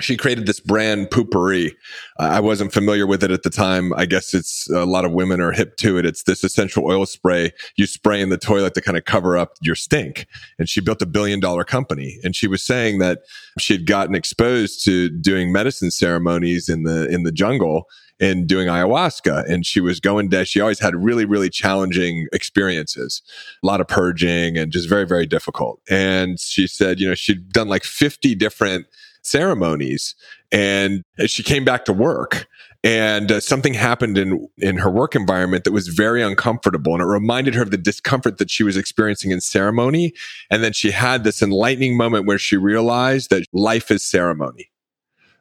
she 0.00 0.16
created 0.16 0.46
this 0.46 0.60
brand 0.60 1.10
Poo-Pourri. 1.10 1.74
Uh, 2.18 2.22
I 2.22 2.40
wasn't 2.40 2.72
familiar 2.72 3.06
with 3.06 3.24
it 3.24 3.30
at 3.30 3.42
the 3.42 3.50
time. 3.50 3.92
I 3.94 4.06
guess 4.06 4.32
it's 4.32 4.70
a 4.70 4.84
lot 4.84 5.04
of 5.04 5.12
women 5.12 5.40
are 5.40 5.52
hip 5.52 5.76
to 5.78 5.98
it. 5.98 6.06
It's 6.06 6.22
this 6.22 6.44
essential 6.44 6.84
oil 6.84 7.04
spray 7.04 7.52
you 7.76 7.86
spray 7.86 8.20
in 8.20 8.28
the 8.28 8.38
toilet 8.38 8.74
to 8.74 8.80
kind 8.80 8.96
of 8.96 9.04
cover 9.04 9.36
up 9.36 9.54
your 9.60 9.74
stink. 9.74 10.26
And 10.58 10.68
she 10.68 10.80
built 10.80 11.02
a 11.02 11.06
billion 11.06 11.40
dollar 11.40 11.64
company. 11.64 12.18
And 12.22 12.36
she 12.36 12.46
was 12.46 12.62
saying 12.62 12.98
that 12.98 13.20
she 13.58 13.72
had 13.72 13.86
gotten 13.86 14.14
exposed 14.14 14.84
to 14.84 15.08
doing 15.08 15.52
medicine 15.52 15.90
ceremonies 15.90 16.68
in 16.68 16.84
the 16.84 17.08
in 17.08 17.24
the 17.24 17.32
jungle 17.32 17.88
and 18.20 18.46
doing 18.46 18.68
ayahuasca. 18.68 19.48
And 19.48 19.64
she 19.64 19.80
was 19.80 20.00
going 20.00 20.30
to, 20.30 20.44
she 20.44 20.60
always 20.60 20.80
had 20.80 20.96
really, 20.96 21.24
really 21.24 21.50
challenging 21.50 22.26
experiences, 22.32 23.22
a 23.62 23.66
lot 23.66 23.80
of 23.80 23.86
purging 23.86 24.56
and 24.56 24.72
just 24.72 24.88
very, 24.88 25.06
very 25.06 25.26
difficult. 25.26 25.80
And 25.88 26.38
she 26.40 26.66
said, 26.66 26.98
you 27.00 27.08
know, 27.08 27.14
she'd 27.14 27.52
done 27.52 27.68
like 27.68 27.84
50 27.84 28.34
different 28.34 28.86
ceremonies 29.22 30.14
and 30.50 31.02
she 31.26 31.42
came 31.42 31.64
back 31.64 31.84
to 31.84 31.92
work 31.92 32.48
and 32.84 33.32
uh, 33.32 33.40
something 33.40 33.74
happened 33.74 34.16
in 34.16 34.48
in 34.58 34.76
her 34.78 34.90
work 34.90 35.16
environment 35.16 35.64
that 35.64 35.72
was 35.72 35.88
very 35.88 36.22
uncomfortable 36.22 36.92
and 36.92 37.02
it 37.02 37.06
reminded 37.06 37.54
her 37.54 37.62
of 37.62 37.70
the 37.70 37.76
discomfort 37.76 38.38
that 38.38 38.50
she 38.50 38.62
was 38.62 38.76
experiencing 38.76 39.30
in 39.30 39.40
ceremony 39.40 40.12
and 40.50 40.62
then 40.62 40.72
she 40.72 40.90
had 40.90 41.24
this 41.24 41.42
enlightening 41.42 41.96
moment 41.96 42.26
where 42.26 42.38
she 42.38 42.56
realized 42.56 43.30
that 43.30 43.44
life 43.52 43.90
is 43.90 44.02
ceremony. 44.02 44.70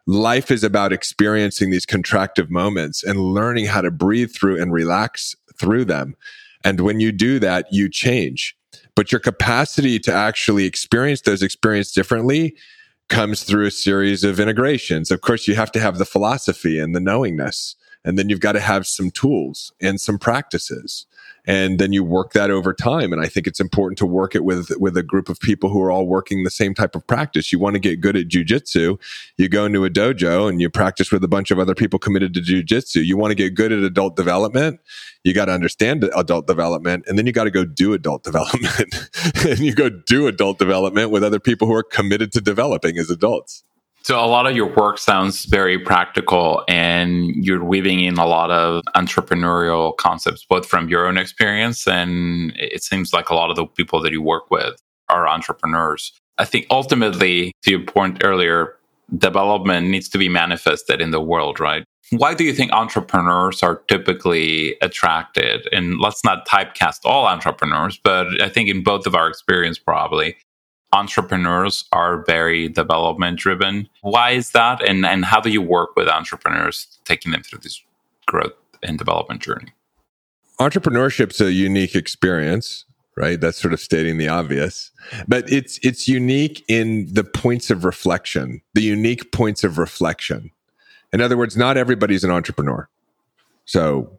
Life 0.10 0.52
is 0.52 0.64
about 0.64 0.94
experiencing 0.94 1.70
these 1.70 1.86
contractive 1.86 2.50
moments 2.50 3.04
and 3.04 3.20
learning 3.20 3.66
how 3.66 3.82
to 3.82 3.92
breathe 3.92 4.32
through 4.34 4.62
and 4.62 4.72
relax 4.72 5.36
through 5.58 5.86
them 5.86 6.16
and 6.64 6.82
when 6.82 7.00
you 7.00 7.12
do 7.12 7.40
that 7.40 7.68
you 7.72 7.90
change. 7.90 8.56
But 8.96 9.12
your 9.12 9.20
capacity 9.20 10.00
to 10.00 10.14
actually 10.14 10.66
experience 10.66 11.22
those 11.22 11.44
experiences 11.44 11.94
differently 11.94 12.56
comes 13.10 13.44
through 13.44 13.66
a 13.66 13.72
series 13.72 14.24
of 14.24 14.40
integrations. 14.40 15.12
Of 15.12 15.22
course, 15.22 15.48
you 15.48 15.56
have 15.56 15.72
to 15.74 15.80
have 15.80 15.98
the 15.98 16.06
philosophy 16.06 16.80
and 16.80 16.96
the 16.96 17.00
knowingness, 17.00 17.76
and 18.04 18.18
then 18.18 18.30
you've 18.30 18.40
got 18.40 18.54
to 18.54 18.60
have 18.60 18.88
some 18.88 19.12
tools 19.12 19.72
and 19.82 20.00
some 20.00 20.18
practices 20.18 21.06
and 21.46 21.80
then 21.80 21.94
you 21.94 22.04
work 22.04 22.34
that 22.34 22.52
over 22.52 22.74
time. 22.74 23.14
And 23.14 23.22
i 23.22 23.28
think 23.28 23.48
it's 23.48 23.60
important 23.60 23.98
to 24.00 24.06
work 24.06 24.36
it 24.36 24.44
with 24.44 24.70
with 24.80 24.98
a 24.98 25.04
group 25.04 25.30
of 25.30 25.40
people 25.40 25.70
who 25.70 25.82
are 25.82 25.92
all 25.92 26.06
working 26.06 26.44
the 26.44 26.52
same 26.52 26.74
type 26.74 26.96
of 26.96 27.08
practice. 27.08 27.52
You 27.52 27.60
want 27.60 27.76
to 27.76 27.80
get 27.80 28.02
good 28.02 28.18
at 28.18 28.28
jujitsu. 28.28 29.00
You 29.38 29.50
go 29.50 29.66
into 29.66 29.86
a 29.86 29.90
dojo 29.90 30.50
and 30.50 30.60
you 30.62 30.70
practice 30.70 31.12
with 31.12 31.24
a 31.24 31.28
bunch 31.28 31.50
of 31.52 31.60
other 31.60 31.74
people 31.74 32.00
committed 32.00 32.34
to 32.34 32.42
jujitsu. 32.42 33.06
You 33.06 33.18
want 33.18 33.32
to 33.32 33.36
get 33.36 33.56
good 33.56 33.72
at 33.72 33.80
adult 33.80 34.16
development. 34.16 34.80
You 35.24 35.34
got 35.34 35.46
to 35.46 35.54
understand 35.54 36.04
adult 36.16 36.48
development. 36.48 37.06
And 37.08 37.18
then 37.18 37.26
you 37.26 37.32
got 37.32 37.46
to 37.46 37.52
go 37.52 37.66
do 37.66 37.94
adult 37.94 38.24
development. 38.30 39.10
And 39.46 39.60
you 39.60 39.74
go 39.74 39.90
do 39.90 40.28
adult 40.28 40.60
development 40.60 41.12
with 41.12 41.24
other 41.24 41.40
people 41.40 41.68
who 41.68 41.74
are 41.74 41.84
committed 41.84 42.32
to 42.34 42.42
developing 42.42 42.98
as 42.98 43.10
adults 43.10 43.64
so 44.08 44.24
a 44.24 44.26
lot 44.26 44.48
of 44.48 44.56
your 44.56 44.74
work 44.74 44.98
sounds 44.98 45.44
very 45.44 45.78
practical 45.78 46.64
and 46.70 47.36
you're 47.44 47.62
weaving 47.62 48.00
in 48.00 48.18
a 48.18 48.26
lot 48.26 48.50
of 48.50 48.82
entrepreneurial 48.96 49.98
concepts, 49.98 50.46
both 50.50 50.66
from 50.66 50.88
your 50.88 51.06
own 51.06 51.18
experience 51.18 51.86
and 51.86 52.54
it 52.56 52.82
seems 52.82 53.12
like 53.12 53.28
a 53.30 53.36
lot 53.36 53.50
of 53.50 53.58
the 53.58 53.66
people 53.66 54.02
that 54.02 54.14
you 54.14 54.22
work 54.22 54.50
with 54.50 54.82
are 55.10 55.28
entrepreneurs. 55.28 56.14
I 56.38 56.46
think 56.46 56.68
ultimately, 56.72 57.52
to 57.64 57.72
your 57.72 57.82
point 57.82 58.24
earlier, 58.24 58.78
development 59.18 59.90
needs 59.90 60.08
to 60.08 60.18
be 60.18 60.30
manifested 60.30 61.02
in 61.02 61.12
the 61.12 61.20
world, 61.20 61.60
right? 61.60 61.84
Why 62.12 62.34
do 62.34 62.46
you 62.46 62.54
think 62.54 62.72
entrepreneurs 62.72 63.62
are 63.62 63.82
typically 63.90 64.78
attracted? 64.82 65.68
And 65.74 66.00
let's 66.00 66.24
not 66.24 66.48
typecast 66.48 67.00
all 67.04 67.28
entrepreneurs, 67.28 68.00
but 68.02 68.42
I 68.42 68.48
think 68.48 68.70
in 68.70 68.84
both 68.84 69.06
of 69.06 69.16
our 69.16 69.28
experience, 69.28 69.78
probably 69.78 70.38
entrepreneurs 70.94 71.86
are 71.92 72.24
very 72.26 72.70
development 72.70 73.40
driven. 73.40 73.90
Why 74.02 74.32
is 74.32 74.52
that? 74.52 74.88
And, 74.88 75.06
and 75.06 75.26
how 75.26 75.42
do 75.42 75.50
you 75.50 75.62
work 75.62 75.96
with 75.96 76.08
entrepreneurs, 76.08 77.00
taking 77.06 77.32
them 77.32 77.44
through 77.44 77.60
this 77.60 77.82
growth 78.26 78.54
and 78.84 78.98
development 78.98 79.42
journey? 79.42 79.74
Entrepreneurship's 80.60 81.40
a 81.40 81.52
unique 81.52 81.96
experience, 81.96 82.86
right? 83.16 83.40
That's 83.40 83.60
sort 83.60 83.74
of 83.74 83.80
stating 83.80 84.18
the 84.18 84.28
obvious. 84.28 84.92
But 85.28 85.52
it's 85.52 85.80
it's 85.84 86.08
unique 86.08 86.64
in 86.68 87.14
the 87.14 87.24
points 87.24 87.70
of 87.70 87.86
reflection, 87.86 88.62
the 88.74 88.82
unique 88.82 89.32
points 89.32 89.64
of 89.64 89.78
reflection. 89.78 90.52
In 91.14 91.22
other 91.22 91.38
words, 91.38 91.56
not 91.56 91.78
everybody's 91.78 92.24
an 92.24 92.32
entrepreneur. 92.32 92.90
So 93.66 94.18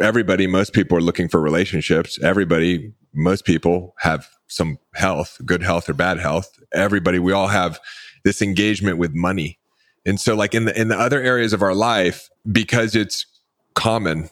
everybody, 0.00 0.46
most 0.46 0.72
people 0.72 0.96
are 0.98 1.02
looking 1.02 1.28
for 1.28 1.40
relationships. 1.40 2.18
Everybody, 2.22 2.92
most 3.12 3.44
people 3.44 3.94
have 3.98 4.28
some 4.48 4.78
health, 4.94 5.40
good 5.44 5.62
health 5.62 5.88
or 5.88 5.94
bad 5.94 6.18
health. 6.18 6.58
Everybody, 6.72 7.18
we 7.18 7.32
all 7.32 7.48
have 7.48 7.80
this 8.24 8.42
engagement 8.42 8.98
with 8.98 9.14
money. 9.14 9.58
And 10.06 10.20
so 10.20 10.34
like 10.34 10.54
in 10.54 10.66
the 10.66 10.78
in 10.78 10.88
the 10.88 10.98
other 10.98 11.20
areas 11.20 11.52
of 11.52 11.62
our 11.62 11.74
life, 11.74 12.28
because 12.50 12.94
it's 12.94 13.26
common, 13.74 14.28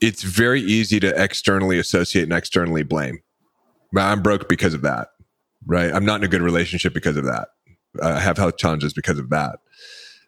it's 0.00 0.22
very 0.22 0.60
easy 0.60 0.98
to 1.00 1.22
externally 1.22 1.78
associate 1.78 2.22
and 2.22 2.32
externally 2.32 2.82
blame. 2.82 3.20
I'm 3.96 4.22
broke 4.22 4.48
because 4.48 4.74
of 4.74 4.82
that. 4.82 5.08
Right? 5.66 5.92
I'm 5.92 6.04
not 6.04 6.20
in 6.20 6.24
a 6.24 6.28
good 6.28 6.42
relationship 6.42 6.94
because 6.94 7.16
of 7.16 7.24
that. 7.24 7.48
I 8.02 8.20
have 8.20 8.36
health 8.36 8.56
challenges 8.56 8.92
because 8.92 9.18
of 9.18 9.30
that. 9.30 9.60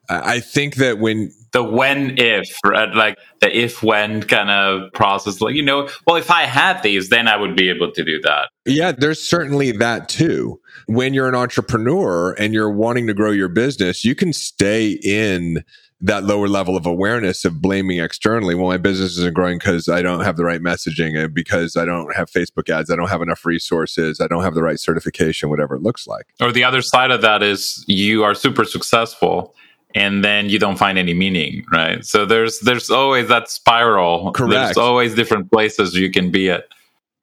I 0.09 0.41
think 0.41 0.77
that 0.77 0.99
when 0.99 1.33
the 1.57 1.65
when 1.65 2.19
if 2.19 2.55
right? 2.67 2.95
like 2.95 3.19
the 3.41 3.59
if 3.59 3.83
when 3.83 4.23
kind 4.23 4.51
of 4.51 4.93
process. 4.93 5.41
Like 5.41 5.55
you 5.55 5.63
know 5.63 5.89
well 6.07 6.17
if 6.17 6.31
i 6.31 6.43
had 6.43 6.83
these 6.83 7.09
then 7.09 7.29
i 7.29 7.37
would 7.37 7.57
be 7.57 7.71
able 7.71 7.91
to 7.93 8.05
do 8.05 8.21
that. 8.21 8.51
Yeah 8.67 8.93
there's 8.93 9.23
certainly 9.23 9.73
that 9.73 10.11
too. 10.11 10.61
When 10.87 11.15
you're 11.15 11.29
an 11.29 11.35
entrepreneur 11.35 12.33
and 12.33 12.53
you're 12.53 12.71
wanting 12.71 13.07
to 13.07 13.15
grow 13.15 13.31
your 13.31 13.49
business 13.49 14.05
you 14.05 14.15
can 14.15 14.35
stay 14.35 14.91
in 15.03 15.65
that 16.03 16.25
lower 16.25 16.47
level 16.47 16.77
of 16.77 16.85
awareness 16.85 17.47
of 17.47 17.63
blaming 17.63 18.01
externally. 18.01 18.55
Well 18.55 18.69
my 18.69 18.77
business 18.77 19.17
isn't 19.17 19.33
growing 19.33 19.59
because 19.59 19.89
i 19.89 20.03
don't 20.03 20.25
have 20.25 20.37
the 20.37 20.45
right 20.45 20.61
messaging 20.61 21.17
and 21.17 21.33
because 21.33 21.75
i 21.75 21.87
don't 21.87 22.15
have 22.15 22.31
facebook 22.31 22.69
ads 22.69 22.91
i 22.91 22.97
don't 22.97 23.09
have 23.09 23.23
enough 23.23 23.47
resources 23.47 24.21
i 24.21 24.27
don't 24.27 24.43
have 24.43 24.55
the 24.55 24.63
right 24.63 24.79
certification 24.79 25.49
whatever 25.49 25.75
it 25.75 25.83
looks 25.83 26.07
like. 26.07 26.27
Or 26.39 26.53
the 26.53 26.65
other 26.65 26.83
side 26.83 27.11
of 27.11 27.23
that 27.23 27.43
is 27.43 27.83
you 27.89 28.25
are 28.25 28.35
super 28.35 28.67
successful 28.67 29.55
and 29.97 30.23
then 30.23 30.51
you 30.51 30.59
don't 30.59 30.77
find 30.77 30.99
any 30.99 31.15
meaning 31.15 31.65
right? 31.73 32.05
So 32.05 32.27
there's 32.27 32.61
there's 32.61 32.91
always 32.91 33.29
that 33.29 33.51
spiral. 33.51 34.31
Correct. 34.33 34.53
there's 34.53 34.77
always 34.77 35.15
different 35.15 35.51
places 35.51 35.95
you 35.95 36.11
can 36.11 36.31
be 36.31 36.51
at. 36.51 36.67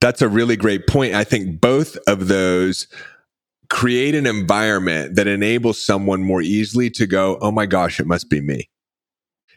That's 0.01 0.21
a 0.21 0.27
really 0.27 0.57
great 0.57 0.87
point. 0.87 1.13
I 1.13 1.23
think 1.23 1.61
both 1.61 1.97
of 2.07 2.27
those 2.27 2.87
create 3.69 4.15
an 4.15 4.25
environment 4.25 5.15
that 5.15 5.27
enables 5.27 5.81
someone 5.81 6.21
more 6.21 6.41
easily 6.41 6.89
to 6.89 7.07
go 7.07 7.37
oh 7.41 7.51
my 7.51 7.65
gosh 7.65 7.99
it 7.99 8.07
must 8.07 8.29
be 8.29 8.41
me. 8.41 8.69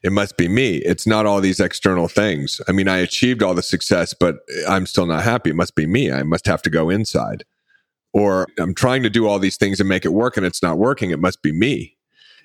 It 0.02 0.12
must 0.12 0.36
be 0.36 0.46
me. 0.46 0.76
It's 0.76 1.06
not 1.06 1.26
all 1.26 1.40
these 1.40 1.58
external 1.58 2.08
things. 2.08 2.60
I 2.68 2.72
mean 2.72 2.86
i 2.86 2.98
achieved 2.98 3.42
all 3.42 3.54
the 3.54 3.62
success 3.62 4.14
but 4.14 4.36
i'm 4.68 4.84
still 4.84 5.06
not 5.06 5.22
happy. 5.22 5.50
It 5.50 5.56
must 5.56 5.74
be 5.74 5.86
me. 5.86 6.12
I 6.12 6.22
must 6.22 6.46
have 6.46 6.60
to 6.62 6.70
go 6.70 6.90
inside. 6.90 7.44
Or 8.12 8.46
i'm 8.58 8.74
trying 8.74 9.02
to 9.04 9.10
do 9.10 9.26
all 9.26 9.38
these 9.38 9.56
things 9.56 9.80
and 9.80 9.88
make 9.88 10.04
it 10.04 10.12
work 10.12 10.36
and 10.36 10.44
it's 10.44 10.62
not 10.62 10.76
working. 10.76 11.10
It 11.10 11.18
must 11.18 11.40
be 11.40 11.52
me 11.52 11.95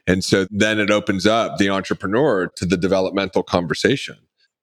and 0.08 0.24
so 0.24 0.46
then 0.50 0.80
it 0.80 0.92
opens 0.92 1.26
up 1.26 1.58
the 1.58 1.70
entrepreneur 1.70 2.48
to 2.56 2.66
the 2.66 2.78
developmental 2.78 3.44
conversation. 3.44 4.18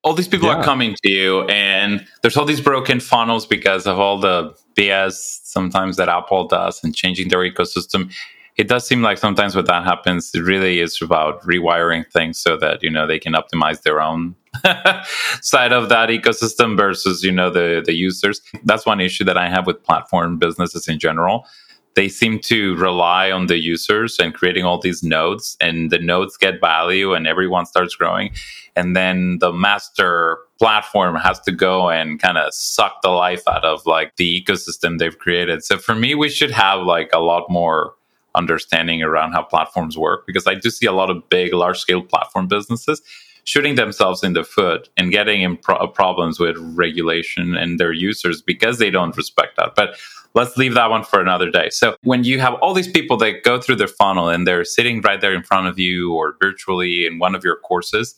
All 0.05 0.15
these 0.15 0.29
people 0.29 0.49
yeah. 0.49 0.57
are 0.57 0.63
coming 0.63 0.95
to 1.03 1.11
you, 1.11 1.43
and 1.45 2.07
there's 2.23 2.37
all 2.37 2.45
these 2.45 2.61
broken 2.61 3.01
funnels 3.01 3.47
because 3.47 3.87
of 3.87 3.99
all 3.99 4.19
the 4.19 4.55
BS 4.77 5.41
sometimes 5.43 5.97
that 5.97 6.09
Apple 6.09 6.47
does 6.47 6.83
and 6.85 6.95
changing 6.95 7.29
their 7.29 7.41
ecosystem. 7.41 8.13
It 8.57 8.69
does 8.69 8.87
seem 8.87 9.03
like 9.03 9.19
sometimes 9.19 9.55
when 9.55 9.67
that 9.67 9.85
happens, 9.85 10.33
it 10.35 10.41
really 10.41 10.81
is 10.81 11.01
about 11.01 11.43
rewiring 11.43 12.11
things 12.13 12.39
so 12.39 12.57
that 12.59 12.83
you 12.83 12.91
know 12.91 13.07
they 13.07 13.19
can 13.19 13.35
optimize 13.35 13.83
their 13.83 14.01
own 14.01 14.35
side 15.43 15.73
of 15.73 15.89
that 15.89 16.09
ecosystem 16.09 16.77
versus 16.77 17.23
you 17.23 17.33
know 17.33 17.51
the 17.51 17.83
the 17.85 17.95
users. 17.95 18.41
That's 18.65 18.87
one 18.87 19.01
issue 19.01 19.25
that 19.25 19.37
I 19.37 19.49
have 19.49 19.67
with 19.67 19.83
platform 19.83 20.39
businesses 20.39 20.87
in 20.89 20.99
general 20.99 21.47
they 21.95 22.09
seem 22.09 22.39
to 22.41 22.77
rely 22.77 23.31
on 23.31 23.47
the 23.47 23.59
users 23.59 24.19
and 24.19 24.35
creating 24.35 24.65
all 24.65 24.79
these 24.79 25.03
nodes 25.03 25.57
and 25.61 25.91
the 25.91 25.99
nodes 25.99 26.37
get 26.37 26.61
value 26.61 27.15
and 27.15 27.27
everyone 27.27 27.67
starts 27.67 27.97
growing. 27.97 28.31
And 28.77 28.95
then 28.95 29.39
the 29.41 29.53
master 29.53 30.39
platform 30.59 31.17
has 31.17 31.41
to 31.41 31.53
go 31.53 31.91
and 31.91 32.21
kind 32.21 32.39
of 32.39 32.55
suck 32.55 33.03
the 33.03 33.11
life 33.11 33.43
out 33.49 33.65
of 33.65 33.85
like 33.87 34.17
the 34.17 34.43
ecosystem 34.43 34.99
they've 34.99 35.19
created. 35.19 35.65
So 35.65 35.79
for 35.79 35.95
me 35.95 36.15
we 36.15 36.29
should 36.29 36.51
have 36.53 36.83
like 36.83 37.11
a 37.13 37.21
lot 37.21 37.51
more 37.51 37.95
understanding 38.35 39.03
around 39.03 39.33
how 39.33 39.43
platforms 39.43 39.99
work 39.99 40.27
because 40.27 40.47
i 40.47 40.55
do 40.55 40.71
see 40.71 40.87
a 40.87 40.93
lot 40.93 41.11
of 41.11 41.29
big 41.29 41.53
large 41.53 41.79
scale 41.79 42.03
platform 42.03 42.47
businesses 42.47 43.03
shooting 43.49 43.77
themselves 43.77 44.23
in 44.23 44.35
the 44.35 44.45
foot 44.45 44.91
and 44.99 45.11
getting 45.11 45.41
in 45.41 45.57
pro- 45.57 45.89
problems 45.89 46.39
with 46.39 46.55
regulation 46.59 47.57
and 47.57 47.81
their 47.81 47.93
users 47.93 48.43
because 48.43 48.77
they 48.77 48.91
don't 48.91 49.17
respect 49.17 49.57
that. 49.57 49.75
But 49.75 49.97
let's 50.35 50.59
leave 50.59 50.75
that 50.75 50.91
one 50.91 51.03
for 51.03 51.19
another 51.19 51.51
day. 51.51 51.71
So 51.71 51.97
when 52.03 52.25
you 52.25 52.41
have 52.41 52.53
all 52.61 52.75
these 52.75 52.91
people 52.91 53.17
that 53.17 53.45
go 53.45 53.59
through 53.59 53.77
their 53.77 53.89
funnel 53.89 54.29
and 54.29 54.47
they're 54.47 54.67
sitting 54.67 55.01
right 55.01 55.19
there 55.19 55.33
in 55.33 55.43
front 55.43 55.67
of 55.67 55.79
you 55.79 56.13
or 56.13 56.37
virtually 56.43 57.07
in 57.07 57.19
one 57.19 57.35
of 57.35 57.43
your 57.43 57.57
courses, 57.57 58.15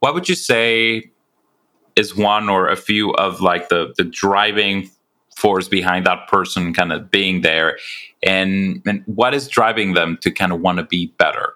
what 0.00 0.12
would 0.12 0.28
you 0.28 0.34
say 0.34 1.08
is 1.94 2.16
one 2.16 2.48
or 2.48 2.68
a 2.68 2.74
few 2.76 3.14
of 3.14 3.40
like 3.40 3.68
the 3.68 3.94
the 3.96 4.02
driving 4.02 4.90
force 5.36 5.68
behind 5.68 6.04
that 6.04 6.26
person 6.26 6.74
kind 6.74 6.92
of 6.92 7.12
being 7.12 7.42
there? 7.42 7.78
And 8.24 8.82
and 8.86 9.04
what 9.06 9.34
is 9.34 9.46
driving 9.46 9.94
them 9.94 10.18
to 10.22 10.32
kind 10.32 10.50
of 10.50 10.60
want 10.60 10.78
to 10.78 10.84
be 10.84 11.14
better 11.16 11.53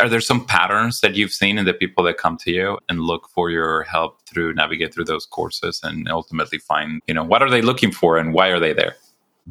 are 0.00 0.08
there 0.08 0.20
some 0.20 0.44
patterns 0.44 1.00
that 1.00 1.14
you've 1.14 1.32
seen 1.32 1.56
in 1.56 1.64
the 1.64 1.74
people 1.74 2.02
that 2.04 2.18
come 2.18 2.36
to 2.38 2.50
you 2.50 2.78
and 2.88 3.00
look 3.00 3.28
for 3.28 3.50
your 3.50 3.82
help 3.84 4.20
through 4.26 4.52
navigate 4.54 4.92
through 4.92 5.04
those 5.04 5.24
courses 5.24 5.80
and 5.82 6.08
ultimately 6.08 6.58
find 6.58 7.00
you 7.06 7.14
know 7.14 7.24
what 7.24 7.42
are 7.42 7.50
they 7.50 7.62
looking 7.62 7.92
for 7.92 8.18
and 8.18 8.34
why 8.34 8.48
are 8.48 8.58
they 8.58 8.72
there 8.72 8.96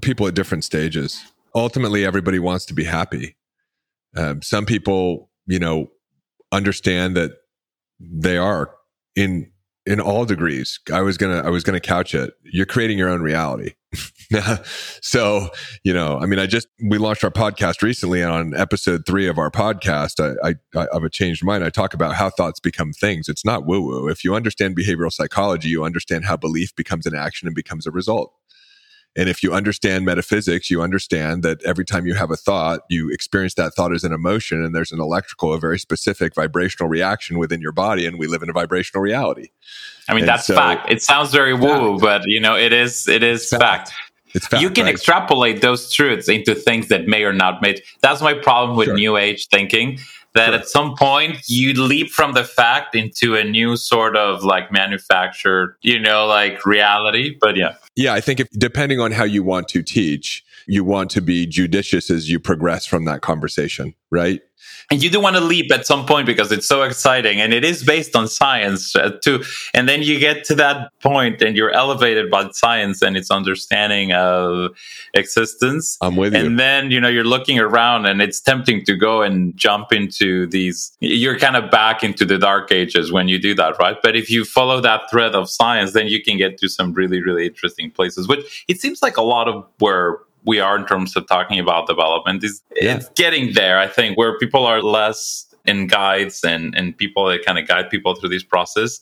people 0.02 0.28
at 0.28 0.34
different 0.34 0.64
stages. 0.64 1.24
Ultimately, 1.56 2.06
everybody 2.06 2.40
wants 2.40 2.66
to 2.66 2.74
be 2.74 2.84
happy. 2.84 3.36
Um, 4.16 4.42
some 4.42 4.66
people, 4.66 5.30
you 5.46 5.60
know, 5.60 5.92
understand 6.52 7.16
that 7.16 7.32
they 8.00 8.38
are 8.38 8.72
in 9.16 9.52
in 9.86 10.00
all 10.00 10.26
degrees. 10.26 10.80
I 10.92 11.02
was 11.02 11.18
gonna 11.18 11.42
I 11.42 11.50
was 11.50 11.64
gonna 11.64 11.80
couch 11.80 12.16
it. 12.16 12.34
You're 12.44 12.66
creating 12.66 12.98
your 12.98 13.10
own 13.10 13.22
reality. 13.22 13.74
so 15.02 15.50
you 15.84 15.94
know, 15.94 16.18
I 16.20 16.26
mean, 16.26 16.40
I 16.40 16.46
just 16.46 16.68
we 16.84 16.98
launched 16.98 17.24
our 17.24 17.32
podcast 17.32 17.82
recently, 17.82 18.22
and 18.22 18.32
on 18.32 18.56
episode 18.56 19.06
three 19.06 19.28
of 19.28 19.38
our 19.38 19.52
podcast, 19.52 20.20
I, 20.44 20.56
I 20.78 20.86
of 20.88 21.04
a 21.04 21.10
changed 21.10 21.44
mind, 21.44 21.64
I 21.64 21.70
talk 21.70 21.94
about 21.94 22.16
how 22.16 22.30
thoughts 22.30 22.60
become 22.60 22.94
things. 22.94 23.30
It's 23.30 23.46
not 23.46 23.66
woo 23.66 23.82
woo. 23.82 24.08
If 24.08 24.24
you 24.24 24.36
understand 24.36 24.76
behavioral 24.76 25.12
psychology, 25.12 25.70
you 25.70 25.84
understand 25.84 26.26
how 26.26 26.38
belief 26.38 26.76
becomes 26.76 27.06
an 27.06 27.16
action 27.16 27.48
and 27.48 27.56
becomes 27.56 27.86
a 27.86 27.92
result. 27.92 28.34
And 29.16 29.30
if 29.30 29.44
you 29.44 29.54
understand 29.54 30.06
metaphysics, 30.06 30.72
you 30.72 30.82
understand 30.82 31.44
that 31.44 31.62
every 31.64 31.86
time 31.86 32.08
you 32.08 32.16
have 32.16 32.32
a 32.32 32.36
thought, 32.36 32.82
you 32.90 33.12
experience 33.12 33.54
that 33.56 33.76
thought 33.76 33.94
as 33.94 34.04
an 34.04 34.12
emotion, 34.12 34.64
and 34.64 34.74
there's 34.74 34.92
an 34.92 35.00
electrical, 35.00 35.54
a 35.54 35.60
very 35.60 35.78
specific 35.78 36.34
vibrational 36.34 36.90
reaction 36.90 37.38
within 37.38 37.62
your 37.62 37.72
body, 37.72 38.08
and 38.08 38.18
we 38.18 38.26
live 38.26 38.42
in 38.42 38.50
a 38.50 38.54
vibrational 38.54 39.04
reality. 39.04 39.50
I 40.10 40.14
mean, 40.14 40.22
and 40.22 40.30
that's 40.30 40.48
so, 40.48 40.56
fact. 40.56 40.92
It 40.92 41.04
sounds 41.04 41.32
very 41.32 41.54
woo, 41.54 42.00
but 42.00 42.24
you 42.26 42.40
know, 42.40 42.58
it 42.58 42.74
is 42.74 43.08
it 43.08 43.22
is 43.22 43.48
fact. 43.50 43.90
fact. 43.90 43.94
It's 44.34 44.48
fact, 44.48 44.62
you 44.62 44.70
can 44.70 44.86
right? 44.86 44.94
extrapolate 44.94 45.62
those 45.62 45.92
truths 45.92 46.28
into 46.28 46.56
things 46.56 46.88
that 46.88 47.08
may 47.08 47.24
or 47.24 47.34
not 47.34 47.62
may. 47.62 47.82
That's 48.02 48.22
my 48.22 48.34
problem 48.34 48.78
with 48.78 48.88
sure. 48.88 48.96
New 48.96 49.18
Age 49.18 49.48
thinking 49.48 50.00
that 50.34 50.48
sure. 50.48 50.56
at 50.56 50.68
some 50.68 50.96
point 50.96 51.38
you 51.48 51.74
leap 51.74 52.10
from 52.10 52.34
the 52.34 52.44
fact 52.44 52.96
into 52.96 53.36
a 53.36 53.44
new 53.44 53.78
sort 53.78 54.16
of 54.18 54.44
like 54.44 54.72
manufactured, 54.72 55.78
you 55.82 56.00
know, 56.00 56.26
like 56.26 56.66
reality. 56.66 57.38
But 57.40 57.56
yeah. 57.56 57.76
Yeah, 57.96 58.14
I 58.14 58.22
think 58.22 58.40
if 58.40 58.50
depending 58.52 59.00
on 59.00 59.12
how 59.12 59.24
you 59.24 59.44
want 59.44 59.68
to 59.70 59.84
teach, 59.84 60.44
you 60.68 60.84
want 60.84 61.12
to 61.12 61.22
be 61.22 61.46
judicious 61.46 62.10
as 62.10 62.30
you 62.30 62.40
progress 62.40 62.86
from 62.86 63.06
that 63.06 63.22
conversation, 63.22 63.94
right? 64.12 64.42
and 64.90 65.04
you 65.04 65.10
do 65.10 65.20
want 65.20 65.36
to 65.36 65.42
leap 65.42 65.72
at 65.72 65.86
some 65.86 66.06
point 66.06 66.26
because 66.26 66.52
it's 66.52 66.68
so 66.68 66.84
exciting 66.84 67.40
and 67.40 67.54
it 67.54 67.64
is 67.64 67.84
based 67.84 68.16
on 68.16 68.28
science 68.28 68.96
uh, 68.96 69.12
too. 69.24 69.44
And 69.74 69.88
then 69.88 70.04
you 70.04 70.20
get 70.20 70.44
to 70.46 70.56
that 70.56 70.92
point 71.02 71.42
and 71.42 71.56
you're 71.56 71.72
elevated 71.72 72.30
by 72.30 72.50
science 72.52 73.02
and 73.02 73.16
its 73.16 73.32
understanding 73.32 74.14
of 74.14 74.72
existence. 75.14 75.98
I'm 76.02 76.16
with 76.16 76.34
you. 76.34 76.40
and 76.40 76.60
then 76.60 76.92
you 76.92 77.00
know 77.00 77.08
you're 77.08 77.24
looking 77.24 77.60
around 77.60 78.06
and 78.06 78.22
it's 78.22 78.40
tempting 78.40 78.86
to 78.86 78.96
go 78.96 79.22
and 79.22 79.56
jump 79.56 79.92
into 79.92 80.48
these 80.48 80.92
you're 81.00 81.40
kind 81.40 81.56
of 81.56 81.72
back 81.72 82.04
into 82.04 82.26
the 82.26 82.38
dark 82.38 82.72
ages 82.72 83.12
when 83.12 83.28
you 83.28 83.40
do 83.40 83.56
that 83.56 83.78
right? 83.80 83.98
But 84.02 84.16
if 84.16 84.30
you 84.30 84.46
follow 84.46 84.82
that 84.82 85.10
thread 85.10 85.34
of 85.36 85.50
science 85.50 85.94
then 85.94 86.08
you 86.08 86.22
can 86.22 86.38
get 86.38 86.58
to 86.60 86.68
some 86.68 86.94
really 86.94 87.22
really 87.22 87.48
interesting 87.48 87.92
places 87.92 88.28
which 88.28 88.66
it 88.68 88.82
seems 88.82 89.02
like 89.02 89.18
a 89.18 89.22
lot 89.22 89.48
of 89.48 89.66
where 89.80 90.20
we 90.46 90.60
are 90.60 90.78
in 90.78 90.86
terms 90.86 91.16
of 91.16 91.28
talking 91.28 91.60
about 91.60 91.88
development 91.88 92.44
is 92.44 92.62
yeah. 92.76 92.96
it's 92.96 93.10
getting 93.10 93.54
there 93.54 93.80
i 93.80 93.88
think 93.88 94.18
where 94.18 94.38
people 94.38 94.66
are 94.66 94.82
less 94.82 95.54
in 95.66 95.88
guides 95.88 96.44
and 96.44 96.76
and 96.76 96.98
people 96.98 97.26
that 97.26 97.46
kind 97.46 97.58
of 97.58 97.68
guide 97.68 97.90
people 97.90 98.16
through 98.16 98.30
this 98.30 98.44
process. 98.44 99.00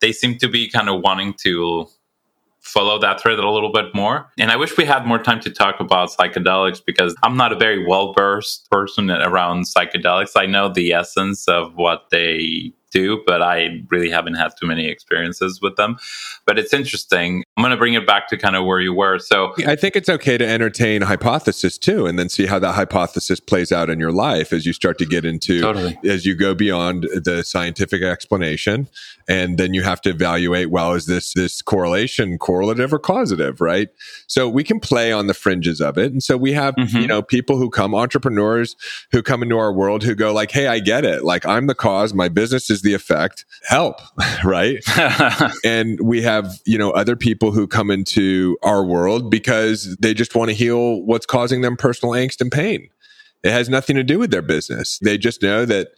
They 0.00 0.12
seem 0.12 0.38
to 0.38 0.48
be 0.48 0.68
kind 0.68 0.88
of 0.88 1.02
wanting 1.02 1.34
to 1.42 1.86
follow 2.60 2.98
that 2.98 3.20
thread 3.20 3.38
a 3.38 3.50
little 3.50 3.72
bit 3.72 3.94
more. 3.94 4.30
And 4.38 4.50
i 4.50 4.56
wish 4.56 4.76
we 4.76 4.84
had 4.84 5.06
more 5.06 5.18
time 5.22 5.40
to 5.40 5.50
talk 5.50 5.80
about 5.80 6.10
psychedelics 6.10 6.80
because 6.84 7.14
i'm 7.22 7.36
not 7.36 7.52
a 7.52 7.56
very 7.56 7.86
well 7.86 8.12
versed 8.12 8.68
person 8.70 9.10
around 9.10 9.64
psychedelics. 9.64 10.32
I 10.36 10.46
know 10.46 10.68
the 10.68 10.92
essence 10.92 11.48
of 11.48 11.76
what 11.76 12.10
they 12.10 12.72
do, 12.90 13.22
but 13.26 13.42
I 13.42 13.82
really 13.90 14.10
haven't 14.10 14.34
had 14.34 14.52
too 14.58 14.66
many 14.66 14.88
experiences 14.88 15.60
with 15.60 15.76
them. 15.76 15.96
But 16.46 16.58
it's 16.58 16.72
interesting. 16.72 17.44
I'm 17.56 17.62
going 17.62 17.70
to 17.70 17.76
bring 17.76 17.94
it 17.94 18.06
back 18.06 18.28
to 18.28 18.36
kind 18.36 18.56
of 18.56 18.64
where 18.64 18.80
you 18.80 18.94
were. 18.94 19.18
So 19.18 19.54
I 19.66 19.76
think 19.76 19.96
it's 19.96 20.08
okay 20.08 20.38
to 20.38 20.46
entertain 20.46 21.02
hypothesis 21.02 21.78
too, 21.78 22.06
and 22.06 22.18
then 22.18 22.28
see 22.28 22.46
how 22.46 22.58
that 22.58 22.72
hypothesis 22.72 23.40
plays 23.40 23.72
out 23.72 23.90
in 23.90 24.00
your 24.00 24.12
life 24.12 24.52
as 24.52 24.66
you 24.66 24.72
start 24.72 24.98
to 24.98 25.06
get 25.06 25.24
into, 25.24 25.60
totally. 25.60 25.98
as 26.04 26.26
you 26.26 26.34
go 26.34 26.54
beyond 26.54 27.04
the 27.14 27.42
scientific 27.44 28.02
explanation. 28.02 28.88
And 29.28 29.58
then 29.58 29.74
you 29.74 29.82
have 29.82 30.00
to 30.02 30.10
evaluate, 30.10 30.70
well, 30.70 30.94
is 30.94 31.06
this, 31.06 31.34
this 31.34 31.62
correlation 31.62 32.36
correlative 32.38 32.92
or 32.92 32.98
causative, 32.98 33.60
right? 33.60 33.88
So 34.26 34.48
we 34.48 34.64
can 34.64 34.80
play 34.80 35.12
on 35.12 35.28
the 35.28 35.34
fringes 35.34 35.80
of 35.80 35.96
it. 35.96 36.10
And 36.10 36.22
so 36.22 36.36
we 36.36 36.52
have, 36.52 36.74
mm-hmm. 36.74 36.96
you 36.96 37.06
know, 37.06 37.22
people 37.22 37.56
who 37.56 37.70
come, 37.70 37.94
entrepreneurs 37.94 38.74
who 39.12 39.22
come 39.22 39.42
into 39.42 39.56
our 39.56 39.72
world 39.72 40.02
who 40.02 40.14
go 40.14 40.32
like, 40.32 40.50
Hey, 40.50 40.66
I 40.66 40.80
get 40.80 41.04
it. 41.04 41.22
Like 41.24 41.46
I'm 41.46 41.68
the 41.68 41.74
cause. 41.74 42.12
My 42.12 42.28
business 42.28 42.70
is 42.70 42.79
the 42.82 42.94
effect. 42.94 43.44
Help. 43.68 44.00
right. 44.44 44.78
and 45.64 46.00
we 46.00 46.22
have, 46.22 46.60
you 46.64 46.78
know, 46.78 46.90
other 46.90 47.16
people 47.16 47.52
who 47.52 47.66
come 47.66 47.90
into 47.90 48.56
our 48.62 48.84
world 48.84 49.30
because 49.30 49.96
they 49.96 50.14
just 50.14 50.34
want 50.34 50.50
to 50.50 50.54
heal 50.54 51.02
what's 51.02 51.26
causing 51.26 51.60
them 51.60 51.76
personal 51.76 52.14
angst 52.14 52.40
and 52.40 52.50
pain. 52.50 52.88
It 53.42 53.52
has 53.52 53.68
nothing 53.68 53.96
to 53.96 54.02
do 54.02 54.18
with 54.18 54.30
their 54.30 54.42
business. 54.42 54.98
They 54.98 55.16
just 55.16 55.42
know 55.42 55.64
that 55.64 55.88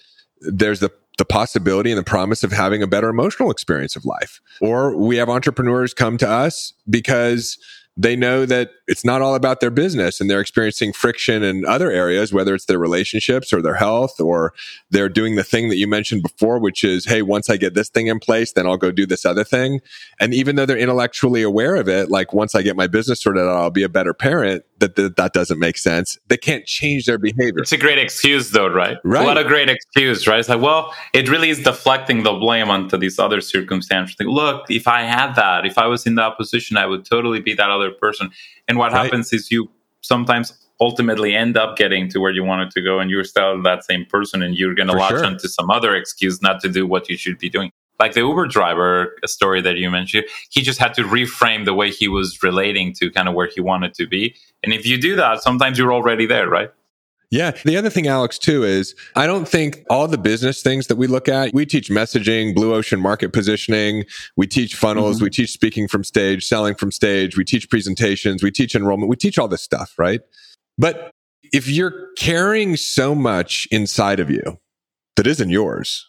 there's 0.41 0.81
the 0.81 0.91
the 1.19 1.25
possibility 1.27 1.91
and 1.91 1.99
the 1.99 2.05
promise 2.05 2.43
of 2.43 2.53
having 2.53 2.83
a 2.83 2.87
better 2.87 3.09
emotional 3.09 3.51
experience 3.51 3.97
of 3.97 4.05
life. 4.05 4.41
Or 4.61 4.97
we 4.97 5.17
have 5.17 5.29
entrepreneurs 5.29 5.93
come 5.93 6.17
to 6.19 6.29
us 6.29 6.73
because 6.89 7.59
they 7.97 8.17
know 8.17 8.47
that 8.47 8.71
it's 8.89 9.05
not 9.05 9.21
all 9.21 9.35
about 9.35 9.61
their 9.61 9.71
business 9.71 10.21
and 10.21 10.31
they're 10.31 10.41
experiencing 10.41 10.93
friction 10.93 11.43
in 11.43 11.67
other 11.67 11.91
areas, 11.91 12.33
whether 12.33 12.55
it's 12.55 12.65
their 12.65 12.79
relationships 12.79 13.53
or 13.53 13.61
their 13.61 13.75
health, 13.75 14.19
or 14.19 14.55
they're 14.91 15.11
doing 15.11 15.37
the 15.37 15.45
thing 15.45 15.69
that 15.69 15.77
you 15.77 15.87
mentioned 15.87 16.23
before, 16.23 16.59
which 16.59 16.85
is, 16.85 17.05
hey, 17.05 17.21
once 17.21 17.51
I 17.51 17.59
get 17.59 17.75
this 17.75 17.91
thing 17.91 18.07
in 18.07 18.19
place, 18.19 18.53
then 18.53 18.67
I'll 18.67 18.79
go 18.79 18.91
do 18.91 19.05
this 19.05 19.27
other 19.27 19.45
thing. 19.45 19.81
And 20.21 20.33
even 20.33 20.57
though 20.57 20.65
they're 20.65 20.79
intellectually 20.79 21.43
aware 21.43 21.77
of 21.77 21.87
it, 21.87 22.11
like 22.11 22.33
once 22.33 22.55
I 22.55 22.63
get 22.63 22.77
my 22.77 22.87
business 22.87 23.21
sorted 23.21 23.43
out, 23.43 23.57
I'll 23.57 23.71
be 23.71 23.83
a 23.83 23.91
better 23.91 24.15
parent, 24.15 24.65
that, 24.83 24.97
that, 24.97 25.17
that 25.17 25.33
doesn't 25.33 25.59
make 25.59 25.79
sense. 25.79 26.19
They 26.29 26.37
can't 26.37 26.67
change 26.67 27.07
their 27.07 27.19
behavior. 27.19 27.61
It's 27.61 27.73
a 27.73 27.79
great 27.79 27.99
excuse, 27.99 28.51
though, 28.51 28.67
right? 28.67 28.99
Right. 29.05 29.25
What 29.25 29.39
a 29.39 29.45
great 29.45 29.71
excuse, 29.71 30.27
right? 30.27 30.41
It's 30.41 30.49
like, 30.49 30.61
well, 30.61 30.93
it 31.15 31.31
really 31.31 31.51
is 31.51 31.63
deflecting 31.63 32.25
the 32.25 32.33
blame 32.33 32.69
onto 32.69 32.97
these 32.99 33.19
other 33.19 33.41
circumstances. 33.41 34.17
Like, 34.19 34.29
look, 34.29 34.67
if 34.69 34.89
I 34.89 35.03
had 35.03 35.35
that, 35.37 35.65
if 35.65 35.79
I 35.79 35.87
was 35.87 36.07
in 36.07 36.17
that 36.17 36.37
position, 36.37 36.77
I 36.77 36.87
would 36.87 37.05
totally 37.05 37.41
be 37.41 37.55
that 37.55 37.71
other 37.71 37.93
person. 37.93 38.31
And 38.69 38.77
what 38.77 38.93
right. 38.93 39.05
happens 39.05 39.33
is 39.33 39.51
you 39.51 39.71
sometimes 40.01 40.53
ultimately 40.81 41.35
end 41.35 41.57
up 41.57 41.77
getting 41.77 42.09
to 42.09 42.19
where 42.19 42.33
you 42.33 42.43
wanted 42.43 42.73
to 42.73 42.83
go 42.83 42.99
and 42.99 43.09
you're 43.09 43.25
still 43.25 43.63
that 43.63 43.85
same 43.85 44.05
person 44.05 44.43
and 44.43 44.57
you're 44.59 44.75
going 44.75 44.89
to 44.89 44.95
latch 44.95 45.11
sure. 45.11 45.25
onto 45.25 45.47
some 45.47 45.71
other 45.71 45.95
excuse 45.95 46.43
not 46.43 46.61
to 46.61 46.69
do 46.69 46.87
what 46.87 47.09
you 47.09 47.17
should 47.17 47.39
be 47.39 47.49
doing 47.49 47.71
like 48.03 48.15
the 48.15 48.21
uber 48.21 48.47
driver 48.47 49.15
story 49.25 49.61
that 49.63 49.77
you 49.77 49.89
mentioned 49.91 50.25
he 50.51 50.61
just 50.61 50.81
had 50.81 50.93
to 50.93 51.03
reframe 51.05 51.65
the 51.65 51.73
way 51.73 51.89
he 51.91 52.09
was 52.09 52.43
relating 52.43 52.93
to 52.93 53.11
kind 53.11 53.29
of 53.29 53.35
where 53.35 53.49
he 53.55 53.61
wanted 53.61 53.95
to 53.95 54.07
be. 54.07 54.35
And 54.63 54.73
if 54.73 54.85
you 54.85 55.01
do 55.01 55.15
that 55.17 55.43
sometimes 55.43 55.79
you're 55.79 55.95
already 55.95 56.27
there 56.27 56.49
right? 56.49 56.71
Yeah. 57.31 57.53
The 57.65 57.79
other 57.79 57.89
thing, 57.89 58.07
Alex, 58.07 58.39
too, 58.39 58.63
is 58.63 58.95
I 59.17 59.27
don't 59.27 59.49
think 59.49 59.87
all 59.89 60.07
the 60.07 60.19
business 60.19 60.63
things 60.63 60.89
that 60.89 60.97
we 60.97 61.07
look 61.07 61.31
at, 61.31 61.55
we 61.55 61.65
teach 61.65 61.89
messaging, 61.89 62.55
blue 62.55 62.75
ocean 62.75 63.01
market 63.01 63.33
positioning, 63.33 64.05
we 64.37 64.47
teach 64.47 64.75
funnels, 64.75 65.17
mm-hmm. 65.17 65.25
we 65.25 65.31
teach 65.31 65.51
speaking 65.51 65.89
from 65.89 66.05
stage, 66.05 66.45
selling 66.45 66.75
from 66.75 66.93
stage, 66.93 67.39
we 67.39 67.45
teach 67.45 67.71
presentations, 67.71 68.43
we 68.43 68.51
teach 68.51 68.75
enrollment, 68.75 69.09
we 69.09 69.17
teach 69.17 69.39
all 69.39 69.49
this 69.49 69.63
stuff, 69.63 69.95
right? 69.97 70.21
But 70.77 71.11
if 71.55 71.69
you're 71.69 72.09
carrying 72.19 72.77
so 72.77 73.15
much 73.15 73.67
inside 73.71 74.21
of 74.21 74.31
you 74.31 74.59
that 75.17 75.27
isn't 75.27 75.49
yours, 75.49 76.07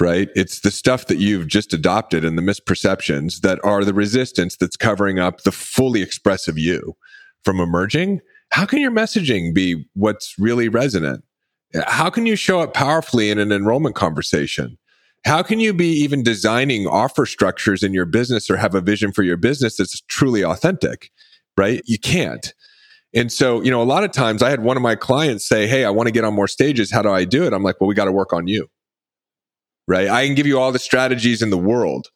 right? 0.00 0.28
It's 0.34 0.60
the 0.60 0.70
stuff 0.70 1.06
that 1.06 1.18
you've 1.18 1.48
just 1.48 1.72
adopted 1.72 2.24
and 2.24 2.38
the 2.38 2.42
misperceptions 2.42 3.40
that 3.40 3.58
are 3.64 3.84
the 3.84 3.94
resistance 3.94 4.56
that's 4.56 4.76
covering 4.76 5.18
up 5.18 5.42
the 5.42 5.52
fully 5.52 6.02
expressive 6.02 6.58
you 6.58 6.96
from 7.44 7.60
emerging 7.60 8.20
how 8.50 8.66
can 8.66 8.80
your 8.80 8.90
messaging 8.90 9.52
be 9.54 9.84
what's 9.94 10.34
really 10.38 10.68
resonant? 10.68 11.24
How 11.86 12.10
can 12.10 12.26
you 12.26 12.36
show 12.36 12.60
up 12.60 12.72
powerfully 12.74 13.30
in 13.30 13.38
an 13.38 13.52
enrollment 13.52 13.94
conversation? 13.94 14.78
How 15.24 15.42
can 15.42 15.60
you 15.60 15.74
be 15.74 15.90
even 15.90 16.22
designing 16.22 16.86
offer 16.86 17.26
structures 17.26 17.82
in 17.82 17.92
your 17.92 18.06
business 18.06 18.48
or 18.48 18.56
have 18.56 18.74
a 18.74 18.80
vision 18.80 19.12
for 19.12 19.22
your 19.22 19.36
business 19.36 19.76
that's 19.76 20.00
truly 20.02 20.42
authentic? 20.42 21.10
Right? 21.56 21.82
You 21.84 21.98
can't. 21.98 22.54
And 23.14 23.32
so, 23.32 23.60
you 23.62 23.70
know, 23.70 23.82
a 23.82 23.84
lot 23.84 24.04
of 24.04 24.12
times 24.12 24.42
I 24.42 24.50
had 24.50 24.62
one 24.62 24.76
of 24.76 24.82
my 24.82 24.94
clients 24.94 25.46
say, 25.46 25.66
Hey, 25.66 25.84
I 25.84 25.90
want 25.90 26.06
to 26.06 26.12
get 26.12 26.24
on 26.24 26.34
more 26.34 26.48
stages. 26.48 26.90
How 26.90 27.02
do 27.02 27.10
I 27.10 27.24
do 27.24 27.44
it? 27.44 27.52
I'm 27.52 27.62
like, 27.62 27.80
well, 27.80 27.88
we 27.88 27.94
got 27.94 28.04
to 28.04 28.12
work 28.12 28.32
on 28.32 28.46
you. 28.46 28.68
Right? 29.88 30.08
I 30.08 30.26
can 30.26 30.34
give 30.36 30.46
you 30.46 30.60
all 30.60 30.70
the 30.70 30.78
strategies 30.78 31.42
in 31.42 31.50
the 31.50 31.58
world 31.58 32.08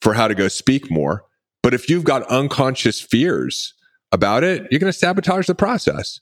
for 0.00 0.14
how 0.14 0.28
to 0.28 0.34
go 0.34 0.48
speak 0.48 0.90
more. 0.90 1.24
But 1.62 1.74
if 1.74 1.90
you've 1.90 2.04
got 2.04 2.22
unconscious 2.28 3.00
fears 3.00 3.74
about 4.12 4.44
it, 4.44 4.68
you're 4.70 4.78
going 4.80 4.92
to 4.92 4.98
sabotage 4.98 5.46
the 5.46 5.54
process. 5.54 6.20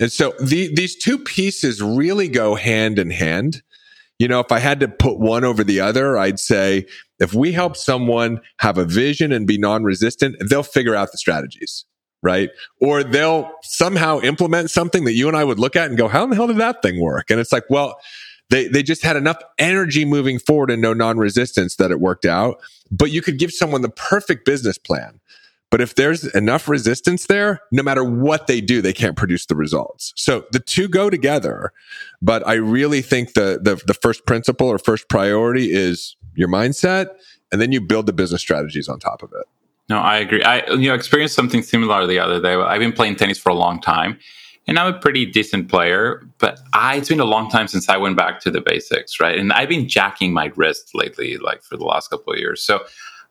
And 0.00 0.10
so 0.10 0.34
the, 0.40 0.74
these 0.74 0.96
two 0.96 1.18
pieces 1.18 1.80
really 1.80 2.28
go 2.28 2.56
hand 2.56 2.98
in 2.98 3.10
hand. 3.10 3.62
You 4.18 4.28
know, 4.28 4.40
if 4.40 4.52
I 4.52 4.58
had 4.58 4.80
to 4.80 4.88
put 4.88 5.18
one 5.18 5.44
over 5.44 5.64
the 5.64 5.80
other, 5.80 6.18
I'd 6.18 6.40
say 6.40 6.86
if 7.18 7.34
we 7.34 7.52
help 7.52 7.76
someone 7.76 8.40
have 8.58 8.78
a 8.78 8.84
vision 8.84 9.32
and 9.32 9.46
be 9.46 9.58
non 9.58 9.84
resistant, 9.84 10.36
they'll 10.48 10.62
figure 10.62 10.94
out 10.94 11.12
the 11.12 11.18
strategies, 11.18 11.84
right? 12.22 12.50
Or 12.80 13.04
they'll 13.04 13.50
somehow 13.62 14.20
implement 14.20 14.70
something 14.70 15.04
that 15.04 15.12
you 15.12 15.28
and 15.28 15.36
I 15.36 15.44
would 15.44 15.58
look 15.58 15.76
at 15.76 15.88
and 15.88 15.96
go, 15.96 16.08
how 16.08 16.24
in 16.24 16.30
the 16.30 16.36
hell 16.36 16.48
did 16.48 16.58
that 16.58 16.82
thing 16.82 17.00
work? 17.00 17.30
And 17.30 17.38
it's 17.38 17.52
like, 17.52 17.64
well, 17.70 17.98
they, 18.52 18.68
they 18.68 18.82
just 18.84 19.02
had 19.02 19.16
enough 19.16 19.38
energy 19.58 20.04
moving 20.04 20.38
forward 20.38 20.70
and 20.70 20.80
no 20.80 20.92
non 20.92 21.18
resistance 21.18 21.76
that 21.76 21.90
it 21.90 21.98
worked 21.98 22.24
out. 22.24 22.60
But 22.90 23.10
you 23.10 23.22
could 23.22 23.38
give 23.38 23.52
someone 23.52 23.82
the 23.82 23.88
perfect 23.88 24.44
business 24.44 24.78
plan 24.78 25.20
but 25.72 25.80
if 25.80 25.94
there's 25.94 26.26
enough 26.34 26.68
resistance 26.68 27.26
there, 27.28 27.62
no 27.72 27.82
matter 27.82 28.04
what 28.04 28.46
they 28.46 28.60
do, 28.60 28.82
they 28.82 28.92
can't 28.92 29.16
produce 29.16 29.46
the 29.46 29.56
results. 29.56 30.12
So 30.16 30.44
the 30.52 30.60
two 30.60 30.86
go 30.86 31.08
together. 31.08 31.72
But 32.20 32.46
I 32.46 32.54
really 32.54 33.00
think 33.00 33.32
the, 33.32 33.58
the, 33.60 33.82
the 33.86 33.94
first 33.94 34.26
principle 34.26 34.68
or 34.68 34.78
first 34.78 35.08
priority 35.08 35.72
is 35.72 36.14
your 36.34 36.48
mindset, 36.48 37.06
and 37.50 37.58
then 37.58 37.72
you 37.72 37.80
build 37.80 38.04
the 38.04 38.12
business 38.12 38.42
strategies 38.42 38.86
on 38.86 38.98
top 38.98 39.22
of 39.22 39.32
it. 39.32 39.46
No, 39.88 39.98
I 39.98 40.18
agree. 40.18 40.42
I 40.42 40.66
you 40.72 40.88
know 40.88 40.94
experienced 40.94 41.34
something 41.34 41.62
similar 41.62 42.06
the 42.06 42.18
other 42.18 42.40
day. 42.40 42.52
I've 42.52 42.78
been 42.78 42.92
playing 42.92 43.16
tennis 43.16 43.38
for 43.38 43.48
a 43.48 43.54
long 43.54 43.80
time, 43.80 44.18
and 44.66 44.78
I'm 44.78 44.94
a 44.94 44.98
pretty 44.98 45.26
decent 45.26 45.68
player. 45.68 46.26
But 46.38 46.60
I, 46.72 46.96
it's 46.96 47.08
been 47.08 47.20
a 47.20 47.24
long 47.24 47.50
time 47.50 47.68
since 47.68 47.88
I 47.88 47.96
went 47.96 48.16
back 48.16 48.40
to 48.40 48.50
the 48.50 48.60
basics, 48.60 49.20
right? 49.20 49.38
And 49.38 49.52
I've 49.52 49.68
been 49.68 49.88
jacking 49.88 50.32
my 50.32 50.52
wrist 50.56 50.90
lately, 50.94 51.36
like 51.38 51.62
for 51.62 51.76
the 51.76 51.84
last 51.84 52.08
couple 52.08 52.32
of 52.32 52.38
years. 52.38 52.62
So 52.62 52.84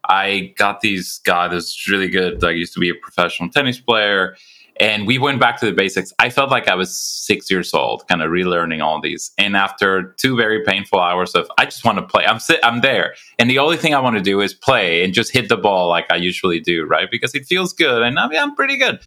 I 0.08 0.54
got 0.58 0.82
these 0.82 1.20
guy 1.24 1.48
that's 1.48 1.88
really 1.88 2.10
good. 2.10 2.44
I 2.44 2.52
used 2.52 2.74
to 2.74 2.80
be 2.80 2.90
a 2.90 2.96
professional 2.96 3.50
tennis 3.50 3.80
player. 3.80 4.36
And 4.80 5.06
we 5.06 5.20
went 5.20 5.40
back 5.40 5.60
to 5.60 5.66
the 5.66 5.74
basics. 5.74 6.12
I 6.18 6.30
felt 6.30 6.50
like 6.50 6.68
I 6.68 6.76
was 6.76 6.98
six 6.98 7.52
years 7.52 7.74
old, 7.74 8.08
kind 8.08 8.22
of 8.22 8.32
relearning 8.32 8.82
all 8.84 9.00
these. 9.00 9.32
And 9.38 9.56
after 9.56 10.16
two 10.18 10.36
very 10.36 10.64
painful 10.64 11.00
hours 11.00 11.36
of, 11.36 11.52
I 11.60 11.66
just 11.66 11.86
want 11.86 12.00
to 12.00 12.06
play. 12.06 12.26
I'm 12.26 12.40
I'm 12.64 12.82
there, 12.82 13.14
and 13.38 13.50
the 13.50 13.60
only 13.60 13.78
thing 13.78 13.94
I 13.94 14.00
want 14.00 14.16
to 14.16 14.24
do 14.24 14.42
is 14.42 14.54
play 14.54 15.04
and 15.04 15.14
just 15.14 15.34
hit 15.34 15.50
the 15.50 15.58
ball 15.58 15.90
like 15.90 16.10
I 16.10 16.16
usually 16.16 16.60
do, 16.60 16.86
right? 16.86 17.12
Because 17.12 17.36
it 17.36 17.46
feels 17.46 17.74
good, 17.74 18.02
and 18.02 18.18
I 18.18 18.28
mean, 18.28 18.40
I'm 18.40 18.56
pretty 18.56 18.78
good. 18.78 19.02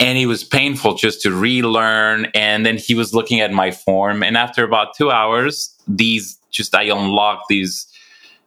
And 0.00 0.18
it 0.18 0.26
was 0.26 0.42
painful 0.42 0.94
just 0.94 1.20
to 1.22 1.30
relearn. 1.30 2.26
And 2.34 2.66
then 2.66 2.78
he 2.78 2.94
was 2.94 3.14
looking 3.14 3.40
at 3.40 3.52
my 3.52 3.70
form, 3.70 4.22
and 4.22 4.36
after 4.36 4.64
about 4.64 4.96
two 4.96 5.10
hours, 5.10 5.76
these 5.86 6.38
just 6.50 6.74
I 6.74 6.84
unlocked 6.84 7.44
these 7.48 7.86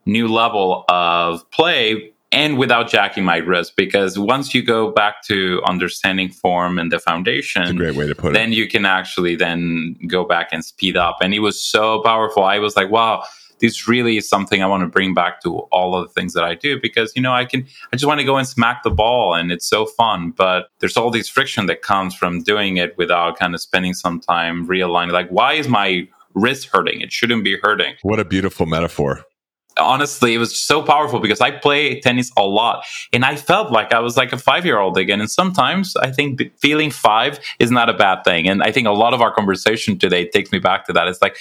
new 0.05 0.27
level 0.27 0.83
of 0.89 1.49
play 1.51 2.11
and 2.33 2.57
without 2.57 2.89
jacking 2.89 3.23
my 3.23 3.37
wrist 3.37 3.75
because 3.77 4.17
once 4.17 4.53
you 4.53 4.63
go 4.63 4.91
back 4.91 5.21
to 5.23 5.61
understanding 5.65 6.29
form 6.29 6.79
and 6.79 6.91
the 6.91 6.99
foundation 6.99 7.63
a 7.63 7.73
great 7.73 7.95
way 7.95 8.07
to 8.07 8.15
put 8.15 8.33
then 8.33 8.51
it. 8.51 8.55
you 8.55 8.67
can 8.67 8.85
actually 8.85 9.35
then 9.35 9.95
go 10.07 10.25
back 10.25 10.49
and 10.51 10.65
speed 10.65 10.97
up 10.97 11.17
and 11.21 11.33
it 11.33 11.39
was 11.39 11.61
so 11.61 12.01
powerful 12.01 12.43
i 12.43 12.57
was 12.59 12.75
like 12.75 12.89
wow 12.89 13.23
this 13.64 13.88
really 13.88 14.18
is 14.18 14.28
something 14.28 14.61
i 14.61 14.68
want 14.68 14.82
to 14.82 14.88
bring 14.88 15.14
back 15.14 15.41
to 15.41 15.59
all 15.72 15.95
of 15.95 16.05
the 16.05 16.14
things 16.14 16.34
that 16.34 16.43
i 16.43 16.53
do 16.53 16.80
because 16.80 17.14
you 17.16 17.22
know 17.22 17.34
i 17.34 17.45
can 17.45 17.66
i 17.91 17.95
just 17.95 18.05
want 18.05 18.20
to 18.20 18.26
go 18.26 18.38
and 18.38 18.47
smack 18.47 18.84
the 18.84 18.91
ball 18.91 19.34
and 19.34 19.51
it's 19.51 19.66
so 19.66 19.86
fun 19.86 20.32
but 20.32 20.68
there's 20.80 20.97
all 20.97 21.09
this 21.09 21.30
friction 21.30 21.66
that 21.66 21.82
comes 21.82 22.14
from 22.14 22.43
doing 22.43 22.78
it 22.78 22.95
without 22.97 23.39
kind 23.39 23.55
of 23.55 23.61
spending 23.61 23.93
some 23.93 24.20
time 24.20 24.68
realigning 24.68 25.14
like 25.14 25.30
why 25.30 25.53
is 25.53 25.68
my 25.68 26.07
wrist 26.36 26.68
hurting 26.74 26.99
it 27.01 27.11
shouldn't 27.11 27.43
be 27.43 27.57
hurting 27.64 27.95
what 28.03 28.20
a 28.20 28.26
beautiful 28.26 28.66
metaphor 28.66 29.24
honestly, 29.78 30.36
it 30.36 30.38
was 30.38 30.55
so 30.55 30.84
powerful 30.84 31.20
because 31.20 31.41
I 31.41 31.49
play 31.49 31.99
tennis 31.99 32.32
a 32.38 32.43
lot 32.43 32.86
and 33.11 33.26
I 33.26 33.36
felt 33.36 33.72
like 33.72 33.91
I 33.91 33.99
was 34.01 34.16
like 34.16 34.32
a 34.32 34.38
five 34.38 34.68
year 34.68 34.78
old 34.78 34.99
again. 34.99 35.20
And 35.20 35.32
sometimes 35.32 35.95
I 35.95 36.11
think 36.11 36.55
feeling 36.59 36.91
five 36.91 37.39
is 37.57 37.72
not 37.72 37.89
a 37.89 37.93
bad 37.93 38.24
thing. 38.24 38.47
And 38.47 38.61
I 38.61 38.72
think 38.72 38.86
a 38.86 38.91
lot 38.91 39.16
of 39.16 39.22
our 39.22 39.34
conversation 39.34 39.97
today 39.97 40.28
takes 40.30 40.51
me 40.51 40.59
back 40.59 40.86
to 40.86 40.93
that. 40.93 41.07
It's 41.07 41.24
like, 41.24 41.38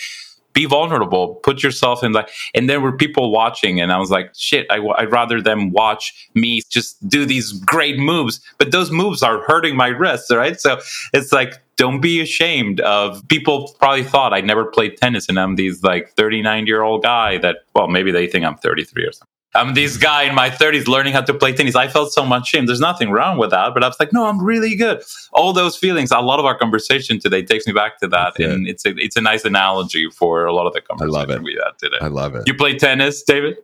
be 0.53 0.67
vulnerable, 0.67 1.37
put 1.37 1.63
yourself 1.63 2.03
in 2.03 2.13
like, 2.13 2.31
and 2.55 2.69
there 2.69 2.81
were 2.81 2.97
people 2.97 3.31
watching, 3.31 3.81
and 3.81 3.93
I 3.93 3.99
was 3.99 4.11
like, 4.11 4.31
shit, 4.35 4.67
I, 4.71 4.79
would 4.79 5.13
rather 5.13 5.41
them 5.41 5.71
watch 5.71 6.29
me 6.35 6.63
just 6.71 7.07
do 7.09 7.25
these 7.25 7.53
great 7.53 7.99
moves, 7.99 8.41
but 8.59 8.71
those 8.71 8.91
moves 8.91 9.23
are 9.23 9.43
hurting 9.43 9.77
my 9.77 9.89
wrists, 9.89 10.31
right? 10.31 10.61
So 10.61 10.81
it's 11.13 11.33
like, 11.33 11.61
don't 11.77 12.01
be 12.01 12.21
ashamed 12.21 12.81
of 12.81 13.27
people 13.29 13.75
probably 13.79 14.05
thought 14.05 14.33
I 14.33 14.41
never 14.41 14.65
played 14.65 14.99
tennis 14.99 15.29
and 15.29 15.41
I'm 15.41 15.57
these 15.57 15.83
like 15.83 16.13
39 16.13 16.67
year 16.67 16.83
old 16.83 17.03
guy 17.03 17.39
that, 17.39 17.65
well, 17.75 17.89
maybe 17.89 18.13
they 18.13 18.27
think 18.27 18.45
I'm 18.45 18.57
33 18.57 19.05
or 19.05 19.13
something. 19.13 19.29
I'm 19.55 19.75
this 19.75 19.97
guy 19.97 20.23
in 20.23 20.35
my 20.35 20.49
30s 20.49 20.87
learning 20.89 21.13
how 21.13 21.21
to 21.21 21.35
play 21.35 21.53
tennis. 21.53 21.75
I 21.75 21.89
felt 21.89 22.13
so 22.13 22.25
much 22.25 22.49
shame. 22.49 22.67
There's 22.67 22.81
nothing 22.81 23.11
wrong 23.11 23.37
with 23.37 23.51
that, 23.51 23.75
but 23.75 23.85
I 23.85 23.87
was 23.89 23.97
like, 24.01 24.13
no, 24.13 24.27
I'm 24.27 24.43
really 24.43 24.75
good. 24.77 25.03
All 25.33 25.53
those 25.53 25.77
feelings. 25.77 26.11
A 26.11 26.21
lot 26.21 26.39
of 26.39 26.47
our 26.47 26.57
conversation 26.57 27.19
today 27.21 27.43
takes 27.43 27.67
me 27.67 27.73
back 27.73 27.99
to 27.99 28.09
that, 28.09 28.35
That's 28.37 28.51
and 28.51 28.67
it. 28.67 28.71
it's 28.71 28.87
a 28.87 28.91
it's 28.97 29.17
a 29.17 29.21
nice 29.21 29.45
analogy 29.45 30.09
for 30.11 30.47
a 30.47 30.55
lot 30.55 30.67
of 30.67 30.73
the 30.73 30.81
conversation 30.81 31.15
I 31.15 31.19
love 31.21 31.31
it. 31.31 31.43
we 31.43 31.61
had 31.63 31.79
today. 31.79 31.99
I 32.01 32.09
love 32.09 32.35
it. 32.35 32.45
You 32.47 32.55
play 32.55 32.77
tennis, 32.79 33.23
David? 33.23 33.57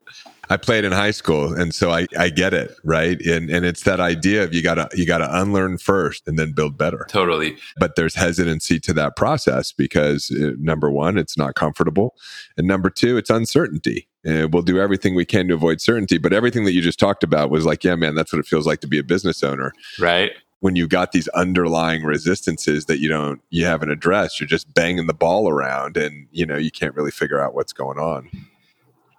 I 0.51 0.57
played 0.57 0.85
in 0.85 0.93
high 0.93 1.11
school, 1.11 1.53
and 1.53 1.75
so 1.75 1.91
I, 1.91 2.07
I 2.19 2.31
get 2.31 2.55
it, 2.55 2.75
right? 2.83 3.21
And 3.21 3.51
and 3.51 3.67
it's 3.67 3.83
that 3.83 4.01
idea 4.01 4.45
of 4.45 4.55
you 4.55 4.63
gotta 4.63 4.89
you 4.95 5.07
gotta 5.07 5.29
unlearn 5.41 5.77
first 5.79 6.27
and 6.27 6.39
then 6.39 6.53
build 6.53 6.79
better. 6.79 7.07
Totally. 7.11 7.57
But 7.79 7.97
there's 7.97 8.15
hesitancy 8.15 8.81
to 8.81 8.93
that 8.95 9.15
process 9.17 9.73
because 9.73 10.31
uh, 10.31 10.53
number 10.59 10.91
one, 10.91 11.19
it's 11.19 11.37
not 11.37 11.55
comfortable, 11.55 12.15
and 12.57 12.67
number 12.67 12.89
two, 12.89 13.17
it's 13.19 13.31
uncertainty. 13.31 14.08
And 14.25 14.53
we'll 14.53 14.63
do 14.63 14.81
everything 14.81 15.15
we 15.15 15.25
can 15.25 15.49
to 15.49 15.55
avoid 15.55 15.81
certainty. 15.81 16.19
But 16.19 16.33
everything 16.33 16.65
that 16.65 16.73
you 16.73 16.83
just 16.83 16.99
talked 16.99 17.23
about 17.23 17.51
was 17.51 17.65
like, 17.65 17.85
yeah, 17.85 17.95
man, 17.95 18.15
that's 18.15 18.33
what 18.33 18.41
it 18.41 18.47
feels 18.47 18.67
like 18.67 18.81
to 18.81 18.89
be 18.89 18.99
a 18.99 19.05
business 19.05 19.43
owner, 19.43 19.73
right? 19.99 20.33
when 20.61 20.75
you've 20.75 20.89
got 20.89 21.13
these 21.13 21.29
underlying 21.29 22.03
resistances 22.03 22.87
that 22.87 22.99
you 22.99 23.09
don't 23.09 23.41
you 23.51 23.65
haven't 23.65 23.93
addressed 23.93 24.41
you're 24.41 24.49
just 24.49 24.75
banging 24.75 25.07
the 25.07 25.15
ball 25.15 25.49
around 25.49 25.97
and 25.97 26.27
you 26.33 26.45
know 26.45 26.57
you 26.57 26.73
can't 26.73 26.97
really 26.97 27.13
figure 27.13 27.41
out 27.41 27.55
what's 27.55 27.73
going 27.73 27.97
on 27.97 28.29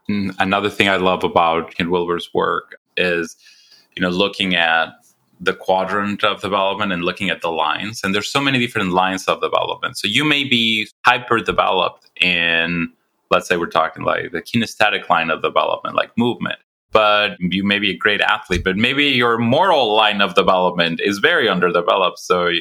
Mm, 0.09 0.35
another 0.39 0.69
thing 0.69 0.89
I 0.89 0.95
love 0.95 1.23
about 1.23 1.75
Ken 1.75 1.91
Wilber's 1.91 2.33
work 2.33 2.79
is, 2.97 3.35
you 3.95 4.01
know, 4.01 4.09
looking 4.09 4.55
at 4.55 4.89
the 5.39 5.53
quadrant 5.53 6.23
of 6.23 6.41
development 6.41 6.91
and 6.91 7.03
looking 7.03 7.29
at 7.29 7.41
the 7.41 7.51
lines. 7.51 8.01
And 8.03 8.13
there's 8.13 8.29
so 8.29 8.41
many 8.41 8.59
different 8.59 8.91
lines 8.91 9.25
of 9.25 9.39
development. 9.39 9.97
So 9.97 10.07
you 10.07 10.25
may 10.25 10.43
be 10.43 10.89
hyper 11.05 11.39
developed 11.39 12.09
in, 12.19 12.91
let's 13.29 13.47
say 13.47 13.57
we're 13.57 13.67
talking 13.67 14.03
like 14.03 14.31
the 14.31 14.41
kinesthetic 14.41 15.09
line 15.09 15.29
of 15.29 15.41
development, 15.41 15.95
like 15.95 16.17
movement. 16.17 16.59
But 16.91 17.37
you 17.39 17.63
may 17.63 17.77
be 17.77 17.91
a 17.91 17.97
great 17.97 18.21
athlete, 18.21 18.63
but 18.63 18.75
maybe 18.75 19.05
your 19.05 19.37
moral 19.37 19.95
line 19.95 20.21
of 20.21 20.33
development 20.33 20.99
is 21.03 21.19
very 21.19 21.47
underdeveloped. 21.47 22.17
So 22.17 22.51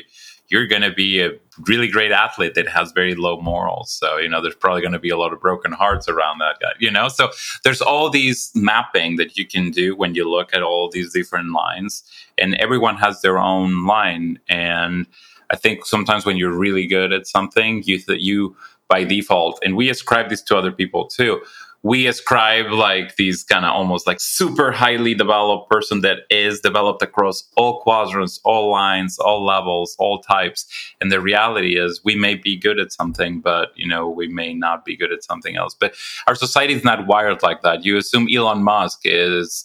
you're 0.49 0.67
going 0.67 0.83
to 0.83 0.93
be 0.93 1.21
a 1.23 1.31
really 1.67 1.89
great 1.89 2.13
athlete 2.13 2.55
that 2.55 2.69
has 2.69 2.93
very 2.93 3.15
low 3.15 3.41
morals. 3.41 3.91
So, 3.91 4.17
you 4.19 4.29
know, 4.29 4.43
there's 4.43 4.55
probably 4.55 4.81
going 4.81 4.93
to 4.93 4.99
be 4.99 5.11
a 5.11 5.17
lot 5.17 5.33
of 5.33 5.41
broken 5.41 5.73
hearts 5.73 6.09
around 6.09 6.39
that 6.39 6.59
guy, 6.61 6.73
you 6.79 6.91
know? 6.91 7.09
So 7.09 7.31
there's 7.65 7.83
all 7.83 8.11
these 8.11 8.51
mapping 8.55 9.17
that 9.17 9.37
you 9.37 9.47
can 9.47 9.71
do 9.71 9.95
when 9.95 10.15
you 10.15 10.29
look 10.29 10.55
at 10.55 10.63
all 10.63 10.91
these 10.91 11.13
different 11.13 11.53
lines, 11.53 12.03
and 12.37 12.55
everyone 12.57 12.97
has 12.97 13.21
their 13.21 13.39
own 13.39 13.87
line. 13.87 14.39
And 14.49 15.07
I 15.51 15.57
think 15.57 15.85
sometimes 15.85 16.25
when 16.25 16.37
you're 16.37 16.57
really 16.57 16.87
good 16.87 17.13
at 17.13 17.27
something, 17.27 17.83
you, 17.85 18.01
that 18.05 18.23
you 18.23 18.57
by 18.89 19.05
default, 19.05 19.59
and 19.65 19.77
we 19.77 19.91
ascribe 19.91 20.31
this 20.31 20.43
to 20.43 20.57
other 20.57 20.73
people 20.73 21.07
too 21.07 21.41
we 21.83 22.07
ascribe 22.07 22.73
like 22.73 23.17
these 23.17 23.45
kind 23.45 23.65
of 23.65 23.73
almost 23.73 24.07
like 24.07 24.19
super 24.21 24.73
highly 24.73 25.15
developed 25.15 25.71
person 25.71 26.01
that 26.01 26.21
is 26.29 26.61
developed 26.61 27.03
across 27.03 27.49
all 27.57 27.81
quadrants, 27.81 28.41
all 28.45 28.71
lines, 28.71 29.19
all 29.19 29.45
levels, 29.45 29.95
all 29.99 30.21
types. 30.21 30.67
And 31.01 31.13
the 31.13 31.21
reality 31.21 31.79
is 31.79 32.01
we 32.05 32.17
may 32.17 32.35
be 32.35 32.57
good 32.57 32.81
at 32.81 32.93
something, 32.93 33.41
but 33.41 33.71
you 33.77 33.87
know, 33.87 34.09
we 34.09 34.27
may 34.27 34.55
not 34.55 34.85
be 34.85 34.97
good 34.97 35.13
at 35.13 35.23
something 35.23 35.57
else. 35.57 35.75
But 35.79 35.95
our 36.27 36.35
society 36.35 36.75
is 36.75 36.85
not 36.85 37.07
wired 37.07 37.43
like 37.43 37.63
that. 37.63 37.85
You 37.85 37.97
assume 37.97 38.27
Elon 38.35 38.65
Musk 38.65 39.01
is 39.05 39.65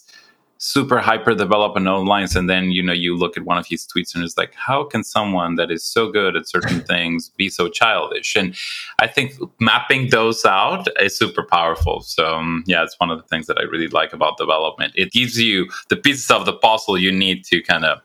super 0.58 0.98
hyper 0.98 1.34
developing 1.34 1.84
lines 1.84 2.36
and 2.36 2.48
then 2.48 2.70
you 2.70 2.82
know 2.82 2.92
you 2.92 3.16
look 3.16 3.36
at 3.36 3.44
one 3.44 3.58
of 3.58 3.66
his 3.66 3.86
tweets 3.86 4.14
and 4.14 4.24
it's 4.24 4.38
like 4.38 4.54
how 4.54 4.84
can 4.84 5.04
someone 5.04 5.56
that 5.56 5.70
is 5.70 5.84
so 5.84 6.10
good 6.10 6.36
at 6.36 6.48
certain 6.48 6.80
things 6.92 7.30
be 7.36 7.48
so 7.48 7.68
childish? 7.68 8.36
And 8.36 8.56
i 8.98 9.06
think 9.06 9.34
mapping 9.60 10.10
those 10.10 10.44
out 10.44 10.88
is 11.00 11.16
super 11.16 11.44
powerful. 11.44 12.00
So 12.00 12.34
um, 12.34 12.64
yeah 12.66 12.82
it's 12.82 12.98
one 12.98 13.10
of 13.10 13.18
the 13.18 13.28
things 13.28 13.46
that 13.46 13.58
i 13.58 13.62
really 13.62 13.88
like 13.88 14.12
about 14.12 14.38
development. 14.38 14.92
It 14.96 15.12
gives 15.12 15.40
you 15.40 15.68
the 15.88 15.96
pieces 15.96 16.30
of 16.30 16.46
the 16.46 16.52
puzzle 16.52 16.98
you 16.98 17.12
need 17.12 17.44
to 17.46 17.62
kind 17.62 17.84
of 17.84 18.00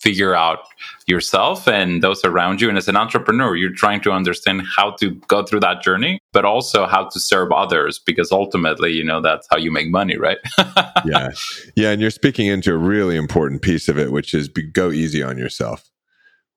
figure 0.00 0.34
out 0.34 0.60
yourself 1.06 1.68
and 1.68 2.02
those 2.02 2.24
around 2.24 2.60
you. 2.60 2.68
And 2.68 2.78
as 2.78 2.88
an 2.88 2.96
entrepreneur, 2.96 3.54
you're 3.54 3.72
trying 3.72 4.00
to 4.02 4.12
understand 4.12 4.62
how 4.76 4.92
to 4.92 5.10
go 5.28 5.44
through 5.44 5.60
that 5.60 5.82
journey, 5.82 6.20
but 6.32 6.44
also 6.44 6.86
how 6.86 7.08
to 7.08 7.20
serve 7.20 7.52
others 7.52 7.98
because 7.98 8.32
ultimately, 8.32 8.92
you 8.92 9.04
know, 9.04 9.20
that's 9.20 9.46
how 9.50 9.58
you 9.58 9.70
make 9.70 9.90
money, 9.90 10.16
right? 10.16 10.38
yeah. 11.04 11.30
Yeah. 11.76 11.90
And 11.90 12.00
you're 12.00 12.10
speaking 12.10 12.46
into 12.46 12.72
a 12.72 12.78
really 12.78 13.16
important 13.16 13.62
piece 13.62 13.88
of 13.88 13.98
it, 13.98 14.10
which 14.10 14.32
is 14.32 14.48
be, 14.48 14.62
go 14.62 14.90
easy 14.90 15.22
on 15.22 15.36
yourself. 15.36 15.90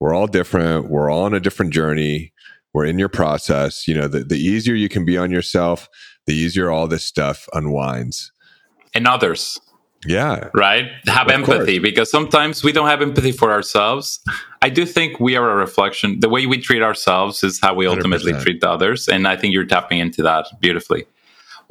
We're 0.00 0.14
all 0.14 0.26
different. 0.26 0.90
We're 0.90 1.10
all 1.10 1.24
on 1.24 1.34
a 1.34 1.40
different 1.40 1.72
journey. 1.72 2.32
We're 2.72 2.86
in 2.86 2.98
your 2.98 3.08
process. 3.08 3.86
You 3.86 3.94
know, 3.94 4.08
the, 4.08 4.24
the 4.24 4.38
easier 4.38 4.74
you 4.74 4.88
can 4.88 5.04
be 5.04 5.18
on 5.18 5.30
yourself, 5.30 5.88
the 6.26 6.34
easier 6.34 6.70
all 6.70 6.88
this 6.88 7.04
stuff 7.04 7.46
unwinds. 7.52 8.32
And 8.94 9.06
others. 9.06 9.60
Yeah. 10.06 10.50
Right? 10.54 10.90
Have 11.06 11.28
of 11.28 11.32
empathy 11.32 11.78
course. 11.78 11.82
because 11.82 12.10
sometimes 12.10 12.62
we 12.62 12.72
don't 12.72 12.88
have 12.88 13.02
empathy 13.02 13.32
for 13.32 13.52
ourselves. 13.52 14.20
I 14.62 14.68
do 14.68 14.86
think 14.86 15.20
we 15.20 15.36
are 15.36 15.50
a 15.50 15.56
reflection. 15.56 16.20
The 16.20 16.28
way 16.28 16.46
we 16.46 16.58
treat 16.58 16.82
ourselves 16.82 17.42
is 17.42 17.60
how 17.60 17.74
we 17.74 17.86
ultimately 17.86 18.32
100%. 18.32 18.42
treat 18.42 18.64
others. 18.64 19.08
And 19.08 19.26
I 19.28 19.36
think 19.36 19.52
you're 19.52 19.66
tapping 19.66 19.98
into 19.98 20.22
that 20.22 20.46
beautifully. 20.60 21.06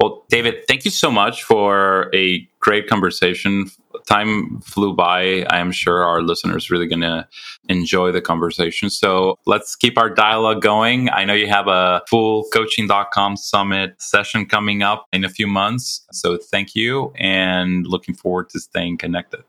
Well, 0.00 0.24
David, 0.28 0.66
thank 0.66 0.84
you 0.84 0.90
so 0.90 1.10
much 1.10 1.44
for 1.44 2.10
a 2.14 2.48
great 2.60 2.88
conversation 2.88 3.70
time 4.06 4.60
flew 4.60 4.94
by. 4.94 5.44
I 5.44 5.58
am 5.58 5.72
sure 5.72 6.04
our 6.04 6.22
listeners 6.22 6.70
really 6.70 6.86
going 6.86 7.00
to 7.00 7.26
enjoy 7.68 8.12
the 8.12 8.20
conversation. 8.20 8.90
So 8.90 9.38
let's 9.46 9.76
keep 9.76 9.98
our 9.98 10.10
dialogue 10.10 10.62
going. 10.62 11.10
I 11.10 11.24
know 11.24 11.34
you 11.34 11.48
have 11.48 11.68
a 11.68 12.02
full 12.08 12.44
coaching.com 12.52 13.36
summit 13.36 14.00
session 14.00 14.46
coming 14.46 14.82
up 14.82 15.06
in 15.12 15.24
a 15.24 15.28
few 15.28 15.46
months. 15.46 16.06
So 16.12 16.36
thank 16.36 16.74
you 16.74 17.12
and 17.16 17.86
looking 17.86 18.14
forward 18.14 18.50
to 18.50 18.60
staying 18.60 18.98
connected. 18.98 19.44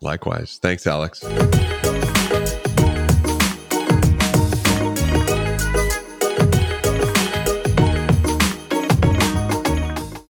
Likewise. 0.00 0.58
Thanks, 0.60 0.86
Alex. 0.86 1.24